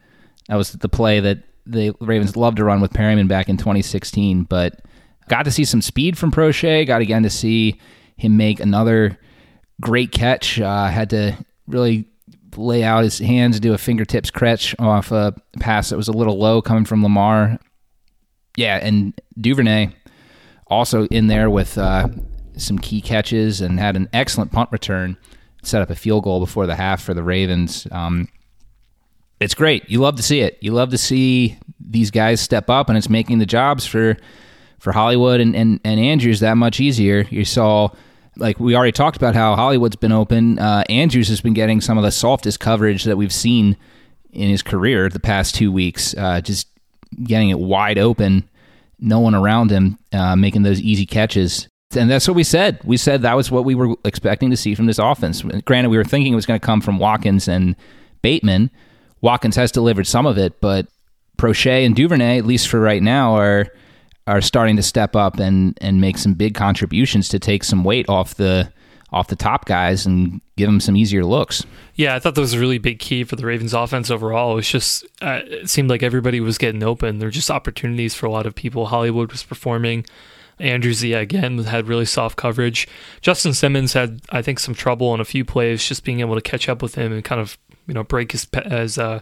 That 0.48 0.56
was 0.56 0.72
the 0.72 0.88
play 0.90 1.18
that 1.20 1.38
the 1.64 1.94
Ravens 1.98 2.36
loved 2.36 2.58
to 2.58 2.64
run 2.64 2.82
with 2.82 2.92
Perriman 2.92 3.26
back 3.26 3.48
in 3.48 3.56
2016. 3.56 4.44
But 4.44 4.84
got 5.28 5.44
to 5.46 5.50
see 5.50 5.64
some 5.64 5.80
speed 5.80 6.18
from 6.18 6.30
Proche. 6.30 6.86
Got 6.86 7.00
again 7.00 7.22
to 7.22 7.30
see 7.30 7.80
him 8.16 8.36
make 8.36 8.60
another 8.60 9.18
great 9.80 10.12
catch. 10.12 10.60
Uh, 10.60 10.88
had 10.88 11.08
to 11.08 11.38
really 11.66 12.06
lay 12.56 12.82
out 12.82 13.04
his 13.04 13.18
hands, 13.18 13.60
do 13.60 13.72
a 13.74 13.78
fingertips 13.78 14.30
catch 14.30 14.74
off 14.78 15.12
a 15.12 15.34
pass 15.60 15.90
that 15.90 15.96
was 15.96 16.08
a 16.08 16.12
little 16.12 16.38
low 16.38 16.62
coming 16.62 16.84
from 16.84 17.02
Lamar. 17.02 17.58
Yeah, 18.56 18.78
and 18.82 19.18
Duvernay 19.40 19.88
also 20.66 21.06
in 21.06 21.26
there 21.26 21.48
with 21.50 21.78
uh, 21.78 22.08
some 22.56 22.78
key 22.78 23.00
catches 23.00 23.60
and 23.60 23.78
had 23.78 23.96
an 23.96 24.08
excellent 24.12 24.52
punt 24.52 24.70
return. 24.72 25.16
Set 25.62 25.80
up 25.80 25.90
a 25.90 25.94
field 25.94 26.24
goal 26.24 26.40
before 26.40 26.66
the 26.66 26.74
half 26.74 27.02
for 27.02 27.14
the 27.14 27.22
Ravens. 27.22 27.86
Um, 27.92 28.28
It's 29.40 29.54
great. 29.54 29.88
You 29.88 30.00
love 30.00 30.16
to 30.16 30.22
see 30.22 30.40
it. 30.40 30.58
You 30.60 30.72
love 30.72 30.90
to 30.90 30.98
see 30.98 31.58
these 31.80 32.10
guys 32.10 32.40
step 32.40 32.68
up, 32.68 32.88
and 32.88 32.98
it's 32.98 33.08
making 33.08 33.38
the 33.38 33.46
jobs 33.46 33.86
for 33.86 34.16
for 34.78 34.92
Hollywood 34.92 35.40
and, 35.40 35.54
and, 35.54 35.78
and 35.84 36.00
Andrews 36.00 36.40
that 36.40 36.56
much 36.56 36.80
easier. 36.80 37.24
You 37.30 37.44
saw, 37.44 37.90
like 38.36 38.58
we 38.58 38.74
already 38.74 38.92
talked 38.92 39.16
about 39.16 39.34
how 39.34 39.54
Hollywood's 39.56 39.96
been 39.96 40.12
open. 40.12 40.58
Uh, 40.58 40.84
Andrews 40.88 41.28
has 41.28 41.40
been 41.40 41.54
getting 41.54 41.80
some 41.80 41.98
of 41.98 42.04
the 42.04 42.10
softest 42.10 42.60
coverage 42.60 43.04
that 43.04 43.16
we've 43.16 43.32
seen 43.32 43.76
in 44.32 44.48
his 44.48 44.62
career 44.62 45.08
the 45.08 45.20
past 45.20 45.54
two 45.54 45.70
weeks. 45.70 46.14
Uh, 46.16 46.40
just 46.40 46.68
getting 47.24 47.50
it 47.50 47.58
wide 47.58 47.98
open, 47.98 48.48
no 48.98 49.20
one 49.20 49.34
around 49.34 49.70
him, 49.70 49.98
uh, 50.12 50.34
making 50.36 50.62
those 50.62 50.80
easy 50.80 51.06
catches. 51.06 51.68
And 51.94 52.10
that's 52.10 52.26
what 52.26 52.34
we 52.34 52.44
said. 52.44 52.80
We 52.84 52.96
said 52.96 53.20
that 53.22 53.36
was 53.36 53.50
what 53.50 53.66
we 53.66 53.74
were 53.74 53.96
expecting 54.04 54.50
to 54.50 54.56
see 54.56 54.74
from 54.74 54.86
this 54.86 54.98
offense. 54.98 55.42
Granted, 55.66 55.90
we 55.90 55.98
were 55.98 56.04
thinking 56.04 56.32
it 56.32 56.36
was 56.36 56.46
going 56.46 56.58
to 56.58 56.64
come 56.64 56.80
from 56.80 56.98
Watkins 56.98 57.48
and 57.48 57.76
Bateman. 58.22 58.70
Watkins 59.20 59.56
has 59.56 59.70
delivered 59.70 60.06
some 60.06 60.24
of 60.24 60.38
it, 60.38 60.60
but 60.60 60.86
Proche 61.36 61.84
and 61.84 61.94
Duvernay, 61.94 62.38
at 62.38 62.46
least 62.46 62.68
for 62.68 62.80
right 62.80 63.02
now, 63.02 63.36
are 63.36 63.68
are 64.26 64.40
starting 64.40 64.76
to 64.76 64.82
step 64.82 65.16
up 65.16 65.38
and 65.38 65.76
and 65.80 66.00
make 66.00 66.18
some 66.18 66.34
big 66.34 66.54
contributions 66.54 67.28
to 67.28 67.38
take 67.38 67.64
some 67.64 67.84
weight 67.84 68.08
off 68.08 68.34
the 68.36 68.72
off 69.12 69.28
the 69.28 69.36
top 69.36 69.66
guys 69.66 70.06
and 70.06 70.40
give 70.56 70.66
them 70.66 70.80
some 70.80 70.96
easier 70.96 71.24
looks. 71.24 71.66
Yeah, 71.96 72.14
I 72.14 72.18
thought 72.18 72.34
that 72.34 72.40
was 72.40 72.54
a 72.54 72.60
really 72.60 72.78
big 72.78 72.98
key 72.98 73.24
for 73.24 73.36
the 73.36 73.44
Ravens 73.44 73.74
offense 73.74 74.10
overall. 74.10 74.52
It 74.52 74.56
was 74.56 74.68
just 74.68 75.04
uh, 75.20 75.40
it 75.44 75.68
seemed 75.68 75.90
like 75.90 76.02
everybody 76.02 76.40
was 76.40 76.58
getting 76.58 76.82
open. 76.82 77.18
There 77.18 77.26
were 77.26 77.32
just 77.32 77.50
opportunities 77.50 78.14
for 78.14 78.26
a 78.26 78.30
lot 78.30 78.46
of 78.46 78.54
people. 78.54 78.86
Hollywood 78.86 79.30
was 79.30 79.42
performing. 79.42 80.06
Andrews, 80.58 81.02
yeah, 81.02 81.18
again, 81.18 81.58
had 81.58 81.88
really 81.88 82.04
soft 82.04 82.36
coverage. 82.36 82.86
Justin 83.20 83.52
Simmons 83.52 83.94
had, 83.94 84.20
I 84.30 84.42
think, 84.42 84.60
some 84.60 84.74
trouble 84.74 85.08
on 85.08 85.20
a 85.20 85.24
few 85.24 85.44
plays, 85.44 85.86
just 85.86 86.04
being 86.04 86.20
able 86.20 86.36
to 86.36 86.40
catch 86.40 86.68
up 86.68 86.82
with 86.82 86.94
him 86.94 87.12
and 87.12 87.24
kind 87.24 87.40
of, 87.40 87.58
you 87.88 87.94
know, 87.94 88.04
break 88.04 88.30
his, 88.30 88.46
his 88.66 88.96
uh, 88.96 89.20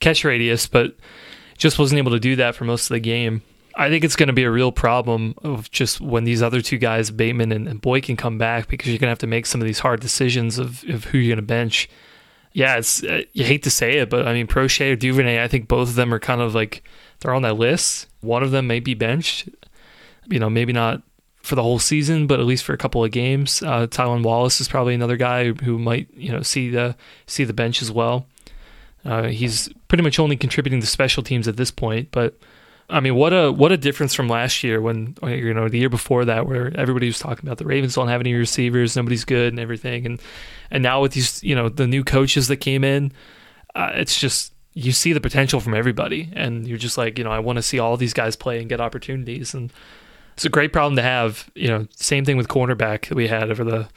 catch 0.00 0.24
radius, 0.24 0.66
but 0.66 0.96
just 1.58 1.78
wasn't 1.78 1.98
able 1.98 2.10
to 2.10 2.18
do 2.18 2.34
that 2.36 2.56
for 2.56 2.64
most 2.64 2.90
of 2.90 2.94
the 2.94 3.00
game. 3.00 3.42
I 3.74 3.88
think 3.88 4.04
it's 4.04 4.16
going 4.16 4.28
to 4.28 4.32
be 4.32 4.44
a 4.44 4.50
real 4.50 4.72
problem 4.72 5.34
of 5.42 5.70
just 5.70 6.00
when 6.00 6.24
these 6.24 6.42
other 6.42 6.60
two 6.60 6.78
guys, 6.78 7.10
Bateman 7.10 7.52
and, 7.52 7.68
and 7.68 8.02
can 8.02 8.16
come 8.16 8.38
back 8.38 8.68
because 8.68 8.88
you're 8.88 8.98
going 8.98 9.08
to 9.08 9.12
have 9.12 9.18
to 9.18 9.26
make 9.26 9.46
some 9.46 9.60
of 9.60 9.66
these 9.66 9.78
hard 9.80 10.00
decisions 10.00 10.58
of, 10.58 10.84
of 10.88 11.04
who 11.04 11.18
you're 11.18 11.34
going 11.34 11.44
to 11.44 11.46
bench. 11.46 11.88
Yeah, 12.52 12.76
it's 12.76 13.04
uh, 13.04 13.22
you 13.32 13.44
hate 13.44 13.62
to 13.62 13.70
say 13.70 13.98
it, 13.98 14.10
but 14.10 14.26
I 14.26 14.32
mean, 14.32 14.48
Proche 14.48 14.92
or 14.92 14.96
Duvernay, 14.96 15.42
I 15.42 15.48
think 15.48 15.68
both 15.68 15.88
of 15.88 15.94
them 15.94 16.12
are 16.12 16.18
kind 16.18 16.40
of 16.40 16.54
like 16.54 16.82
they're 17.20 17.34
on 17.34 17.42
that 17.42 17.54
list. 17.54 18.08
One 18.22 18.42
of 18.42 18.50
them 18.50 18.66
may 18.66 18.80
be 18.80 18.94
benched. 18.94 19.48
You 20.28 20.40
know, 20.40 20.50
maybe 20.50 20.72
not 20.72 21.02
for 21.42 21.54
the 21.54 21.62
whole 21.62 21.78
season, 21.78 22.26
but 22.26 22.40
at 22.40 22.46
least 22.46 22.64
for 22.64 22.72
a 22.72 22.78
couple 22.78 23.04
of 23.04 23.10
games. 23.12 23.62
Uh, 23.62 23.86
Tylan 23.86 24.22
Wallace 24.22 24.60
is 24.60 24.68
probably 24.68 24.94
another 24.94 25.16
guy 25.16 25.52
who 25.52 25.78
might 25.78 26.08
you 26.14 26.32
know 26.32 26.42
see 26.42 26.70
the 26.70 26.96
see 27.26 27.44
the 27.44 27.52
bench 27.52 27.82
as 27.82 27.92
well. 27.92 28.26
Uh, 29.04 29.28
he's 29.28 29.68
pretty 29.88 30.02
much 30.02 30.18
only 30.18 30.36
contributing 30.36 30.80
to 30.80 30.86
special 30.86 31.22
teams 31.22 31.48
at 31.48 31.56
this 31.56 31.70
point, 31.70 32.08
but 32.10 32.36
I 32.90 33.00
mean, 33.00 33.14
what 33.14 33.32
a 33.32 33.52
what 33.52 33.72
a 33.72 33.76
difference 33.76 34.14
from 34.14 34.28
last 34.28 34.62
year 34.64 34.80
when 34.80 35.16
you 35.22 35.54
know 35.54 35.68
the 35.68 35.78
year 35.78 35.88
before 35.88 36.24
that, 36.24 36.46
where 36.46 36.76
everybody 36.76 37.06
was 37.06 37.18
talking 37.18 37.46
about 37.46 37.58
the 37.58 37.64
Ravens 37.64 37.94
don't 37.94 38.08
have 38.08 38.20
any 38.20 38.34
receivers, 38.34 38.96
nobody's 38.96 39.24
good, 39.24 39.52
and 39.52 39.60
everything, 39.60 40.06
and 40.06 40.20
and 40.70 40.82
now 40.82 41.00
with 41.00 41.12
these 41.12 41.42
you 41.42 41.54
know 41.54 41.68
the 41.68 41.86
new 41.86 42.04
coaches 42.04 42.48
that 42.48 42.56
came 42.56 42.84
in, 42.84 43.12
uh, 43.74 43.90
it's 43.94 44.18
just 44.18 44.52
you 44.74 44.92
see 44.92 45.12
the 45.12 45.20
potential 45.20 45.60
from 45.60 45.74
everybody, 45.74 46.30
and 46.32 46.66
you're 46.66 46.78
just 46.78 46.98
like 46.98 47.18
you 47.18 47.24
know 47.24 47.30
I 47.30 47.38
want 47.38 47.56
to 47.56 47.62
see 47.62 47.78
all 47.78 47.96
these 47.96 48.14
guys 48.14 48.36
play 48.36 48.60
and 48.60 48.68
get 48.68 48.80
opportunities, 48.80 49.54
and 49.54 49.72
it's 50.34 50.44
a 50.44 50.50
great 50.50 50.72
problem 50.72 50.96
to 50.96 51.02
have. 51.02 51.50
You 51.54 51.68
know, 51.68 51.86
same 51.96 52.24
thing 52.24 52.36
with 52.36 52.48
cornerback 52.48 53.08
that 53.08 53.14
we 53.14 53.28
had 53.28 53.50
over 53.50 53.64
the 53.64 53.88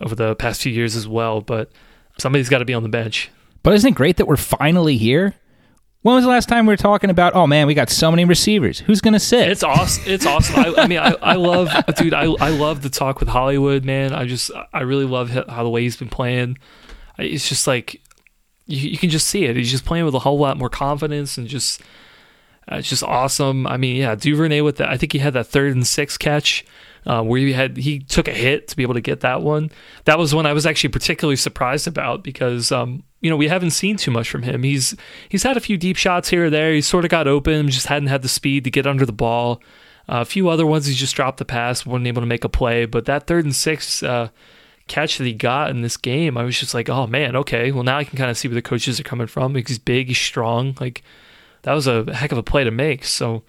over 0.00 0.14
the 0.14 0.36
past 0.36 0.62
few 0.62 0.72
years 0.72 0.96
as 0.96 1.06
well, 1.06 1.40
but 1.40 1.70
somebody's 2.18 2.48
got 2.48 2.58
to 2.58 2.64
be 2.64 2.74
on 2.74 2.82
the 2.82 2.88
bench. 2.88 3.30
But 3.62 3.74
isn't 3.74 3.90
it 3.90 3.96
great 3.96 4.16
that 4.16 4.26
we're 4.26 4.36
finally 4.36 4.96
here? 4.96 5.34
When 6.02 6.14
was 6.14 6.24
the 6.24 6.30
last 6.30 6.48
time 6.48 6.66
we 6.66 6.72
were 6.72 6.78
talking 6.78 7.10
about? 7.10 7.34
Oh 7.34 7.46
man, 7.46 7.66
we 7.66 7.74
got 7.74 7.90
so 7.90 8.10
many 8.10 8.24
receivers. 8.24 8.78
Who's 8.80 9.02
gonna 9.02 9.20
sit? 9.20 9.50
It's 9.50 9.62
awesome. 9.62 10.04
It's 10.06 10.24
awesome. 10.24 10.58
I, 10.58 10.74
I 10.78 10.86
mean, 10.86 10.98
I, 10.98 11.14
I 11.20 11.34
love, 11.34 11.68
dude. 11.96 12.14
I 12.14 12.24
I 12.24 12.48
love 12.48 12.80
the 12.80 12.88
talk 12.88 13.20
with 13.20 13.28
Hollywood, 13.28 13.84
man. 13.84 14.14
I 14.14 14.24
just 14.24 14.50
I 14.72 14.80
really 14.80 15.04
love 15.04 15.28
how 15.28 15.62
the 15.62 15.68
way 15.68 15.82
he's 15.82 15.98
been 15.98 16.08
playing. 16.08 16.56
It's 17.18 17.48
just 17.48 17.66
like 17.66 18.00
you, 18.64 18.90
you 18.90 18.98
can 18.98 19.10
just 19.10 19.26
see 19.26 19.44
it. 19.44 19.56
He's 19.56 19.70
just 19.70 19.84
playing 19.84 20.06
with 20.06 20.14
a 20.14 20.20
whole 20.20 20.38
lot 20.38 20.56
more 20.56 20.70
confidence 20.70 21.36
and 21.36 21.46
just 21.46 21.82
uh, 22.70 22.76
it's 22.76 22.88
just 22.88 23.02
awesome. 23.02 23.66
I 23.66 23.76
mean, 23.76 23.96
yeah, 23.96 24.14
Duvernay 24.14 24.62
with 24.62 24.76
that. 24.76 24.88
I 24.88 24.96
think 24.96 25.12
he 25.12 25.18
had 25.18 25.34
that 25.34 25.48
third 25.48 25.74
and 25.74 25.86
six 25.86 26.16
catch 26.16 26.64
uh, 27.04 27.22
where 27.22 27.40
he 27.40 27.52
had 27.52 27.76
he 27.76 27.98
took 27.98 28.26
a 28.26 28.32
hit 28.32 28.68
to 28.68 28.76
be 28.76 28.82
able 28.82 28.94
to 28.94 29.02
get 29.02 29.20
that 29.20 29.42
one. 29.42 29.70
That 30.06 30.18
was 30.18 30.34
one 30.34 30.46
I 30.46 30.54
was 30.54 30.64
actually 30.64 30.90
particularly 30.90 31.36
surprised 31.36 31.86
about 31.86 32.22
because 32.22 32.72
um, 32.72 33.02
you 33.20 33.30
know 33.30 33.36
we 33.36 33.48
haven't 33.48 33.70
seen 33.70 33.96
too 33.96 34.10
much 34.10 34.30
from 34.30 34.42
him. 34.42 34.62
He's 34.62 34.94
he's 35.28 35.42
had 35.42 35.56
a 35.56 35.60
few 35.60 35.76
deep 35.76 35.96
shots 35.96 36.30
here 36.30 36.46
or 36.46 36.50
there. 36.50 36.72
He 36.72 36.80
sort 36.80 37.04
of 37.04 37.10
got 37.10 37.26
open, 37.26 37.68
just 37.68 37.86
hadn't 37.86 38.08
had 38.08 38.22
the 38.22 38.28
speed 38.28 38.64
to 38.64 38.70
get 38.70 38.86
under 38.86 39.06
the 39.06 39.12
ball. 39.12 39.62
Uh, 40.08 40.22
a 40.22 40.24
few 40.24 40.48
other 40.48 40.66
ones 40.66 40.86
he 40.86 40.94
just 40.94 41.14
dropped 41.14 41.38
the 41.38 41.44
pass, 41.44 41.86
wasn't 41.86 42.06
able 42.06 42.22
to 42.22 42.26
make 42.26 42.44
a 42.44 42.48
play. 42.48 42.84
But 42.84 43.04
that 43.04 43.26
third 43.26 43.44
and 43.44 43.54
six 43.54 44.02
uh, 44.02 44.30
catch 44.88 45.18
that 45.18 45.24
he 45.24 45.32
got 45.32 45.70
in 45.70 45.82
this 45.82 45.96
game, 45.96 46.36
I 46.36 46.42
was 46.42 46.58
just 46.58 46.74
like, 46.74 46.88
oh 46.88 47.06
man, 47.06 47.36
okay. 47.36 47.70
Well 47.72 47.84
now 47.84 47.98
I 47.98 48.04
can 48.04 48.18
kind 48.18 48.30
of 48.30 48.36
see 48.36 48.48
where 48.48 48.54
the 48.54 48.62
coaches 48.62 48.98
are 48.98 49.04
coming 49.04 49.26
from. 49.26 49.54
He's 49.54 49.78
big, 49.78 50.08
he's 50.08 50.18
strong. 50.18 50.76
Like 50.80 51.02
that 51.62 51.74
was 51.74 51.86
a 51.86 52.12
heck 52.14 52.32
of 52.32 52.38
a 52.38 52.42
play 52.42 52.64
to 52.64 52.70
make. 52.70 53.04
So 53.04 53.42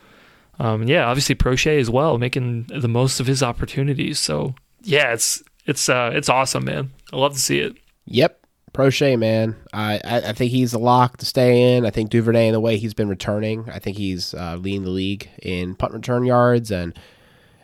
um, 0.60 0.84
yeah, 0.84 1.08
obviously 1.08 1.34
Proche 1.34 1.80
as 1.80 1.90
well, 1.90 2.18
making 2.18 2.68
the 2.68 2.88
most 2.88 3.20
of 3.20 3.26
his 3.26 3.42
opportunities. 3.42 4.20
So 4.20 4.54
yeah, 4.84 5.14
it's 5.14 5.42
it's 5.66 5.90
uh, 5.90 6.12
it's 6.14 6.30
awesome, 6.30 6.66
man. 6.66 6.92
I 7.12 7.18
love 7.18 7.34
to 7.34 7.40
see 7.40 7.60
it. 7.60 7.78
Yep, 8.06 8.41
Proche, 8.74 9.18
man. 9.20 9.56
I, 9.74 10.00
I, 10.04 10.18
I 10.30 10.34
think 10.34 10.52
he's 10.52 10.74
a 10.74 10.80
lock 10.80 11.18
to 11.18 11.26
stay 11.26 11.76
in. 11.76 11.86
I 11.86 11.90
think 11.90 12.10
Duvernay, 12.10 12.48
in 12.48 12.54
the 12.54 12.60
way 12.60 12.78
he's 12.78 12.94
been 12.94 13.10
returning, 13.10 13.70
I 13.70 13.80
think 13.80 13.98
he's 13.98 14.34
uh, 14.34 14.56
leading 14.56 14.84
the 14.84 14.90
league 14.90 15.30
in 15.42 15.76
punt 15.76 15.94
return 15.94 16.24
yards 16.24 16.72
and 16.72 16.98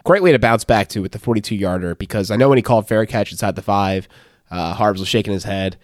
great 0.03 0.23
way 0.23 0.31
to 0.31 0.39
bounce 0.39 0.63
back 0.63 0.87
to 0.89 1.01
with 1.01 1.11
the 1.11 1.19
42 1.19 1.55
yarder 1.55 1.95
because 1.95 2.31
I 2.31 2.35
know 2.35 2.49
when 2.49 2.57
he 2.57 2.61
called 2.61 2.87
fair 2.87 3.05
catch 3.05 3.31
inside 3.31 3.55
the 3.55 3.61
five, 3.61 4.07
uh, 4.49 4.73
Harbs 4.73 4.99
was 4.99 5.09
shaking 5.09 5.33
his 5.33 5.43
head. 5.43 5.77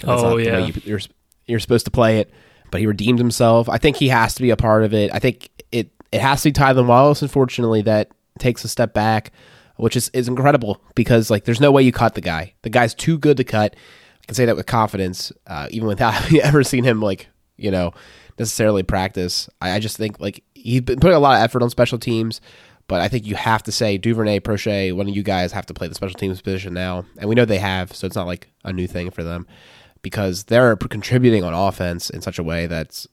That's 0.00 0.22
oh 0.22 0.36
yeah, 0.36 0.58
you, 0.58 0.74
you're 0.84 1.00
you're 1.46 1.60
supposed 1.60 1.84
to 1.86 1.90
play 1.90 2.18
it, 2.18 2.30
but 2.70 2.80
he 2.80 2.86
redeemed 2.86 3.18
himself. 3.18 3.68
I 3.68 3.78
think 3.78 3.96
he 3.96 4.08
has 4.08 4.34
to 4.34 4.42
be 4.42 4.50
a 4.50 4.56
part 4.56 4.84
of 4.84 4.94
it. 4.94 5.12
I 5.12 5.18
think 5.18 5.50
it 5.72 5.90
it 6.12 6.20
has 6.20 6.42
to 6.42 6.50
be 6.50 6.52
Tylan 6.52 6.86
Wallace, 6.86 7.22
unfortunately, 7.22 7.82
that 7.82 8.10
takes 8.38 8.64
a 8.64 8.68
step 8.68 8.94
back, 8.94 9.32
which 9.76 9.96
is, 9.96 10.08
is 10.10 10.28
incredible 10.28 10.80
because 10.94 11.30
like 11.30 11.44
there's 11.44 11.60
no 11.60 11.72
way 11.72 11.82
you 11.82 11.92
cut 11.92 12.14
the 12.14 12.20
guy. 12.20 12.54
The 12.62 12.70
guy's 12.70 12.94
too 12.94 13.18
good 13.18 13.36
to 13.38 13.44
cut. 13.44 13.74
Can 14.28 14.34
say 14.34 14.44
that 14.44 14.56
with 14.56 14.66
confidence, 14.66 15.32
uh, 15.46 15.68
even 15.70 15.88
without 15.88 16.32
ever 16.42 16.62
seen 16.62 16.84
him 16.84 17.00
like 17.00 17.28
you 17.56 17.70
know 17.70 17.92
necessarily 18.38 18.82
practice. 18.82 19.48
I, 19.60 19.72
I, 19.72 19.78
just 19.80 19.96
think 19.96 20.20
like 20.20 20.44
he's 20.54 20.82
been 20.82 21.00
putting 21.00 21.16
a 21.16 21.20
lot 21.20 21.36
of 21.36 21.42
effort 21.42 21.62
on 21.62 21.70
special 21.70 21.98
teams, 21.98 22.40
but 22.86 23.00
I 23.00 23.08
think 23.08 23.26
you 23.26 23.34
have 23.34 23.64
to 23.64 23.72
say 23.72 23.98
Duvernay, 23.98 24.40
Proche, 24.40 24.94
one 24.94 25.08
of 25.08 25.16
you 25.16 25.24
guys 25.24 25.50
have 25.52 25.66
to 25.66 25.74
play 25.74 25.88
the 25.88 25.94
special 25.94 26.14
teams 26.14 26.40
position 26.40 26.72
now, 26.72 27.04
and 27.18 27.28
we 27.28 27.34
know 27.34 27.44
they 27.44 27.58
have, 27.58 27.94
so 27.94 28.06
it's 28.06 28.14
not 28.14 28.26
like 28.26 28.48
a 28.64 28.72
new 28.72 28.86
thing 28.86 29.10
for 29.10 29.24
them 29.24 29.46
because 30.02 30.44
they're 30.44 30.76
contributing 30.76 31.42
on 31.42 31.54
offense 31.54 32.10
in 32.10 32.20
such 32.20 32.38
a 32.38 32.42
way 32.42 32.66
that's 32.66 33.08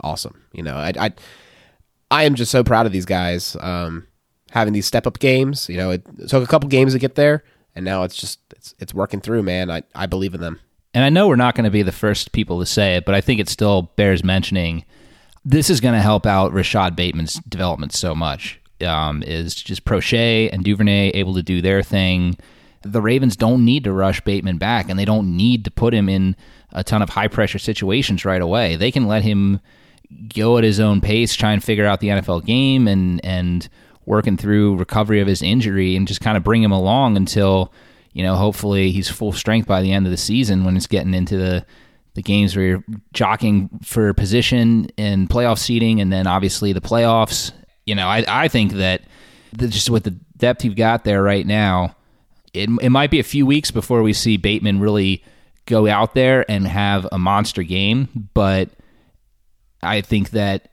awesome. 0.00 0.42
You 0.52 0.62
know, 0.62 0.74
I, 0.74 0.92
I 0.98 1.12
I 2.10 2.24
am 2.24 2.34
just 2.34 2.50
so 2.50 2.64
proud 2.64 2.86
of 2.86 2.92
these 2.92 3.06
guys 3.06 3.56
um, 3.60 4.06
having 4.50 4.72
these 4.72 4.86
step 4.86 5.06
up 5.06 5.18
games. 5.18 5.68
You 5.68 5.76
know, 5.76 5.90
it 5.90 6.04
took 6.28 6.42
a 6.42 6.46
couple 6.46 6.68
games 6.68 6.92
to 6.92 6.98
get 6.98 7.14
there, 7.14 7.44
and 7.80 7.84
now 7.86 8.02
it's 8.02 8.16
just 8.16 8.38
it's 8.50 8.74
it's 8.78 8.92
working 8.92 9.20
through. 9.20 9.42
Man, 9.42 9.70
I 9.70 9.82
I 9.94 10.04
believe 10.04 10.34
in 10.34 10.40
them. 10.40 10.60
And 10.92 11.02
I 11.02 11.08
know 11.08 11.28
we're 11.28 11.36
not 11.36 11.54
going 11.54 11.64
to 11.64 11.70
be 11.70 11.82
the 11.82 11.92
first 11.92 12.32
people 12.32 12.60
to 12.60 12.66
say 12.66 12.96
it, 12.96 13.06
but 13.06 13.14
I 13.14 13.20
think 13.20 13.40
it 13.40 13.48
still 13.48 13.92
bears 13.96 14.22
mentioning. 14.22 14.84
This 15.44 15.70
is 15.70 15.80
going 15.80 15.94
to 15.94 16.00
help 16.00 16.26
out 16.26 16.52
Rashod 16.52 16.94
Bateman's 16.94 17.34
development 17.48 17.92
so 17.92 18.14
much. 18.14 18.60
Um, 18.84 19.22
is 19.22 19.54
just 19.54 19.84
Proche 19.84 20.50
and 20.52 20.64
Duvernay 20.64 21.10
able 21.10 21.34
to 21.34 21.42
do 21.42 21.62
their 21.62 21.82
thing. 21.82 22.36
The 22.82 23.00
Ravens 23.00 23.36
don't 23.36 23.64
need 23.64 23.84
to 23.84 23.92
rush 23.92 24.20
Bateman 24.22 24.58
back, 24.58 24.90
and 24.90 24.98
they 24.98 25.04
don't 25.04 25.36
need 25.36 25.64
to 25.64 25.70
put 25.70 25.94
him 25.94 26.08
in 26.08 26.34
a 26.72 26.84
ton 26.84 27.02
of 27.02 27.10
high 27.10 27.28
pressure 27.28 27.58
situations 27.58 28.24
right 28.24 28.40
away. 28.40 28.76
They 28.76 28.90
can 28.90 29.06
let 29.06 29.22
him 29.22 29.60
go 30.34 30.58
at 30.58 30.64
his 30.64 30.80
own 30.80 31.00
pace, 31.00 31.34
try 31.34 31.52
and 31.52 31.62
figure 31.62 31.86
out 31.86 32.00
the 32.00 32.08
NFL 32.08 32.44
game 32.44 32.88
and 32.88 33.24
and 33.24 33.68
working 34.10 34.36
through 34.36 34.76
recovery 34.76 35.20
of 35.20 35.28
his 35.28 35.40
injury 35.40 35.94
and 35.96 36.08
just 36.08 36.20
kind 36.20 36.36
of 36.36 36.42
bring 36.42 36.62
him 36.62 36.72
along 36.72 37.16
until 37.16 37.72
you 38.12 38.22
know 38.22 38.34
hopefully 38.34 38.90
he's 38.90 39.08
full 39.08 39.32
strength 39.32 39.68
by 39.68 39.80
the 39.80 39.92
end 39.92 40.04
of 40.04 40.10
the 40.10 40.16
season 40.16 40.64
when 40.64 40.76
it's 40.76 40.88
getting 40.88 41.14
into 41.14 41.36
the 41.36 41.64
the 42.14 42.22
games 42.22 42.56
where 42.56 42.66
you're 42.66 42.84
jockeying 43.12 43.70
for 43.84 44.12
position 44.12 44.88
and 44.98 45.30
playoff 45.30 45.58
seeding 45.58 46.00
and 46.00 46.12
then 46.12 46.26
obviously 46.26 46.72
the 46.72 46.80
playoffs. 46.80 47.52
You 47.86 47.94
know, 47.94 48.08
I 48.08 48.24
I 48.26 48.48
think 48.48 48.72
that 48.72 49.02
the, 49.52 49.68
just 49.68 49.90
with 49.90 50.04
the 50.04 50.18
depth 50.36 50.64
you've 50.64 50.76
got 50.76 51.04
there 51.04 51.22
right 51.22 51.46
now, 51.46 51.94
it 52.52 52.68
it 52.82 52.90
might 52.90 53.10
be 53.10 53.20
a 53.20 53.24
few 53.24 53.46
weeks 53.46 53.70
before 53.70 54.02
we 54.02 54.12
see 54.12 54.36
Bateman 54.36 54.80
really 54.80 55.22
go 55.66 55.86
out 55.86 56.14
there 56.14 56.44
and 56.50 56.66
have 56.66 57.06
a 57.12 57.18
monster 57.18 57.62
game, 57.62 58.28
but 58.34 58.70
I 59.82 60.00
think 60.00 60.30
that 60.30 60.69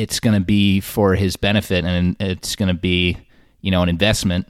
it's 0.00 0.20
going 0.20 0.34
to 0.34 0.44
be 0.44 0.80
for 0.80 1.14
his 1.14 1.36
benefit 1.36 1.84
and 1.84 2.16
it's 2.20 2.56
going 2.56 2.68
to 2.68 2.74
be, 2.74 3.16
you 3.60 3.70
know, 3.70 3.82
an 3.82 3.88
investment 3.88 4.46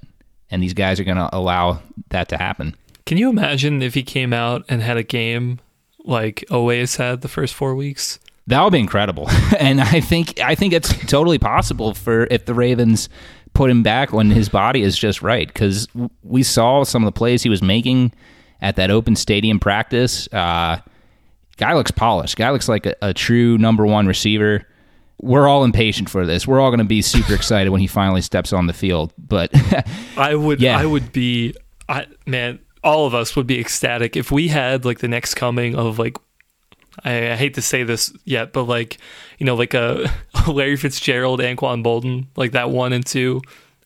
and 0.50 0.62
these 0.62 0.74
guys 0.74 1.00
are 1.00 1.04
going 1.04 1.16
to 1.16 1.28
allow 1.32 1.82
that 2.10 2.28
to 2.28 2.36
happen. 2.36 2.76
Can 3.06 3.18
you 3.18 3.30
imagine 3.30 3.82
if 3.82 3.94
he 3.94 4.02
came 4.02 4.32
out 4.32 4.64
and 4.68 4.82
had 4.82 4.96
a 4.96 5.02
game 5.02 5.58
like 6.04 6.44
Oweh 6.50 6.96
had 6.96 7.22
the 7.22 7.28
first 7.28 7.54
four 7.54 7.74
weeks? 7.74 8.20
That 8.46 8.62
would 8.62 8.72
be 8.72 8.80
incredible, 8.80 9.28
and 9.58 9.80
I 9.80 10.00
think 10.00 10.40
I 10.40 10.56
think 10.56 10.72
it's 10.72 10.92
totally 11.06 11.38
possible 11.38 11.94
for 11.94 12.26
if 12.30 12.44
the 12.44 12.54
Ravens 12.54 13.08
put 13.54 13.70
him 13.70 13.82
back 13.82 14.12
when 14.12 14.30
his 14.30 14.48
body 14.48 14.82
is 14.82 14.98
just 14.98 15.22
right 15.22 15.46
because 15.46 15.86
we 16.22 16.42
saw 16.42 16.82
some 16.82 17.02
of 17.02 17.06
the 17.06 17.16
plays 17.16 17.42
he 17.42 17.48
was 17.48 17.62
making 17.62 18.12
at 18.60 18.76
that 18.76 18.90
open 18.90 19.14
stadium 19.14 19.60
practice. 19.60 20.26
Uh, 20.32 20.78
guy 21.56 21.74
looks 21.74 21.90
polished. 21.90 22.36
Guy 22.36 22.50
looks 22.50 22.68
like 22.68 22.86
a, 22.86 22.94
a 23.02 23.14
true 23.14 23.58
number 23.58 23.86
one 23.86 24.06
receiver. 24.06 24.66
We're 25.22 25.48
all 25.48 25.64
impatient 25.64 26.10
for 26.10 26.26
this. 26.26 26.46
We're 26.46 26.60
all 26.60 26.70
going 26.70 26.78
to 26.78 26.84
be 26.84 27.00
super 27.00 27.34
excited 27.34 27.70
when 27.70 27.80
he 27.80 27.86
finally 27.86 28.20
steps 28.20 28.52
on 28.52 28.66
the 28.66 28.72
field. 28.72 29.12
But 29.16 29.50
I 30.16 30.34
would, 30.34 30.60
Yeah. 30.60 30.76
I 30.78 30.84
would 30.84 31.12
be, 31.12 31.54
I 31.88 32.06
man, 32.26 32.58
all 32.84 33.06
of 33.06 33.14
us 33.14 33.34
would 33.36 33.46
be 33.46 33.58
ecstatic 33.60 34.16
if 34.16 34.30
we 34.32 34.48
had 34.48 34.84
like 34.84 34.98
the 34.98 35.08
next 35.08 35.34
coming 35.34 35.74
of 35.74 35.98
like. 35.98 36.16
I, 37.04 37.32
I 37.32 37.36
hate 37.36 37.54
to 37.54 37.62
say 37.62 37.84
this 37.84 38.12
yet, 38.26 38.52
but 38.52 38.64
like 38.64 38.98
you 39.38 39.46
know, 39.46 39.54
like 39.54 39.72
a, 39.72 40.12
Larry 40.46 40.76
Fitzgerald, 40.76 41.40
Anquan 41.40 41.82
Boldin, 41.82 42.26
like 42.36 42.52
that 42.52 42.68
one 42.70 42.92
and 42.92 43.04
two 43.06 43.40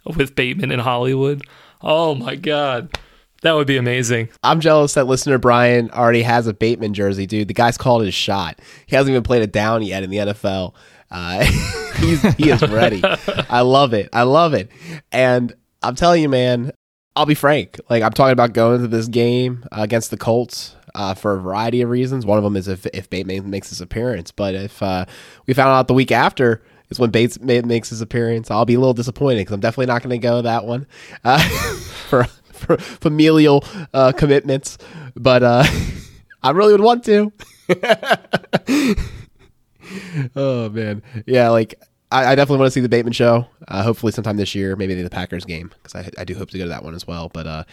with 0.04 0.34
Bateman 0.34 0.72
in 0.72 0.80
Hollywood. 0.80 1.42
Oh 1.82 2.16
my 2.16 2.34
god, 2.34 2.98
that 3.42 3.52
would 3.52 3.68
be 3.68 3.76
amazing. 3.76 4.28
I'm 4.42 4.58
jealous 4.58 4.94
that 4.94 5.06
listener 5.06 5.38
Brian 5.38 5.88
already 5.92 6.22
has 6.22 6.48
a 6.48 6.52
Bateman 6.52 6.94
jersey, 6.94 7.26
dude. 7.26 7.46
The 7.46 7.54
guy's 7.54 7.78
called 7.78 8.04
his 8.04 8.12
shot. 8.14 8.58
He 8.86 8.96
hasn't 8.96 9.10
even 9.10 9.22
played 9.22 9.42
a 9.42 9.46
down 9.46 9.82
yet 9.82 10.02
in 10.02 10.10
the 10.10 10.16
NFL. 10.16 10.74
Uh, 11.10 11.44
he's, 11.96 12.22
he 12.34 12.50
is 12.50 12.62
ready. 12.62 13.02
I 13.48 13.60
love 13.60 13.94
it. 13.94 14.08
I 14.12 14.22
love 14.22 14.54
it. 14.54 14.70
And 15.12 15.54
I'm 15.82 15.94
telling 15.94 16.22
you, 16.22 16.28
man, 16.28 16.72
I'll 17.16 17.26
be 17.26 17.34
frank. 17.34 17.80
Like 17.88 18.02
I'm 18.02 18.12
talking 18.12 18.32
about 18.32 18.52
going 18.52 18.82
to 18.82 18.88
this 18.88 19.08
game 19.08 19.64
uh, 19.72 19.80
against 19.80 20.10
the 20.10 20.18
Colts 20.18 20.76
uh, 20.94 21.14
for 21.14 21.34
a 21.34 21.40
variety 21.40 21.80
of 21.80 21.88
reasons. 21.88 22.26
One 22.26 22.36
of 22.36 22.44
them 22.44 22.56
is 22.56 22.68
if 22.68 22.86
if 22.86 23.08
Bateman 23.08 23.48
makes 23.48 23.70
his 23.70 23.80
appearance. 23.80 24.30
But 24.30 24.54
if 24.54 24.82
uh, 24.82 25.06
we 25.46 25.54
found 25.54 25.70
out 25.70 25.88
the 25.88 25.94
week 25.94 26.12
after 26.12 26.62
is 26.90 27.00
when 27.00 27.10
Bates 27.10 27.40
makes 27.40 27.88
his 27.88 28.02
appearance, 28.02 28.50
I'll 28.50 28.66
be 28.66 28.74
a 28.74 28.78
little 28.78 28.94
disappointed 28.94 29.40
because 29.40 29.54
I'm 29.54 29.60
definitely 29.60 29.86
not 29.86 30.02
going 30.02 30.10
to 30.10 30.18
go 30.18 30.42
that 30.42 30.66
one 30.66 30.86
uh, 31.24 31.40
for 32.08 32.24
for 32.24 32.76
familial 32.76 33.64
uh, 33.94 34.12
commitments. 34.12 34.76
But 35.14 35.42
uh, 35.42 35.64
I 36.42 36.50
really 36.50 36.72
would 36.72 36.82
want 36.82 37.04
to. 37.04 37.32
oh 40.36 40.68
man, 40.70 41.02
yeah, 41.26 41.48
like. 41.50 41.80
I, 42.12 42.24
I 42.24 42.34
definitely 42.36 42.58
want 42.58 42.68
to 42.68 42.70
see 42.70 42.80
the 42.80 42.88
Bateman 42.88 43.12
show. 43.14 43.48
Uh, 43.66 43.82
hopefully, 43.82 44.12
sometime 44.12 44.36
this 44.36 44.54
year, 44.54 44.76
maybe 44.76 44.94
the 44.94 45.10
Packers 45.10 45.44
game, 45.44 45.72
because 45.82 45.96
I, 45.96 46.08
I 46.20 46.24
do 46.24 46.36
hope 46.36 46.50
to 46.50 46.56
go 46.58 46.62
to 46.62 46.68
that 46.68 46.84
one 46.84 46.94
as 46.94 47.04
well. 47.04 47.28
But 47.28 47.46
uh, 47.48 47.64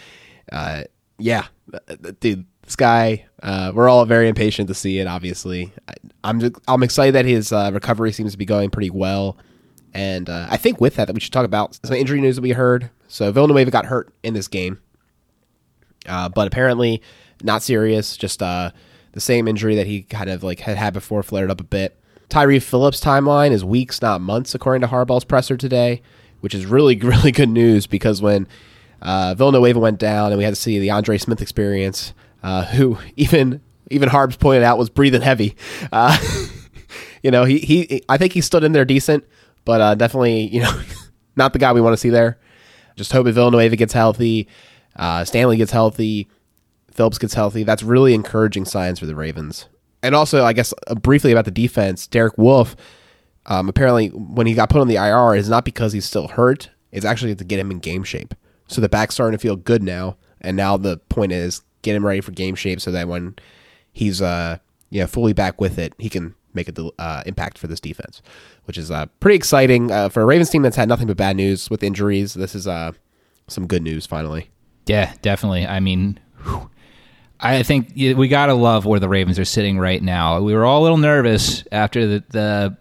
uh, 0.51 0.83
yeah, 1.19 1.45
Uh, 1.71 1.79
dude, 2.19 2.43
this 2.63 2.75
guy, 2.75 3.27
uh, 3.43 3.71
we're 3.75 3.87
all 3.87 4.03
very 4.05 4.27
impatient 4.27 4.69
to 4.69 4.73
see 4.73 4.97
it. 4.97 5.05
Obviously, 5.05 5.71
I, 5.87 5.93
I'm 6.23 6.39
just- 6.39 6.55
I'm 6.67 6.81
excited 6.81 7.13
that 7.13 7.25
his 7.25 7.51
uh, 7.53 7.69
recovery 7.71 8.11
seems 8.11 8.31
to 8.31 8.37
be 8.39 8.43
going 8.45 8.71
pretty 8.71 8.89
well, 8.89 9.37
and 9.93 10.27
uh, 10.27 10.47
I 10.49 10.57
think 10.57 10.81
with 10.81 10.95
that, 10.95 11.05
that 11.05 11.13
we 11.13 11.19
should 11.19 11.31
talk 11.31 11.45
about 11.45 11.77
some 11.85 11.95
injury 11.95 12.19
news 12.19 12.35
that 12.37 12.41
we 12.41 12.53
heard. 12.53 12.89
So 13.07 13.31
Villanueva 13.31 13.69
got 13.69 13.85
hurt 13.85 14.11
in 14.23 14.33
this 14.33 14.47
game, 14.47 14.79
uh, 16.07 16.29
but 16.29 16.47
apparently 16.47 17.03
not 17.43 17.61
serious. 17.61 18.17
Just 18.17 18.41
uh, 18.41 18.71
the 19.11 19.21
same 19.21 19.47
injury 19.47 19.75
that 19.75 19.85
he 19.85 20.01
kind 20.01 20.31
of 20.31 20.43
like 20.43 20.59
had 20.61 20.75
had 20.77 20.93
before, 20.93 21.21
flared 21.21 21.51
up 21.51 21.61
a 21.61 21.63
bit. 21.63 21.99
Tyree 22.33 22.57
Phillips' 22.57 22.99
timeline 22.99 23.51
is 23.51 23.63
weeks, 23.63 24.01
not 24.01 24.19
months, 24.19 24.55
according 24.55 24.81
to 24.81 24.87
Harbaugh's 24.87 25.23
presser 25.23 25.55
today, 25.55 26.01
which 26.39 26.55
is 26.55 26.65
really, 26.65 26.95
really 26.99 27.31
good 27.31 27.47
news 27.47 27.85
because 27.85 28.23
when 28.23 28.47
uh, 29.03 29.35
Villanueva 29.35 29.79
went 29.79 29.99
down 29.99 30.31
and 30.31 30.39
we 30.39 30.43
had 30.43 30.55
to 30.55 30.59
see 30.59 30.79
the 30.79 30.89
Andre 30.89 31.19
Smith 31.19 31.43
experience, 31.43 32.11
uh, 32.41 32.65
who 32.75 32.97
even 33.15 33.61
even 33.91 34.09
Harbs 34.09 34.35
pointed 34.35 34.63
out 34.63 34.79
was 34.79 34.89
breathing 34.89 35.21
heavy. 35.21 35.55
Uh, 35.91 36.17
you 37.21 37.29
know, 37.29 37.43
he, 37.43 37.59
he 37.59 38.01
I 38.09 38.17
think 38.17 38.33
he 38.33 38.41
stood 38.41 38.63
in 38.63 38.71
there 38.71 38.83
decent, 38.83 39.25
but 39.63 39.79
uh, 39.79 39.93
definitely 39.93 40.47
you 40.47 40.61
know 40.63 40.81
not 41.35 41.53
the 41.53 41.59
guy 41.59 41.71
we 41.71 41.81
want 41.81 41.93
to 41.93 41.97
see 41.97 42.09
there. 42.09 42.39
Just 42.95 43.11
hope 43.11 43.25
that 43.25 43.33
Villanueva 43.33 43.75
gets 43.75 43.93
healthy, 43.93 44.47
uh, 44.95 45.23
Stanley 45.23 45.57
gets 45.57 45.71
healthy, 45.71 46.27
Phillips 46.89 47.19
gets 47.19 47.35
healthy. 47.35 47.61
That's 47.61 47.83
really 47.83 48.15
encouraging 48.15 48.65
signs 48.65 48.97
for 48.97 49.05
the 49.05 49.15
Ravens. 49.15 49.67
And 50.03 50.13
also, 50.13 50.43
I 50.43 50.53
guess 50.53 50.73
uh, 50.87 50.95
briefly 50.95 51.31
about 51.31 51.45
the 51.45 51.51
defense, 51.51 52.05
Derek 52.05 52.37
Wolfe. 52.37 52.75
Um, 53.45 53.67
apparently, 53.67 54.09
when 54.09 54.45
he 54.47 54.53
got 54.53 54.69
put 54.69 54.79
on 54.81 54.87
the 54.87 54.95
IR, 54.95 55.35
is 55.35 55.49
not 55.49 55.65
because 55.65 55.93
he's 55.93 56.05
still 56.05 56.27
hurt. 56.27 56.69
It's 56.91 57.05
actually 57.05 57.33
to 57.35 57.43
get 57.43 57.59
him 57.59 57.71
in 57.71 57.79
game 57.79 58.03
shape. 58.03 58.35
So 58.67 58.79
the 58.81 58.89
back's 58.89 59.15
starting 59.15 59.37
to 59.37 59.41
feel 59.41 59.55
good 59.55 59.81
now, 59.81 60.17
and 60.41 60.55
now 60.55 60.77
the 60.77 60.97
point 61.09 61.31
is 61.31 61.61
get 61.81 61.95
him 61.95 62.05
ready 62.05 62.21
for 62.21 62.31
game 62.31 62.55
shape 62.55 62.79
so 62.79 62.91
that 62.91 63.07
when 63.07 63.35
he's 63.91 64.21
uh 64.21 64.57
yeah 64.89 65.05
fully 65.05 65.33
back 65.33 65.59
with 65.59 65.77
it, 65.77 65.93
he 65.97 66.09
can 66.09 66.35
make 66.53 66.67
a 66.67 66.71
del- 66.71 66.93
uh, 66.99 67.23
impact 67.25 67.57
for 67.57 67.67
this 67.67 67.79
defense, 67.79 68.21
which 68.65 68.77
is 68.77 68.91
uh, 68.91 69.07
pretty 69.19 69.35
exciting 69.35 69.91
uh, 69.91 70.07
for 70.07 70.21
a 70.21 70.25
Ravens 70.25 70.49
team 70.49 70.61
that's 70.61 70.75
had 70.75 70.87
nothing 70.87 71.07
but 71.07 71.17
bad 71.17 71.35
news 71.35 71.69
with 71.69 71.83
injuries. 71.83 72.33
This 72.35 72.55
is 72.55 72.67
uh 72.67 72.91
some 73.47 73.67
good 73.67 73.83
news 73.83 74.05
finally. 74.05 74.49
Yeah, 74.85 75.13
definitely. 75.21 75.65
I 75.65 75.79
mean, 75.79 76.19
whew. 76.43 76.69
I 77.43 77.61
think 77.61 77.91
we 77.95 78.29
got 78.29 78.45
to 78.45 78.53
love 78.53 78.85
where 78.85 79.01
the 79.01 79.09
Ravens 79.09 79.37
are 79.37 79.45
sitting 79.45 79.77
right 79.77 80.01
now. 80.01 80.39
We 80.39 80.53
were 80.53 80.63
all 80.63 80.81
a 80.81 80.83
little 80.83 80.97
nervous 80.97 81.65
after 81.73 82.07
the, 82.07 82.23
the 82.29 82.77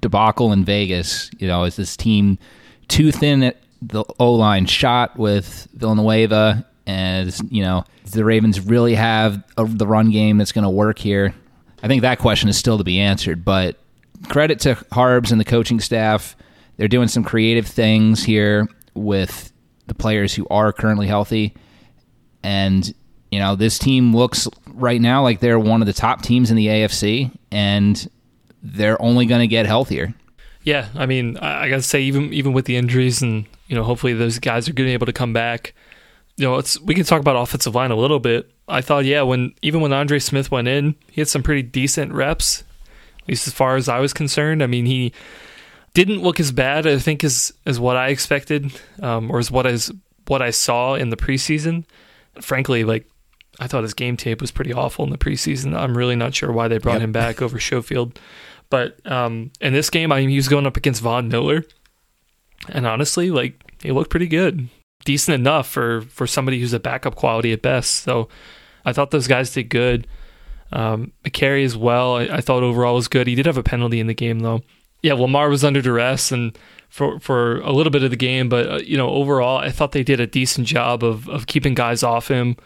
debacle 0.00 0.52
in 0.52 0.64
Vegas. 0.64 1.30
You 1.38 1.48
know, 1.48 1.64
is 1.64 1.74
this 1.74 1.96
team 1.96 2.38
too 2.86 3.10
thin 3.10 3.42
at 3.42 3.56
the 3.82 4.04
O 4.20 4.34
line 4.34 4.66
shot 4.66 5.18
with 5.18 5.66
Villanueva? 5.74 6.64
And, 6.86 7.36
you 7.50 7.64
know, 7.64 7.84
the 8.12 8.24
Ravens 8.24 8.60
really 8.60 8.94
have 8.94 9.42
a, 9.56 9.64
the 9.64 9.86
run 9.86 10.12
game 10.12 10.38
that's 10.38 10.52
going 10.52 10.64
to 10.64 10.70
work 10.70 11.00
here? 11.00 11.34
I 11.82 11.88
think 11.88 12.02
that 12.02 12.20
question 12.20 12.48
is 12.48 12.56
still 12.56 12.78
to 12.78 12.84
be 12.84 13.00
answered, 13.00 13.44
but 13.44 13.78
credit 14.28 14.60
to 14.60 14.78
Harbs 14.92 15.32
and 15.32 15.40
the 15.40 15.44
coaching 15.44 15.80
staff. 15.80 16.36
They're 16.76 16.86
doing 16.86 17.08
some 17.08 17.24
creative 17.24 17.66
things 17.66 18.22
here 18.22 18.68
with 18.94 19.52
the 19.88 19.94
players 19.94 20.34
who 20.34 20.46
are 20.50 20.72
currently 20.72 21.08
healthy. 21.08 21.54
And, 22.44 22.94
you 23.32 23.38
know, 23.38 23.56
this 23.56 23.78
team 23.78 24.14
looks 24.14 24.46
right 24.74 25.00
now 25.00 25.22
like 25.22 25.40
they're 25.40 25.58
one 25.58 25.80
of 25.80 25.86
the 25.86 25.94
top 25.94 26.20
teams 26.20 26.50
in 26.50 26.56
the 26.56 26.66
AFC, 26.66 27.32
and 27.50 28.08
they're 28.62 29.00
only 29.00 29.24
going 29.24 29.40
to 29.40 29.46
get 29.46 29.64
healthier. 29.64 30.14
Yeah, 30.62 30.88
I 30.94 31.06
mean, 31.06 31.38
I, 31.38 31.64
I 31.64 31.70
gotta 31.70 31.82
say, 31.82 32.02
even 32.02 32.32
even 32.34 32.52
with 32.52 32.66
the 32.66 32.76
injuries, 32.76 33.22
and 33.22 33.46
you 33.68 33.74
know, 33.74 33.84
hopefully 33.84 34.12
those 34.12 34.38
guys 34.38 34.68
are 34.68 34.74
going 34.74 34.86
to 34.86 34.90
be 34.90 34.94
able 34.94 35.06
to 35.06 35.14
come 35.14 35.32
back. 35.32 35.74
You 36.36 36.44
know, 36.44 36.58
it's 36.58 36.78
we 36.82 36.94
can 36.94 37.04
talk 37.04 37.20
about 37.20 37.36
offensive 37.36 37.74
line 37.74 37.90
a 37.90 37.96
little 37.96 38.20
bit. 38.20 38.50
I 38.68 38.82
thought, 38.82 39.06
yeah, 39.06 39.22
when 39.22 39.54
even 39.62 39.80
when 39.80 39.94
Andre 39.94 40.18
Smith 40.18 40.50
went 40.50 40.68
in, 40.68 40.94
he 41.10 41.22
had 41.22 41.28
some 41.28 41.42
pretty 41.42 41.62
decent 41.62 42.12
reps, 42.12 42.64
at 43.22 43.28
least 43.28 43.46
as 43.46 43.54
far 43.54 43.76
as 43.76 43.88
I 43.88 43.98
was 43.98 44.12
concerned. 44.12 44.62
I 44.62 44.66
mean, 44.66 44.84
he 44.84 45.12
didn't 45.94 46.22
look 46.22 46.38
as 46.38 46.52
bad, 46.52 46.86
I 46.86 46.98
think, 46.98 47.24
as 47.24 47.50
as 47.64 47.80
what 47.80 47.96
I 47.96 48.08
expected, 48.08 48.78
um, 49.00 49.30
or 49.30 49.38
as 49.38 49.50
what 49.50 49.66
is 49.66 49.90
what 50.26 50.42
I 50.42 50.50
saw 50.50 50.94
in 50.94 51.08
the 51.08 51.16
preseason. 51.16 51.86
Frankly, 52.40 52.84
like 52.84 53.06
I 53.60 53.66
thought 53.66 53.82
his 53.82 53.94
game 53.94 54.16
tape 54.16 54.40
was 54.40 54.50
pretty 54.50 54.72
awful 54.72 55.04
in 55.04 55.10
the 55.10 55.18
preseason. 55.18 55.76
I'm 55.76 55.96
really 55.96 56.16
not 56.16 56.34
sure 56.34 56.50
why 56.52 56.68
they 56.68 56.78
brought 56.78 56.94
Yep. 56.94 57.02
him 57.02 57.12
back 57.12 57.42
over 57.42 57.60
Schofield. 57.60 58.18
But 58.70 58.98
um, 59.10 59.50
in 59.60 59.72
this 59.74 59.90
game, 59.90 60.10
I 60.10 60.20
mean, 60.20 60.30
he 60.30 60.36
was 60.36 60.48
going 60.48 60.66
up 60.66 60.76
against 60.78 61.02
Von 61.02 61.28
Miller, 61.28 61.64
and 62.68 62.86
honestly, 62.86 63.30
like 63.30 63.62
he 63.82 63.92
looked 63.92 64.10
pretty 64.10 64.26
good, 64.28 64.68
decent 65.04 65.34
enough 65.34 65.68
for 65.68 66.02
for 66.02 66.26
somebody 66.26 66.58
who's 66.60 66.72
a 66.72 66.80
backup 66.80 67.14
quality 67.14 67.52
at 67.52 67.60
best. 67.62 67.96
So 68.02 68.28
I 68.84 68.92
thought 68.92 69.10
those 69.10 69.28
guys 69.28 69.52
did 69.52 69.64
good. 69.68 70.06
Um, 70.72 71.12
Mekari 71.24 71.64
as 71.66 71.76
well. 71.76 72.16
I, 72.16 72.22
I 72.22 72.40
thought 72.40 72.62
overall 72.62 72.94
was 72.94 73.08
good. 73.08 73.26
He 73.26 73.34
did 73.34 73.44
have 73.44 73.58
a 73.58 73.62
penalty 73.62 74.00
in 74.00 74.06
the 74.06 74.14
game 74.14 74.40
though. 74.40 74.62
Yeah, 75.02 75.14
Lamar 75.14 75.50
was 75.50 75.64
under 75.64 75.82
duress 75.82 76.32
and 76.32 76.56
for 76.88 77.18
for 77.20 77.60
a 77.60 77.72
little 77.72 77.90
bit 77.90 78.02
of 78.04 78.10
the 78.10 78.16
game, 78.16 78.48
but 78.48 78.66
uh, 78.70 78.76
you 78.78 78.96
know 78.96 79.10
overall, 79.10 79.58
I 79.58 79.70
thought 79.70 79.92
they 79.92 80.02
did 80.04 80.18
a 80.20 80.26
decent 80.26 80.66
job 80.66 81.04
of 81.04 81.28
of 81.28 81.46
keeping 81.46 81.74
guys 81.74 82.02
off 82.02 82.28
him 82.28 82.56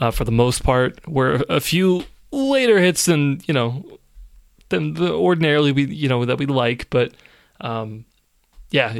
uh, 0.00 0.10
for 0.10 0.24
the 0.24 0.32
most 0.32 0.64
part. 0.64 1.06
Were 1.06 1.44
a 1.48 1.60
few 1.60 2.04
later 2.32 2.78
hits 2.78 3.04
than 3.04 3.40
you 3.46 3.54
know 3.54 3.84
than 4.70 4.94
the 4.94 5.12
ordinarily 5.12 5.72
we 5.72 5.84
you 5.86 6.08
know 6.08 6.24
that 6.24 6.38
we 6.38 6.46
like, 6.46 6.88
but 6.90 7.12
um, 7.60 8.04
yeah, 8.70 8.98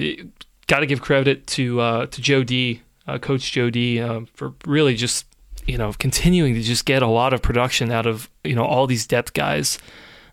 got 0.67 0.81
to 0.81 0.87
give 0.87 1.01
credit 1.01 1.47
to 1.49 1.81
uh, 1.81 2.07
to 2.07 2.23
Joe 2.23 2.45
D, 2.45 2.83
uh, 3.07 3.19
Coach 3.19 3.51
Joe 3.51 3.71
D, 3.71 4.01
uh, 4.01 4.21
for 4.35 4.55
really 4.67 4.95
just 4.95 5.27
you 5.67 5.79
know 5.79 5.93
continuing 5.99 6.55
to 6.55 6.63
just 6.63 6.85
get 6.85 7.03
a 7.03 7.07
lot 7.09 7.33
of 7.33 7.43
production 7.43 7.91
out 7.91 8.07
of 8.07 8.29
you 8.45 8.55
know 8.55 8.65
all 8.65 8.87
these 8.87 9.07
depth 9.07 9.33
guys, 9.33 9.79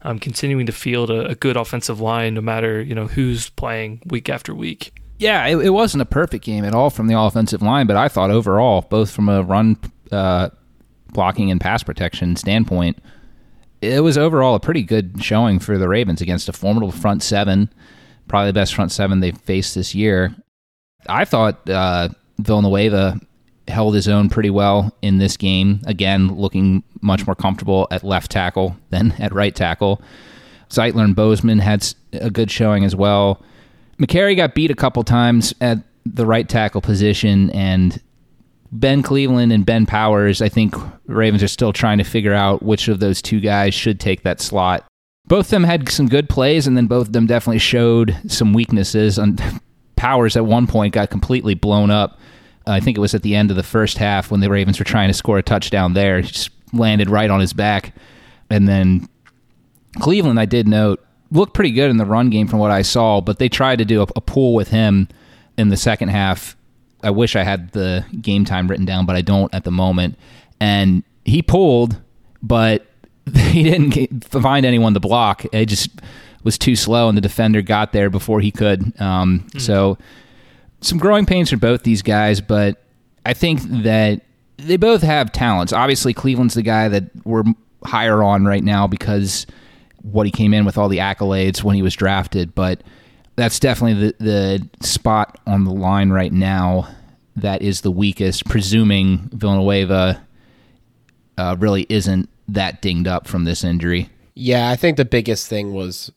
um, 0.01 0.20
continuing 0.20 0.65
to 0.65 0.72
field 0.72 1.09
a, 1.09 1.28
a 1.28 1.36
good 1.36 1.57
offensive 1.57 2.01
line 2.01 2.34
no 2.34 2.41
matter 2.41 2.82
you 2.82 2.93
know 2.93 3.07
who's 3.07 3.49
playing 3.51 4.01
week 4.05 4.30
after 4.30 4.53
week. 4.53 4.93
Yeah, 5.20 5.47
it, 5.47 5.57
it 5.57 5.70
wasn't 5.72 6.03
a 6.03 6.05
perfect 6.05 6.45
game 6.45 6.63
at 6.63 6.76
all 6.76 6.91
from 6.91 7.07
the 7.07 7.20
offensive 7.20 7.63
line, 7.63 7.88
but 7.88 7.95
I 7.95 8.07
thought 8.07 8.30
overall, 8.30 8.82
both 8.84 9.09
from 9.09 9.30
a 9.30 9.41
run 9.41 9.78
uh, 10.11 10.49
blocking 11.09 11.51
and 11.51 11.61
pass 11.61 11.83
protection 11.83 12.35
standpoint, 12.35 12.97
it 13.81 14.03
was 14.03 14.17
overall 14.17 14.55
a 14.55 14.59
pretty 14.59 14.83
good 14.83 15.23
showing 15.23 15.59
for 15.59 15.77
the 15.77 15.87
Ravens 15.87 16.21
against 16.21 16.49
a 16.49 16.53
formidable 16.53 16.91
front 16.91 17.23
seven, 17.23 17.71
probably 18.27 18.49
the 18.49 18.53
best 18.53 18.73
front 18.75 18.91
seven 18.91 19.19
they've 19.19 19.37
faced 19.37 19.75
this 19.75 19.93
year. 19.93 20.35
I 21.07 21.25
thought 21.25 21.69
uh, 21.69 22.09
Villanueva 22.39 23.19
held 23.67 23.95
his 23.95 24.07
own 24.07 24.29
pretty 24.29 24.49
well 24.49 24.95
in 25.01 25.17
this 25.17 25.37
game. 25.37 25.81
Again, 25.85 26.35
looking 26.35 26.83
much 27.01 27.25
more 27.27 27.35
comfortable 27.35 27.87
at 27.91 28.03
left 28.03 28.31
tackle 28.31 28.75
than 28.89 29.11
at 29.19 29.33
right 29.33 29.53
tackle. 29.55 30.01
Zeitler 30.69 31.03
and 31.03 31.15
Bozeman 31.15 31.59
had 31.59 31.87
a 32.13 32.29
good 32.29 32.51
showing 32.51 32.83
as 32.83 32.95
well. 32.95 33.41
Mekari 33.99 34.35
got 34.35 34.53
beat 34.53 34.71
a 34.71 34.75
couple 34.75 35.03
times 35.03 35.53
at 35.61 35.79
the 36.05 36.25
right 36.25 36.47
tackle 36.47 36.81
position, 36.81 37.49
and 37.51 38.01
Ben 38.72 39.01
Cleveland 39.01 39.51
and 39.51 39.65
Ben 39.65 39.86
Powers, 39.86 40.41
I 40.41 40.49
think 40.49 40.76
Ravens 41.05 41.43
are 41.43 41.47
still 41.47 41.74
trying 41.74 41.97
to 41.99 42.03
figure 42.03 42.34
out 42.34 42.63
which 42.63 42.88
of 42.88 42.99
those 42.99 43.22
two 43.22 43.39
guys 43.39 43.74
should 43.74 43.99
take 43.99 44.24
that 44.24 44.41
slot. 44.41 44.86
Both 45.26 45.47
of 45.47 45.51
them 45.51 45.63
had 45.63 45.89
some 45.89 46.07
good 46.07 46.30
plays, 46.30 46.68
and 46.68 46.76
then 46.76 46.88
both 46.88 47.07
of 47.07 47.13
them 47.13 47.28
definitely 47.28 47.59
showed 47.59 48.18
some 48.28 48.53
weaknesses. 48.53 49.18
And 49.18 49.41
Powers 49.95 50.38
at 50.38 50.45
one 50.45 50.68
point 50.68 50.93
got 50.93 51.09
completely 51.09 51.55
blown 51.55 51.89
up. 51.89 52.20
Uh, 52.68 52.72
I 52.72 52.80
think 52.80 52.97
it 52.97 53.01
was 53.01 53.15
at 53.15 53.24
the 53.24 53.36
end 53.36 53.49
of 53.49 53.57
the 53.57 53.63
first 53.63 53.97
half 53.97 54.30
when 54.30 54.41
the 54.41 54.49
Ravens 54.49 54.78
were 54.78 54.86
trying 54.86 55.07
to 55.07 55.13
score 55.13 55.39
a 55.39 55.43
touchdown 55.43 55.93
there. 55.93 56.20
He 56.22 56.28
just 56.28 56.51
landed 56.72 57.09
right 57.09 57.30
on 57.30 57.39
his 57.39 57.51
back. 57.51 57.95
And 58.49 58.68
then 58.68 59.07
Cleveland, 59.99 60.39
I 60.39 60.45
did 60.45 60.68
note, 60.68 61.03
looked 61.32 61.53
pretty 61.53 61.72
good 61.72 61.89
in 61.89 61.97
the 61.97 62.05
run 62.05 62.30
game 62.30 62.47
from 62.47 62.59
what 62.59 62.72
I 62.72 62.84
saw, 62.84 63.22
but 63.22 63.39
they 63.39 63.49
tried 63.49 63.80
to 63.80 63.86
do 63.86 64.01
a, 64.01 64.07
a 64.15 64.22
pull 64.22 64.53
with 64.53 64.70
him 64.70 65.07
in 65.57 65.70
the 65.70 65.78
second 65.78 66.09
half 66.09 66.55
I 67.03 67.11
wish 67.11 67.35
I 67.35 67.43
had 67.43 67.71
the 67.71 68.05
game 68.21 68.45
time 68.45 68.67
written 68.67 68.85
down, 68.85 69.05
but 69.05 69.15
I 69.15 69.21
don't 69.21 69.53
at 69.53 69.63
the 69.63 69.71
moment. 69.71 70.17
And 70.59 71.03
he 71.25 71.41
pulled, 71.41 72.01
but 72.41 72.85
he 73.35 73.63
didn't 73.63 74.23
find 74.25 74.65
anyone 74.65 74.93
to 74.93 74.99
block. 74.99 75.45
It 75.53 75.67
just 75.67 75.89
was 76.43 76.57
too 76.57 76.75
slow, 76.75 77.09
and 77.09 77.17
the 77.17 77.21
defender 77.21 77.61
got 77.61 77.91
there 77.91 78.09
before 78.09 78.39
he 78.39 78.51
could. 78.51 78.99
Um, 79.01 79.39
mm-hmm. 79.39 79.59
So, 79.59 79.97
some 80.81 80.97
growing 80.97 81.25
pains 81.25 81.49
for 81.49 81.57
both 81.57 81.83
these 81.83 82.01
guys, 82.01 82.39
but 82.39 82.83
I 83.25 83.33
think 83.33 83.61
that 83.83 84.21
they 84.57 84.77
both 84.77 85.01
have 85.01 85.31
talents. 85.31 85.73
Obviously, 85.73 86.13
Cleveland's 86.13 86.53
the 86.53 86.61
guy 86.61 86.87
that 86.87 87.03
we're 87.25 87.43
higher 87.83 88.23
on 88.23 88.45
right 88.45 88.63
now 88.63 88.87
because 88.87 89.45
what 90.01 90.25
he 90.25 90.31
came 90.31 90.53
in 90.53 90.65
with 90.65 90.77
all 90.77 90.89
the 90.89 90.99
accolades 90.99 91.63
when 91.63 91.75
he 91.75 91.81
was 91.81 91.95
drafted, 91.95 92.55
but 92.55 92.81
that's 93.38 93.59
definitely 93.59 94.11
the, 94.19 94.23
the 94.23 94.85
spot 94.85 95.39
on 95.47 95.63
the 95.63 95.71
line 95.71 96.09
right 96.09 96.33
now 96.33 96.89
that 97.38 97.61
is 97.61 97.81
the 97.81 97.91
weakest, 97.91 98.45
presuming 98.45 99.29
Villanueva 99.31 100.21
uh, 101.38 101.55
really 101.59 101.85
isn't 101.88 102.29
that 102.47 102.81
dinged 102.81 103.07
up 103.07 103.27
from 103.27 103.43
this 103.43 103.63
injury. 103.63 104.09
Yeah, 104.33 104.69
I 104.69 104.75
think 104.75 104.97
the 104.97 105.05
biggest 105.05 105.47
thing 105.47 105.73
was 105.73 106.11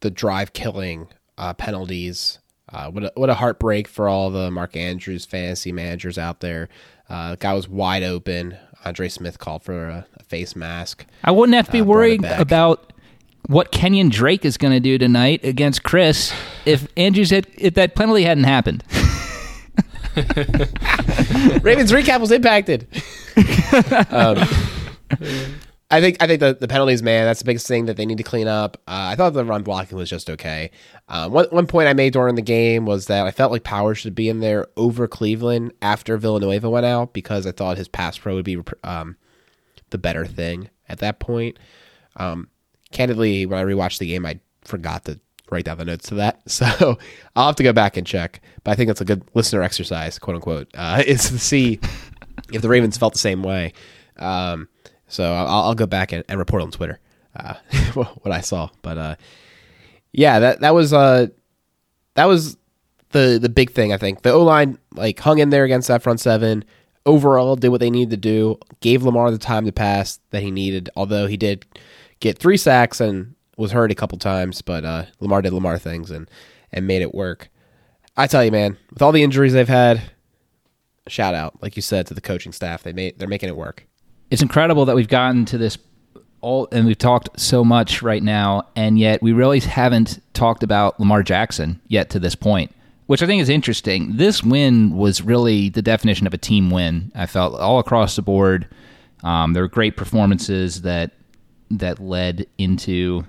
the 0.00 0.10
drive 0.10 0.52
killing 0.52 1.08
uh, 1.38 1.54
penalties. 1.54 2.38
Uh, 2.70 2.90
what 2.90 3.04
a, 3.04 3.12
what 3.14 3.30
a 3.30 3.34
heartbreak 3.34 3.88
for 3.88 4.06
all 4.06 4.30
the 4.30 4.50
Mark 4.50 4.76
Andrews 4.76 5.24
fantasy 5.24 5.72
managers 5.72 6.18
out 6.18 6.40
there. 6.40 6.68
Uh, 7.08 7.32
the 7.32 7.36
guy 7.38 7.54
was 7.54 7.68
wide 7.68 8.02
open. 8.02 8.56
Andre 8.84 9.08
Smith 9.08 9.38
called 9.38 9.62
for 9.62 9.88
a, 9.88 10.06
a 10.18 10.24
face 10.24 10.54
mask. 10.54 11.06
I 11.24 11.30
wouldn't 11.30 11.56
have 11.56 11.66
to 11.66 11.72
be 11.72 11.80
uh, 11.80 11.84
worried 11.84 12.24
about 12.24 12.89
what 13.50 13.72
Kenyon 13.72 14.10
Drake 14.10 14.44
is 14.44 14.56
going 14.56 14.72
to 14.72 14.78
do 14.78 14.96
tonight 14.96 15.44
against 15.44 15.82
Chris 15.82 16.32
if 16.64 16.86
Andrews 16.96 17.30
had 17.30 17.48
if 17.58 17.74
that 17.74 17.96
penalty 17.96 18.22
hadn't 18.22 18.44
happened. 18.44 18.84
Ravens 21.64 21.90
recap 21.90 22.20
was 22.20 22.30
impacted. 22.30 22.86
um, 24.10 24.38
I 25.90 26.00
think 26.00 26.22
I 26.22 26.28
think 26.28 26.38
the, 26.38 26.56
the 26.60 26.68
penalties, 26.68 27.02
man, 27.02 27.24
that's 27.24 27.40
the 27.40 27.44
biggest 27.44 27.66
thing 27.66 27.86
that 27.86 27.96
they 27.96 28.06
need 28.06 28.18
to 28.18 28.24
clean 28.24 28.46
up. 28.46 28.76
Uh, 28.86 29.10
I 29.10 29.16
thought 29.16 29.32
the 29.32 29.44
run 29.44 29.64
blocking 29.64 29.98
was 29.98 30.08
just 30.08 30.30
okay. 30.30 30.70
Uh, 31.08 31.28
one 31.28 31.46
one 31.50 31.66
point 31.66 31.88
I 31.88 31.92
made 31.92 32.12
during 32.12 32.36
the 32.36 32.42
game 32.42 32.86
was 32.86 33.06
that 33.06 33.26
I 33.26 33.32
felt 33.32 33.50
like 33.50 33.64
Power 33.64 33.96
should 33.96 34.14
be 34.14 34.28
in 34.28 34.38
there 34.38 34.68
over 34.76 35.08
Cleveland 35.08 35.72
after 35.82 36.16
Villanueva 36.16 36.70
went 36.70 36.86
out 36.86 37.12
because 37.12 37.48
I 37.48 37.52
thought 37.52 37.78
his 37.78 37.88
pass 37.88 38.16
pro 38.16 38.36
would 38.36 38.44
be 38.44 38.62
um, 38.84 39.16
the 39.90 39.98
better 39.98 40.24
thing 40.24 40.70
at 40.88 40.98
that 40.98 41.18
point. 41.18 41.58
Um, 42.14 42.46
candidly, 42.92 43.46
when 43.46 43.58
I 43.58 43.64
rewatched 43.64 43.98
the 43.98 44.06
game, 44.06 44.26
I 44.26 44.40
forgot 44.64 45.04
to 45.06 45.18
write 45.50 45.64
down 45.64 45.78
the 45.78 45.84
notes 45.84 46.08
to 46.08 46.14
that. 46.16 46.40
So 46.48 46.98
I'll 47.36 47.46
have 47.46 47.56
to 47.56 47.62
go 47.62 47.72
back 47.72 47.96
and 47.96 48.06
check. 48.06 48.40
But 48.64 48.72
I 48.72 48.74
think 48.74 48.88
that's 48.88 49.00
a 49.00 49.04
good 49.04 49.22
listener 49.34 49.62
exercise, 49.62 50.18
quote 50.18 50.36
unquote, 50.36 50.68
uh, 50.74 51.02
is 51.06 51.28
to 51.28 51.38
see 51.38 51.80
if 52.52 52.62
the 52.62 52.68
Ravens 52.68 52.98
felt 52.98 53.12
the 53.12 53.18
same 53.18 53.42
way. 53.42 53.72
Um, 54.18 54.68
so 55.08 55.32
I'll, 55.32 55.64
I'll, 55.64 55.74
go 55.74 55.86
back 55.86 56.12
and, 56.12 56.24
and 56.28 56.38
report 56.38 56.62
on 56.62 56.70
Twitter 56.70 57.00
uh, 57.36 57.54
what 57.94 58.32
I 58.32 58.40
saw. 58.40 58.70
But 58.82 58.98
uh, 58.98 59.16
yeah, 60.12 60.38
that 60.38 60.60
that 60.60 60.74
was 60.74 60.92
uh, 60.92 61.28
that 62.14 62.26
was 62.26 62.56
the 63.10 63.38
the 63.40 63.48
big 63.48 63.70
thing. 63.70 63.92
I 63.92 63.96
think 63.96 64.22
the 64.22 64.32
O 64.32 64.42
line 64.42 64.78
like 64.94 65.18
hung 65.18 65.38
in 65.38 65.50
there 65.50 65.64
against 65.64 65.88
that 65.88 66.02
front 66.02 66.20
seven. 66.20 66.64
Overall, 67.06 67.56
did 67.56 67.70
what 67.70 67.80
they 67.80 67.90
needed 67.90 68.10
to 68.10 68.16
do. 68.18 68.58
Gave 68.80 69.02
Lamar 69.02 69.30
the 69.30 69.38
time 69.38 69.64
to 69.64 69.72
pass 69.72 70.20
that 70.30 70.42
he 70.42 70.50
needed. 70.50 70.90
Although 70.96 71.26
he 71.26 71.38
did 71.38 71.64
get 72.20 72.38
three 72.38 72.56
sacks 72.56 73.00
and 73.00 73.34
was 73.56 73.72
hurt 73.72 73.90
a 73.90 73.94
couple 73.94 74.18
times, 74.18 74.62
but 74.62 74.84
uh, 74.84 75.04
Lamar 75.20 75.42
did 75.42 75.52
Lamar 75.52 75.78
things 75.78 76.10
and 76.10 76.30
and 76.72 76.86
made 76.86 77.02
it 77.02 77.14
work. 77.14 77.50
I 78.16 78.26
tell 78.26 78.44
you, 78.44 78.52
man, 78.52 78.76
with 78.92 79.02
all 79.02 79.12
the 79.12 79.22
injuries 79.22 79.52
they've 79.52 79.68
had, 79.68 80.02
shout 81.08 81.34
out, 81.34 81.62
like 81.62 81.76
you 81.76 81.82
said, 81.82 82.06
to 82.06 82.14
the 82.14 82.20
coaching 82.20 82.52
staff. 82.52 82.82
They 82.82 82.92
made 82.92 83.18
they're 83.18 83.28
making 83.28 83.48
it 83.48 83.56
work. 83.56 83.86
It's 84.30 84.42
incredible 84.42 84.84
that 84.84 84.94
we've 84.94 85.08
gotten 85.08 85.44
to 85.46 85.58
this 85.58 85.78
all 86.40 86.68
and 86.72 86.86
we've 86.86 86.98
talked 86.98 87.38
so 87.38 87.64
much 87.64 88.02
right 88.02 88.22
now, 88.22 88.68
and 88.76 88.98
yet 88.98 89.22
we 89.22 89.32
really 89.32 89.60
haven't 89.60 90.22
talked 90.32 90.62
about 90.62 90.98
Lamar 90.98 91.22
Jackson 91.22 91.80
yet 91.88 92.10
to 92.10 92.18
this 92.18 92.34
point, 92.34 92.72
which 93.06 93.22
I 93.22 93.26
think 93.26 93.42
is 93.42 93.48
interesting. 93.48 94.16
This 94.16 94.42
win 94.42 94.96
was 94.96 95.22
really 95.22 95.68
the 95.68 95.82
definition 95.82 96.26
of 96.26 96.34
a 96.34 96.38
team 96.38 96.70
win. 96.70 97.12
I 97.14 97.26
felt 97.26 97.58
all 97.60 97.78
across 97.78 98.16
the 98.16 98.22
board. 98.22 98.68
Um, 99.22 99.52
there 99.52 99.62
were 99.62 99.68
great 99.68 99.96
performances 99.96 100.82
that 100.82 101.12
that 101.70 102.00
led 102.00 102.46
into 102.58 103.24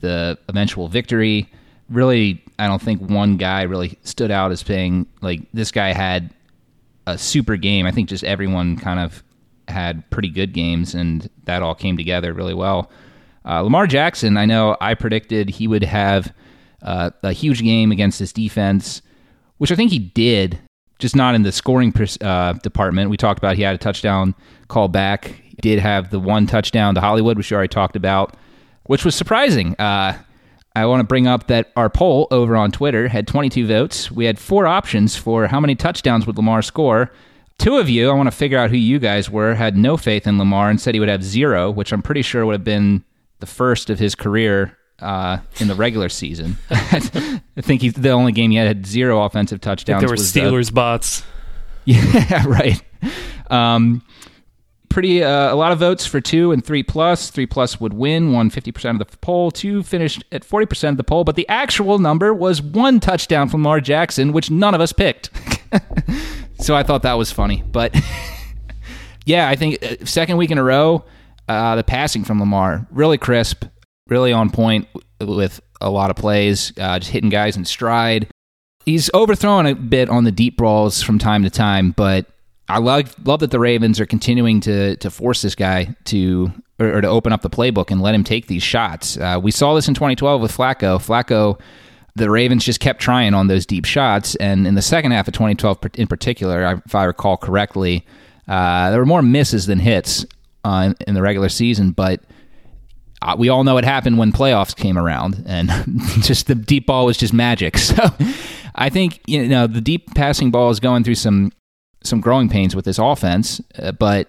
the 0.00 0.38
eventual 0.48 0.88
victory. 0.88 1.48
Really, 1.88 2.42
I 2.58 2.66
don't 2.66 2.80
think 2.80 3.00
one 3.00 3.36
guy 3.36 3.62
really 3.62 3.98
stood 4.02 4.30
out 4.30 4.52
as 4.52 4.62
being 4.62 5.06
like 5.22 5.40
this 5.52 5.70
guy 5.70 5.92
had 5.92 6.32
a 7.06 7.18
super 7.18 7.56
game. 7.56 7.86
I 7.86 7.90
think 7.90 8.08
just 8.08 8.24
everyone 8.24 8.76
kind 8.76 9.00
of 9.00 9.22
had 9.68 10.08
pretty 10.10 10.28
good 10.28 10.52
games, 10.52 10.94
and 10.94 11.28
that 11.44 11.62
all 11.62 11.74
came 11.74 11.96
together 11.96 12.32
really 12.32 12.54
well. 12.54 12.90
Uh, 13.44 13.62
Lamar 13.62 13.86
Jackson, 13.86 14.36
I 14.36 14.44
know 14.44 14.76
I 14.80 14.94
predicted 14.94 15.48
he 15.48 15.66
would 15.66 15.84
have 15.84 16.32
uh, 16.82 17.10
a 17.22 17.32
huge 17.32 17.62
game 17.62 17.90
against 17.92 18.18
this 18.18 18.32
defense, 18.32 19.02
which 19.58 19.72
I 19.72 19.76
think 19.76 19.90
he 19.90 19.98
did, 19.98 20.58
just 20.98 21.16
not 21.16 21.34
in 21.34 21.42
the 21.42 21.52
scoring 21.52 21.94
uh, 22.20 22.52
department. 22.54 23.10
We 23.10 23.16
talked 23.16 23.38
about 23.38 23.56
he 23.56 23.62
had 23.62 23.74
a 23.74 23.78
touchdown 23.78 24.34
call 24.68 24.88
back. 24.88 25.42
Did 25.60 25.78
have 25.78 26.10
the 26.10 26.20
one 26.20 26.46
touchdown 26.46 26.94
to 26.94 27.00
Hollywood, 27.00 27.36
which 27.36 27.50
you 27.50 27.56
already 27.56 27.68
talked 27.68 27.96
about 27.96 28.34
which 28.90 29.04
was 29.04 29.14
surprising. 29.14 29.76
Uh, 29.78 30.18
I 30.74 30.84
want 30.86 30.98
to 30.98 31.04
bring 31.04 31.28
up 31.28 31.46
that 31.46 31.70
our 31.76 31.88
poll 31.88 32.26
over 32.32 32.56
on 32.56 32.72
Twitter 32.72 33.06
had 33.06 33.28
22 33.28 33.68
votes. 33.68 34.10
We 34.10 34.24
had 34.24 34.36
four 34.36 34.66
options 34.66 35.14
for 35.14 35.46
how 35.46 35.60
many 35.60 35.76
touchdowns 35.76 36.26
would 36.26 36.36
Lamar 36.36 36.60
score. 36.60 37.12
Two 37.58 37.78
of 37.78 37.88
you, 37.88 38.10
I 38.10 38.14
want 38.14 38.26
to 38.26 38.36
figure 38.36 38.58
out 38.58 38.70
who 38.70 38.76
you 38.76 38.98
guys 38.98 39.30
were, 39.30 39.54
had 39.54 39.76
no 39.76 39.96
faith 39.96 40.26
in 40.26 40.38
Lamar 40.38 40.70
and 40.70 40.80
said 40.80 40.94
he 40.94 40.98
would 40.98 41.08
have 41.08 41.22
zero, 41.22 41.70
which 41.70 41.92
I'm 41.92 42.02
pretty 42.02 42.22
sure 42.22 42.44
would 42.44 42.54
have 42.54 42.64
been 42.64 43.04
the 43.38 43.46
first 43.46 43.90
of 43.90 44.00
his 44.00 44.16
career 44.16 44.76
uh, 44.98 45.38
in 45.60 45.68
the 45.68 45.76
regular 45.76 46.08
season. 46.08 46.58
I 46.70 46.98
think 47.60 47.82
he's 47.82 47.94
the 47.94 48.10
only 48.10 48.32
game 48.32 48.50
he 48.50 48.56
had, 48.56 48.66
had 48.66 48.86
zero 48.86 49.22
offensive 49.22 49.60
touchdowns. 49.60 50.00
There 50.00 50.08
were 50.08 50.16
Steelers 50.16 50.70
uh, 50.70 50.74
bots. 50.74 51.22
Yeah, 51.86 52.44
right. 52.46 52.82
Um, 53.50 54.02
pretty 54.90 55.24
uh, 55.24 55.54
a 55.54 55.56
lot 55.56 55.72
of 55.72 55.78
votes 55.78 56.04
for 56.04 56.20
two 56.20 56.52
and 56.52 56.62
three 56.62 56.82
plus. 56.82 57.30
Three 57.30 57.46
plus 57.46 57.80
would 57.80 57.94
win, 57.94 58.32
won 58.32 58.50
50% 58.50 59.00
of 59.00 59.10
the 59.10 59.16
poll. 59.18 59.50
Two 59.50 59.82
finished 59.82 60.22
at 60.30 60.42
40% 60.42 60.90
of 60.90 60.96
the 60.98 61.04
poll, 61.04 61.24
but 61.24 61.36
the 61.36 61.48
actual 61.48 61.98
number 61.98 62.34
was 62.34 62.60
one 62.60 63.00
touchdown 63.00 63.48
from 63.48 63.62
Lamar 63.62 63.80
Jackson, 63.80 64.32
which 64.32 64.50
none 64.50 64.74
of 64.74 64.80
us 64.80 64.92
picked. 64.92 65.30
so 66.58 66.76
I 66.76 66.82
thought 66.82 67.02
that 67.02 67.14
was 67.14 67.32
funny. 67.32 67.62
But 67.70 67.98
yeah, 69.24 69.48
I 69.48 69.56
think 69.56 69.82
uh, 69.82 70.04
second 70.04 70.36
week 70.36 70.50
in 70.50 70.58
a 70.58 70.64
row, 70.64 71.04
uh, 71.48 71.76
the 71.76 71.84
passing 71.84 72.24
from 72.24 72.38
Lamar 72.38 72.86
really 72.90 73.18
crisp, 73.18 73.64
really 74.08 74.32
on 74.32 74.50
point 74.50 74.88
with 75.20 75.60
a 75.80 75.88
lot 75.88 76.10
of 76.10 76.16
plays, 76.16 76.72
uh, 76.78 76.98
just 76.98 77.10
hitting 77.12 77.30
guys 77.30 77.56
in 77.56 77.64
stride. 77.64 78.28
He's 78.84 79.10
overthrown 79.14 79.66
a 79.66 79.74
bit 79.74 80.08
on 80.08 80.24
the 80.24 80.32
deep 80.32 80.56
balls 80.56 81.02
from 81.02 81.18
time 81.18 81.42
to 81.42 81.50
time, 81.50 81.92
but 81.92 82.26
I 82.70 82.78
love 82.78 83.14
love 83.26 83.40
that 83.40 83.50
the 83.50 83.58
Ravens 83.58 83.98
are 84.00 84.06
continuing 84.06 84.60
to 84.60 84.96
to 84.96 85.10
force 85.10 85.42
this 85.42 85.54
guy 85.54 85.94
to 86.04 86.52
or, 86.78 86.98
or 86.98 87.00
to 87.00 87.08
open 87.08 87.32
up 87.32 87.42
the 87.42 87.50
playbook 87.50 87.90
and 87.90 88.00
let 88.00 88.14
him 88.14 88.24
take 88.24 88.46
these 88.46 88.62
shots. 88.62 89.16
Uh, 89.16 89.40
we 89.42 89.50
saw 89.50 89.74
this 89.74 89.88
in 89.88 89.94
2012 89.94 90.40
with 90.40 90.56
Flacco. 90.56 90.98
Flacco, 90.98 91.60
the 92.14 92.30
Ravens 92.30 92.64
just 92.64 92.80
kept 92.80 93.00
trying 93.00 93.34
on 93.34 93.48
those 93.48 93.66
deep 93.66 93.84
shots, 93.84 94.36
and 94.36 94.66
in 94.66 94.76
the 94.76 94.82
second 94.82 95.10
half 95.10 95.26
of 95.26 95.34
2012, 95.34 95.78
in 95.94 96.06
particular, 96.06 96.80
if 96.86 96.94
I 96.94 97.04
recall 97.04 97.36
correctly, 97.36 98.06
uh, 98.46 98.90
there 98.90 99.00
were 99.00 99.06
more 99.06 99.22
misses 99.22 99.66
than 99.66 99.80
hits 99.80 100.24
uh, 100.64 100.94
in, 101.06 101.14
the 101.14 101.22
regular 101.22 101.48
season, 101.48 101.92
but. 101.92 102.22
Uh, 103.22 103.36
we 103.36 103.50
all 103.50 103.64
know 103.64 103.74
what 103.74 103.84
happened 103.84 104.16
when 104.16 104.32
playoffs 104.32 104.74
came 104.74 104.96
around, 104.96 105.44
and 105.46 105.68
just 106.22 106.46
the 106.46 106.54
deep 106.54 106.86
ball 106.86 107.04
was 107.04 107.18
just 107.18 107.34
magic. 107.34 107.76
So, 107.78 108.08
I 108.74 108.88
think 108.88 109.20
you 109.26 109.46
know 109.46 109.66
the 109.66 109.82
deep 109.82 110.14
passing 110.14 110.50
ball 110.50 110.70
is 110.70 110.80
going 110.80 111.04
through 111.04 111.16
some 111.16 111.52
some 112.02 112.20
growing 112.20 112.48
pains 112.48 112.74
with 112.74 112.84
this 112.84 112.98
offense, 112.98 113.60
uh, 113.78 113.92
but 113.92 114.28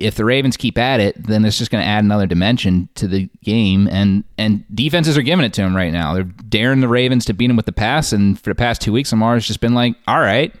if 0.00 0.14
the 0.14 0.24
Ravens 0.24 0.56
keep 0.56 0.78
at 0.78 0.98
it, 0.98 1.22
then 1.22 1.44
it's 1.44 1.58
just 1.58 1.70
going 1.70 1.82
to 1.82 1.88
add 1.88 2.02
another 2.02 2.26
dimension 2.26 2.88
to 2.94 3.06
the 3.06 3.28
game. 3.44 3.86
And 3.88 4.24
and 4.38 4.64
defenses 4.74 5.16
are 5.18 5.22
giving 5.22 5.44
it 5.44 5.52
to 5.54 5.62
him 5.62 5.76
right 5.76 5.92
now. 5.92 6.14
They're 6.14 6.24
daring 6.24 6.80
the 6.80 6.88
Ravens 6.88 7.26
to 7.26 7.34
beat 7.34 7.50
him 7.50 7.56
with 7.56 7.66
the 7.66 7.72
pass. 7.72 8.12
And 8.12 8.40
for 8.40 8.50
the 8.50 8.54
past 8.54 8.80
two 8.80 8.92
weeks, 8.92 9.12
Lamar's 9.12 9.46
just 9.46 9.60
been 9.60 9.74
like, 9.74 9.94
"All 10.08 10.20
right, 10.20 10.54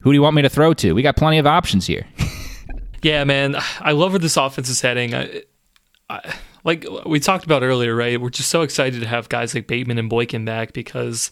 who 0.00 0.10
do 0.10 0.14
you 0.14 0.22
want 0.22 0.34
me 0.34 0.42
to 0.42 0.48
throw 0.48 0.72
to? 0.74 0.94
We 0.94 1.02
got 1.02 1.16
plenty 1.16 1.38
of 1.38 1.46
options 1.46 1.86
here." 1.86 2.06
yeah, 3.02 3.22
man, 3.24 3.56
I 3.80 3.92
love 3.92 4.12
where 4.12 4.18
this 4.18 4.38
offense 4.38 4.70
is 4.70 4.80
heading. 4.80 5.14
I, 5.14 5.42
I, 6.08 6.34
like 6.64 6.86
we 7.04 7.20
talked 7.20 7.44
about 7.44 7.62
earlier, 7.62 7.94
right? 7.94 8.18
We're 8.18 8.30
just 8.30 8.48
so 8.48 8.62
excited 8.62 9.00
to 9.00 9.06
have 9.06 9.28
guys 9.28 9.54
like 9.54 9.66
Bateman 9.66 9.98
and 9.98 10.08
Boykin 10.08 10.46
back 10.46 10.72
because 10.72 11.30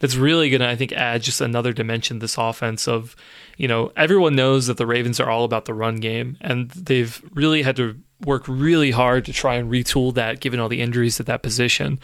that's 0.00 0.16
really 0.16 0.50
going 0.50 0.60
to, 0.60 0.68
I 0.68 0.76
think, 0.76 0.92
add 0.92 1.22
just 1.22 1.40
another 1.40 1.72
dimension 1.72 2.16
to 2.18 2.24
this 2.24 2.36
offense 2.36 2.88
of, 2.88 3.14
you 3.56 3.68
know, 3.68 3.92
everyone 3.96 4.34
knows 4.34 4.66
that 4.66 4.76
the 4.76 4.86
Ravens 4.86 5.20
are 5.20 5.30
all 5.30 5.44
about 5.44 5.66
the 5.66 5.74
run 5.74 5.96
game, 5.96 6.36
and 6.40 6.70
they've 6.70 7.22
really 7.32 7.62
had 7.62 7.76
to 7.76 7.96
work 8.24 8.44
really 8.48 8.90
hard 8.90 9.24
to 9.26 9.32
try 9.32 9.54
and 9.54 9.70
retool 9.70 10.12
that 10.14 10.40
given 10.40 10.58
all 10.58 10.68
the 10.68 10.80
injuries 10.80 11.20
at 11.20 11.26
that 11.26 11.42
position. 11.42 12.00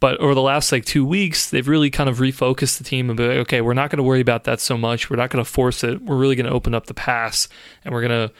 But 0.00 0.18
over 0.18 0.34
the 0.34 0.42
last 0.42 0.70
like 0.70 0.84
two 0.84 1.04
weeks, 1.04 1.50
they've 1.50 1.66
really 1.66 1.90
kind 1.90 2.08
of 2.08 2.18
refocused 2.18 2.78
the 2.78 2.84
team 2.84 3.10
and 3.10 3.16
be 3.16 3.26
like, 3.26 3.38
okay, 3.38 3.60
we're 3.60 3.74
not 3.74 3.90
going 3.90 3.96
to 3.96 4.04
worry 4.04 4.20
about 4.20 4.44
that 4.44 4.60
so 4.60 4.78
much. 4.78 5.10
We're 5.10 5.16
not 5.16 5.30
going 5.30 5.44
to 5.44 5.50
force 5.50 5.82
it. 5.82 6.02
We're 6.02 6.16
really 6.16 6.36
going 6.36 6.46
to 6.46 6.52
open 6.52 6.74
up 6.74 6.86
the 6.86 6.94
pass, 6.94 7.48
and 7.84 7.92
we're 7.92 8.06
going 8.06 8.28
to. 8.28 8.34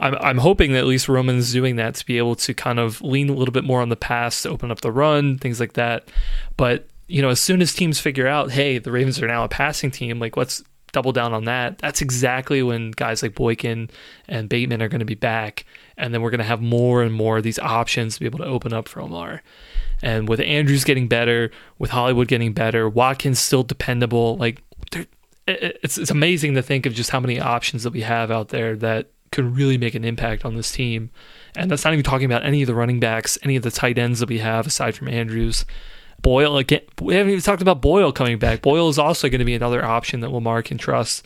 I'm, 0.00 0.16
I'm 0.16 0.38
hoping 0.38 0.72
that 0.72 0.80
at 0.80 0.86
least 0.86 1.08
Roman's 1.08 1.52
doing 1.52 1.76
that 1.76 1.94
to 1.96 2.06
be 2.06 2.18
able 2.18 2.34
to 2.36 2.52
kind 2.52 2.78
of 2.80 3.00
lean 3.00 3.28
a 3.28 3.32
little 3.32 3.52
bit 3.52 3.64
more 3.64 3.80
on 3.80 3.90
the 3.90 3.96
pass, 3.96 4.42
to 4.42 4.50
open 4.50 4.70
up 4.70 4.80
the 4.80 4.90
run, 4.90 5.38
things 5.38 5.60
like 5.60 5.74
that. 5.74 6.08
But 6.56 6.88
you 7.06 7.22
know, 7.22 7.28
as 7.28 7.40
soon 7.40 7.60
as 7.60 7.72
teams 7.72 8.00
figure 8.00 8.26
out, 8.26 8.50
hey, 8.50 8.78
the 8.78 8.92
Ravens 8.92 9.20
are 9.22 9.28
now 9.28 9.44
a 9.44 9.48
passing 9.48 9.90
team, 9.90 10.18
like 10.18 10.36
let's 10.36 10.62
double 10.92 11.12
down 11.12 11.34
on 11.34 11.44
that. 11.44 11.78
That's 11.78 12.00
exactly 12.00 12.62
when 12.62 12.92
guys 12.92 13.22
like 13.22 13.34
Boykin 13.34 13.90
and 14.28 14.48
Bateman 14.48 14.80
are 14.80 14.88
going 14.88 15.00
to 15.00 15.04
be 15.04 15.14
back, 15.14 15.66
and 15.96 16.14
then 16.14 16.22
we're 16.22 16.30
going 16.30 16.38
to 16.38 16.44
have 16.44 16.62
more 16.62 17.02
and 17.02 17.12
more 17.12 17.38
of 17.38 17.42
these 17.42 17.58
options 17.58 18.14
to 18.14 18.20
be 18.20 18.26
able 18.26 18.38
to 18.38 18.44
open 18.46 18.72
up 18.72 18.88
for 18.88 19.02
Lamar. 19.02 19.42
And 20.02 20.28
with 20.28 20.40
Andrews 20.40 20.84
getting 20.84 21.08
better, 21.08 21.50
with 21.78 21.90
Hollywood 21.90 22.28
getting 22.28 22.52
better, 22.52 22.88
Watkins 22.88 23.38
still 23.38 23.62
dependable, 23.62 24.36
like 24.36 24.62
it's 25.46 25.98
it's 25.98 26.10
amazing 26.10 26.54
to 26.54 26.62
think 26.62 26.86
of 26.86 26.94
just 26.94 27.10
how 27.10 27.20
many 27.20 27.38
options 27.38 27.82
that 27.82 27.92
we 27.92 28.00
have 28.00 28.30
out 28.30 28.48
there 28.48 28.76
that 28.76 29.10
could 29.30 29.56
really 29.56 29.76
make 29.76 29.94
an 29.94 30.04
impact 30.04 30.44
on 30.44 30.54
this 30.54 30.70
team. 30.70 31.10
And 31.56 31.70
that's 31.70 31.84
not 31.84 31.92
even 31.92 32.04
talking 32.04 32.26
about 32.26 32.44
any 32.44 32.62
of 32.62 32.66
the 32.66 32.74
running 32.74 33.00
backs, 33.00 33.36
any 33.42 33.56
of 33.56 33.62
the 33.62 33.70
tight 33.70 33.98
ends 33.98 34.20
that 34.20 34.28
we 34.28 34.38
have 34.38 34.66
aside 34.66 34.94
from 34.94 35.08
Andrews. 35.08 35.64
Boyle 36.24 36.56
again. 36.56 36.80
We 37.00 37.14
haven't 37.14 37.30
even 37.30 37.42
talked 37.42 37.62
about 37.62 37.82
Boyle 37.82 38.10
coming 38.10 38.38
back. 38.38 38.62
Boyle 38.62 38.88
is 38.88 38.98
also 38.98 39.28
going 39.28 39.40
to 39.40 39.44
be 39.44 39.54
another 39.54 39.84
option 39.84 40.20
that 40.20 40.32
Lamar 40.32 40.62
can 40.62 40.78
trust. 40.78 41.24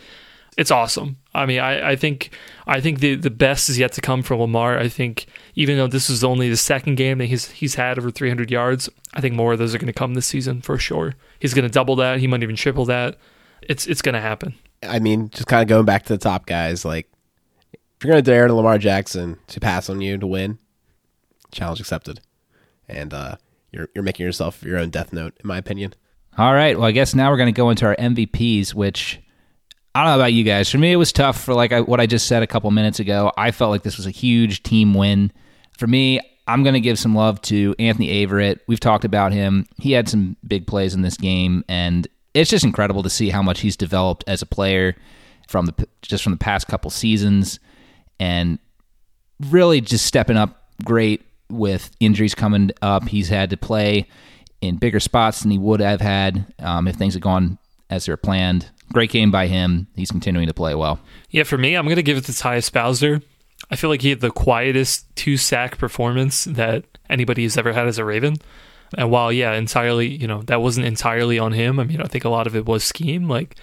It's 0.56 0.72
awesome. 0.72 1.18
I 1.32 1.46
mean, 1.46 1.60
I, 1.60 1.90
I 1.90 1.96
think 1.96 2.30
I 2.66 2.80
think 2.80 2.98
the 2.98 3.14
the 3.14 3.30
best 3.30 3.68
is 3.68 3.78
yet 3.78 3.92
to 3.92 4.00
come 4.00 4.22
for 4.22 4.36
Lamar. 4.36 4.76
I 4.76 4.88
think 4.88 5.26
even 5.54 5.76
though 5.76 5.86
this 5.86 6.10
is 6.10 6.24
only 6.24 6.50
the 6.50 6.56
second 6.56 6.96
game 6.96 7.18
that 7.18 7.26
he's 7.26 7.48
he's 7.50 7.76
had 7.76 7.96
over 7.96 8.10
300 8.10 8.50
yards, 8.50 8.90
I 9.14 9.20
think 9.20 9.36
more 9.36 9.52
of 9.52 9.60
those 9.60 9.72
are 9.72 9.78
going 9.78 9.86
to 9.86 9.92
come 9.92 10.14
this 10.14 10.26
season 10.26 10.62
for 10.62 10.76
sure. 10.76 11.14
He's 11.38 11.54
going 11.54 11.64
to 11.64 11.72
double 11.72 11.94
that. 11.96 12.18
He 12.18 12.26
might 12.26 12.42
even 12.42 12.56
triple 12.56 12.84
that. 12.86 13.16
It's 13.62 13.86
it's 13.86 14.02
going 14.02 14.16
to 14.16 14.20
happen. 14.20 14.54
I 14.82 14.98
mean, 14.98 15.30
just 15.30 15.46
kind 15.46 15.62
of 15.62 15.68
going 15.68 15.84
back 15.84 16.06
to 16.06 16.12
the 16.12 16.18
top 16.18 16.44
guys, 16.44 16.84
like 16.84 17.08
if 17.72 18.04
you're 18.04 18.12
going 18.12 18.24
to 18.24 18.28
dare 18.28 18.48
to 18.48 18.54
Lamar 18.54 18.78
Jackson 18.78 19.38
to 19.46 19.60
pass 19.60 19.88
on 19.88 20.00
you 20.00 20.18
to 20.18 20.26
win, 20.26 20.58
challenge 21.52 21.78
accepted. 21.78 22.20
And 22.88 23.14
uh, 23.14 23.36
you're 23.78 23.88
you're 23.94 24.04
making 24.04 24.26
yourself 24.26 24.62
your 24.62 24.78
own 24.78 24.90
death 24.90 25.12
note, 25.12 25.34
in 25.42 25.48
my 25.48 25.56
opinion. 25.56 25.94
All 26.36 26.52
right. 26.52 26.76
Well, 26.76 26.86
I 26.86 26.92
guess 26.92 27.14
now 27.14 27.30
we're 27.30 27.36
going 27.36 27.52
to 27.52 27.56
go 27.56 27.70
into 27.70 27.86
our 27.86 27.96
MVPs, 27.96 28.74
which 28.74 29.20
I 29.94 30.04
don't 30.04 30.12
know 30.12 30.20
about 30.20 30.32
you 30.32 30.44
guys. 30.44 30.70
For 30.70 30.78
me, 30.78 30.92
it 30.92 30.96
was 30.96 31.12
tough. 31.12 31.40
For 31.40 31.54
like 31.54 31.72
I, 31.72 31.80
what 31.80 32.00
I 32.00 32.06
just 32.06 32.26
said 32.26 32.42
a 32.42 32.46
couple 32.46 32.70
minutes 32.70 33.00
ago, 33.00 33.32
I 33.36 33.50
felt 33.50 33.70
like 33.70 33.82
this 33.82 33.96
was 33.96 34.06
a 34.06 34.10
huge 34.10 34.62
team 34.62 34.94
win. 34.94 35.32
For 35.78 35.86
me, 35.86 36.20
I'm 36.46 36.62
going 36.62 36.74
to 36.74 36.80
give 36.80 36.98
some 36.98 37.14
love 37.14 37.40
to 37.42 37.74
Anthony 37.78 38.24
Averett. 38.24 38.60
We've 38.66 38.80
talked 38.80 39.04
about 39.04 39.32
him. 39.32 39.66
He 39.78 39.92
had 39.92 40.08
some 40.08 40.36
big 40.46 40.66
plays 40.66 40.94
in 40.94 41.02
this 41.02 41.16
game, 41.16 41.64
and 41.68 42.06
it's 42.34 42.50
just 42.50 42.64
incredible 42.64 43.02
to 43.02 43.10
see 43.10 43.30
how 43.30 43.42
much 43.42 43.60
he's 43.60 43.76
developed 43.76 44.24
as 44.26 44.42
a 44.42 44.46
player 44.46 44.96
from 45.48 45.66
the 45.66 45.88
just 46.02 46.22
from 46.22 46.32
the 46.32 46.38
past 46.38 46.68
couple 46.68 46.90
seasons, 46.90 47.58
and 48.20 48.58
really 49.50 49.80
just 49.80 50.06
stepping 50.06 50.36
up 50.36 50.70
great 50.84 51.22
with 51.50 51.90
injuries 52.00 52.34
coming 52.34 52.70
up, 52.82 53.08
he's 53.08 53.28
had 53.28 53.50
to 53.50 53.56
play 53.56 54.08
in 54.60 54.76
bigger 54.76 55.00
spots 55.00 55.40
than 55.40 55.50
he 55.50 55.58
would 55.58 55.80
have 55.80 56.00
had 56.00 56.52
um, 56.58 56.88
if 56.88 56.96
things 56.96 57.14
had 57.14 57.22
gone 57.22 57.58
as 57.90 58.06
they 58.06 58.12
were 58.12 58.16
planned. 58.16 58.70
Great 58.92 59.10
game 59.10 59.30
by 59.30 59.46
him. 59.46 59.86
He's 59.94 60.10
continuing 60.10 60.46
to 60.46 60.54
play 60.54 60.74
well. 60.74 60.98
Yeah, 61.30 61.44
for 61.44 61.58
me, 61.58 61.74
I'm 61.74 61.84
going 61.84 61.96
to 61.96 62.02
give 62.02 62.16
it 62.16 62.24
to 62.24 62.32
Tyus 62.32 62.72
Bowser. 62.72 63.20
I 63.70 63.76
feel 63.76 63.90
like 63.90 64.02
he 64.02 64.10
had 64.10 64.20
the 64.20 64.30
quietest 64.30 65.14
two 65.14 65.36
sack 65.36 65.78
performance 65.78 66.44
that 66.44 66.84
anybody 67.10 67.42
has 67.42 67.58
ever 67.58 67.72
had 67.72 67.86
as 67.86 67.98
a 67.98 68.04
Raven. 68.04 68.36
And 68.96 69.10
while, 69.10 69.30
yeah, 69.30 69.52
entirely, 69.52 70.08
you 70.08 70.26
know, 70.26 70.42
that 70.42 70.62
wasn't 70.62 70.86
entirely 70.86 71.38
on 71.38 71.52
him. 71.52 71.78
I 71.78 71.84
mean, 71.84 72.00
I 72.00 72.06
think 72.06 72.24
a 72.24 72.30
lot 72.30 72.46
of 72.46 72.56
it 72.56 72.64
was 72.64 72.82
scheme. 72.84 73.28
Like, 73.28 73.56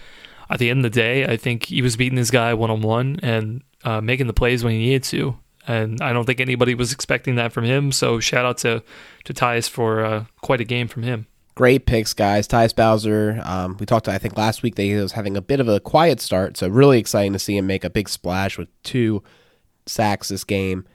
at 0.49 0.59
the 0.59 0.69
end 0.69 0.85
of 0.85 0.91
the 0.91 1.01
day, 1.01 1.25
I 1.25 1.37
think 1.37 1.65
he 1.65 1.81
was 1.81 1.97
beating 1.97 2.15
this 2.15 2.29
guy 2.29 2.53
one 2.53 2.69
on 2.69 2.81
one 2.81 3.19
and 3.23 3.63
uh, 3.83 4.01
making 4.01 4.27
the 4.27 4.33
plays 4.33 4.63
when 4.63 4.73
he 4.73 4.79
needed 4.79 5.03
to 5.05 5.37
and 5.67 6.01
I 6.01 6.13
don't 6.13 6.25
think 6.25 6.39
anybody 6.39 6.75
was 6.75 6.91
expecting 6.91 7.35
that 7.35 7.51
from 7.51 7.63
him. 7.63 7.91
So 7.91 8.19
shout 8.19 8.45
out 8.45 8.57
to 8.59 8.83
to 9.25 9.33
Tyus 9.33 9.69
for 9.69 10.03
uh, 10.03 10.25
quite 10.41 10.61
a 10.61 10.65
game 10.65 10.87
from 10.87 11.03
him. 11.03 11.27
Great 11.55 11.85
picks, 11.85 12.13
guys. 12.13 12.47
Tyus 12.47 12.75
Bowser. 12.75 13.41
Um, 13.45 13.77
we 13.79 13.85
talked, 13.85 14.05
to, 14.05 14.11
I 14.11 14.17
think, 14.17 14.35
last 14.35 14.61
week 14.61 14.75
that 14.75 14.83
he 14.83 14.95
was 14.95 15.13
having 15.13 15.37
a 15.37 15.41
bit 15.41 15.61
of 15.61 15.69
a 15.69 15.79
quiet 15.79 16.19
start, 16.19 16.57
so 16.57 16.67
really 16.67 16.99
exciting 16.99 17.31
to 17.31 17.39
see 17.39 17.55
him 17.55 17.65
make 17.65 17.85
a 17.85 17.89
big 17.89 18.09
splash 18.09 18.57
with 18.57 18.67
two 18.83 19.23
sacks 19.85 20.27
this 20.27 20.43
game, 20.43 20.85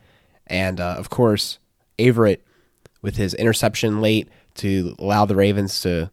and 0.47 0.79
uh, 0.79 0.97
of 0.99 1.09
course, 1.09 1.59
Averett 1.99 2.41
with 3.01 3.17
his 3.17 3.33
interception 3.35 4.03
late 4.03 4.29
to 4.57 4.95
allow 4.99 5.25
the 5.25 5.35
Ravens 5.35 5.81
to 5.81 6.11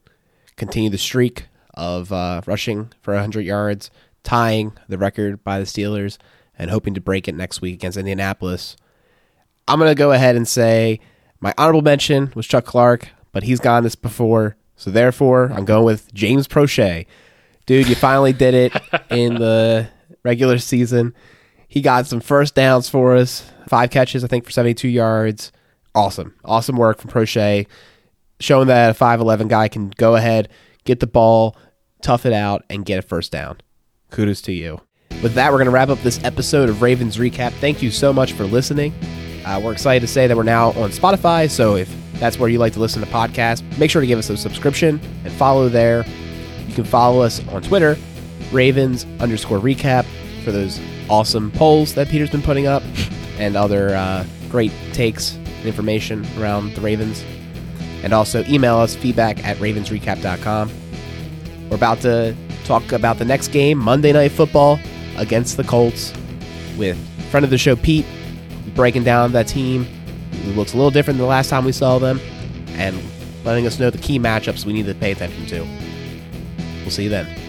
continue 0.55 0.89
the 0.89 0.97
streak 0.97 1.47
of 1.73 2.13
uh, 2.13 2.41
rushing 2.45 2.93
for 3.01 3.13
100 3.13 3.41
yards, 3.41 3.91
tying 4.23 4.71
the 4.87 4.97
record 4.97 5.43
by 5.43 5.59
the 5.59 5.65
Steelers 5.65 6.17
and 6.57 6.69
hoping 6.69 6.93
to 6.93 7.01
break 7.01 7.27
it 7.27 7.35
next 7.35 7.61
week 7.61 7.75
against 7.75 7.97
Indianapolis. 7.97 8.75
I'm 9.67 9.79
going 9.79 9.91
to 9.91 9.95
go 9.95 10.11
ahead 10.11 10.35
and 10.35 10.47
say 10.47 10.99
my 11.39 11.53
honorable 11.57 11.81
mention 11.81 12.31
was 12.35 12.47
Chuck 12.47 12.65
Clark, 12.65 13.09
but 13.31 13.43
he's 13.43 13.59
gone 13.59 13.83
this 13.83 13.95
before. 13.95 14.55
So 14.75 14.91
therefore, 14.91 15.51
I'm 15.53 15.65
going 15.65 15.83
with 15.85 16.13
James 16.13 16.47
Proche. 16.47 17.05
Dude, 17.65 17.87
you 17.87 17.95
finally 17.95 18.33
did 18.33 18.53
it 18.53 18.73
in 19.09 19.35
the 19.35 19.89
regular 20.23 20.57
season. 20.57 21.13
He 21.67 21.81
got 21.81 22.07
some 22.07 22.21
first 22.21 22.55
downs 22.55 22.87
for 22.87 23.15
us, 23.15 23.49
five 23.67 23.89
catches, 23.89 24.23
I 24.23 24.27
think, 24.27 24.45
for 24.45 24.51
72 24.51 24.87
yards. 24.87 25.51
Awesome. 25.93 26.33
Awesome 26.45 26.77
work 26.77 26.99
from 26.99 27.11
Proche, 27.11 27.67
showing 28.39 28.67
that 28.67 28.95
a 28.95 28.99
5'11 28.99 29.47
guy 29.47 29.67
can 29.67 29.89
go 29.89 30.15
ahead, 30.15 30.47
get 30.85 30.99
the 30.99 31.07
ball, 31.07 31.57
tough 32.01 32.25
it 32.25 32.33
out, 32.33 32.63
and 32.69 32.85
get 32.85 32.99
a 32.99 33.01
first 33.01 33.31
down. 33.31 33.57
Kudos 34.11 34.41
to 34.43 34.53
you. 34.53 34.79
With 35.23 35.33
that, 35.33 35.51
we're 35.51 35.57
going 35.57 35.65
to 35.65 35.71
wrap 35.71 35.89
up 35.89 35.99
this 36.03 36.23
episode 36.23 36.69
of 36.69 36.83
Ravens 36.83 37.17
Recap. 37.17 37.51
Thank 37.53 37.81
you 37.81 37.89
so 37.89 38.13
much 38.13 38.33
for 38.33 38.43
listening. 38.43 38.93
Uh, 39.43 39.59
we're 39.63 39.71
excited 39.71 40.01
to 40.01 40.07
say 40.07 40.27
that 40.27 40.37
we're 40.37 40.43
now 40.43 40.69
on 40.73 40.91
Spotify, 40.91 41.49
so 41.49 41.75
if 41.75 41.91
that's 42.19 42.37
where 42.37 42.49
you 42.49 42.59
like 42.59 42.73
to 42.73 42.79
listen 42.79 43.01
to 43.01 43.07
podcasts, 43.07 43.63
make 43.79 43.89
sure 43.89 43.99
to 43.99 44.05
give 44.05 44.19
us 44.19 44.29
a 44.29 44.37
subscription 44.37 44.99
and 45.23 45.33
follow 45.33 45.69
there. 45.69 46.05
You 46.67 46.75
can 46.75 46.83
follow 46.83 47.21
us 47.21 47.45
on 47.47 47.63
Twitter, 47.63 47.97
Ravens 48.51 49.07
underscore 49.19 49.57
recap, 49.57 50.05
for 50.43 50.51
those 50.51 50.79
awesome 51.09 51.49
polls 51.51 51.95
that 51.95 52.09
Peter's 52.09 52.29
been 52.29 52.43
putting 52.43 52.67
up 52.67 52.83
and 53.39 53.55
other 53.55 53.95
uh, 53.95 54.23
great 54.49 54.71
takes 54.93 55.33
and 55.33 55.65
information 55.65 56.27
around 56.37 56.75
the 56.75 56.81
Ravens. 56.81 57.23
And 58.03 58.13
also 58.13 58.43
email 58.45 58.77
us 58.77 58.95
feedback 58.95 59.43
at 59.43 59.57
ravensrecap.com. 59.57 60.71
We're 61.71 61.75
about 61.75 62.01
to 62.01 62.35
talk 62.65 62.91
about 62.91 63.17
the 63.17 63.25
next 63.25 63.47
game, 63.47 63.79
Monday 63.79 64.11
Night 64.11 64.31
Football 64.31 64.79
against 65.17 65.57
the 65.57 65.63
Colts 65.63 66.13
with 66.77 66.97
friend 67.29 67.43
of 67.43 67.49
the 67.49 67.57
show 67.57 67.75
Pete 67.75 68.05
breaking 68.75 69.03
down 69.03 69.31
that 69.33 69.47
team. 69.47 69.87
It 70.31 70.55
looks 70.55 70.73
a 70.73 70.77
little 70.77 70.91
different 70.91 71.17
than 71.17 71.25
the 71.25 71.29
last 71.29 71.49
time 71.49 71.65
we 71.65 71.71
saw 71.71 71.99
them 71.99 72.19
and 72.73 72.99
letting 73.43 73.65
us 73.65 73.79
know 73.79 73.89
the 73.89 73.97
key 73.97 74.19
matchups 74.19 74.65
we 74.65 74.73
need 74.73 74.85
to 74.85 74.93
pay 74.93 75.11
attention 75.11 75.45
to. 75.47 75.61
We'll 76.81 76.91
see 76.91 77.03
you 77.03 77.09
then. 77.09 77.46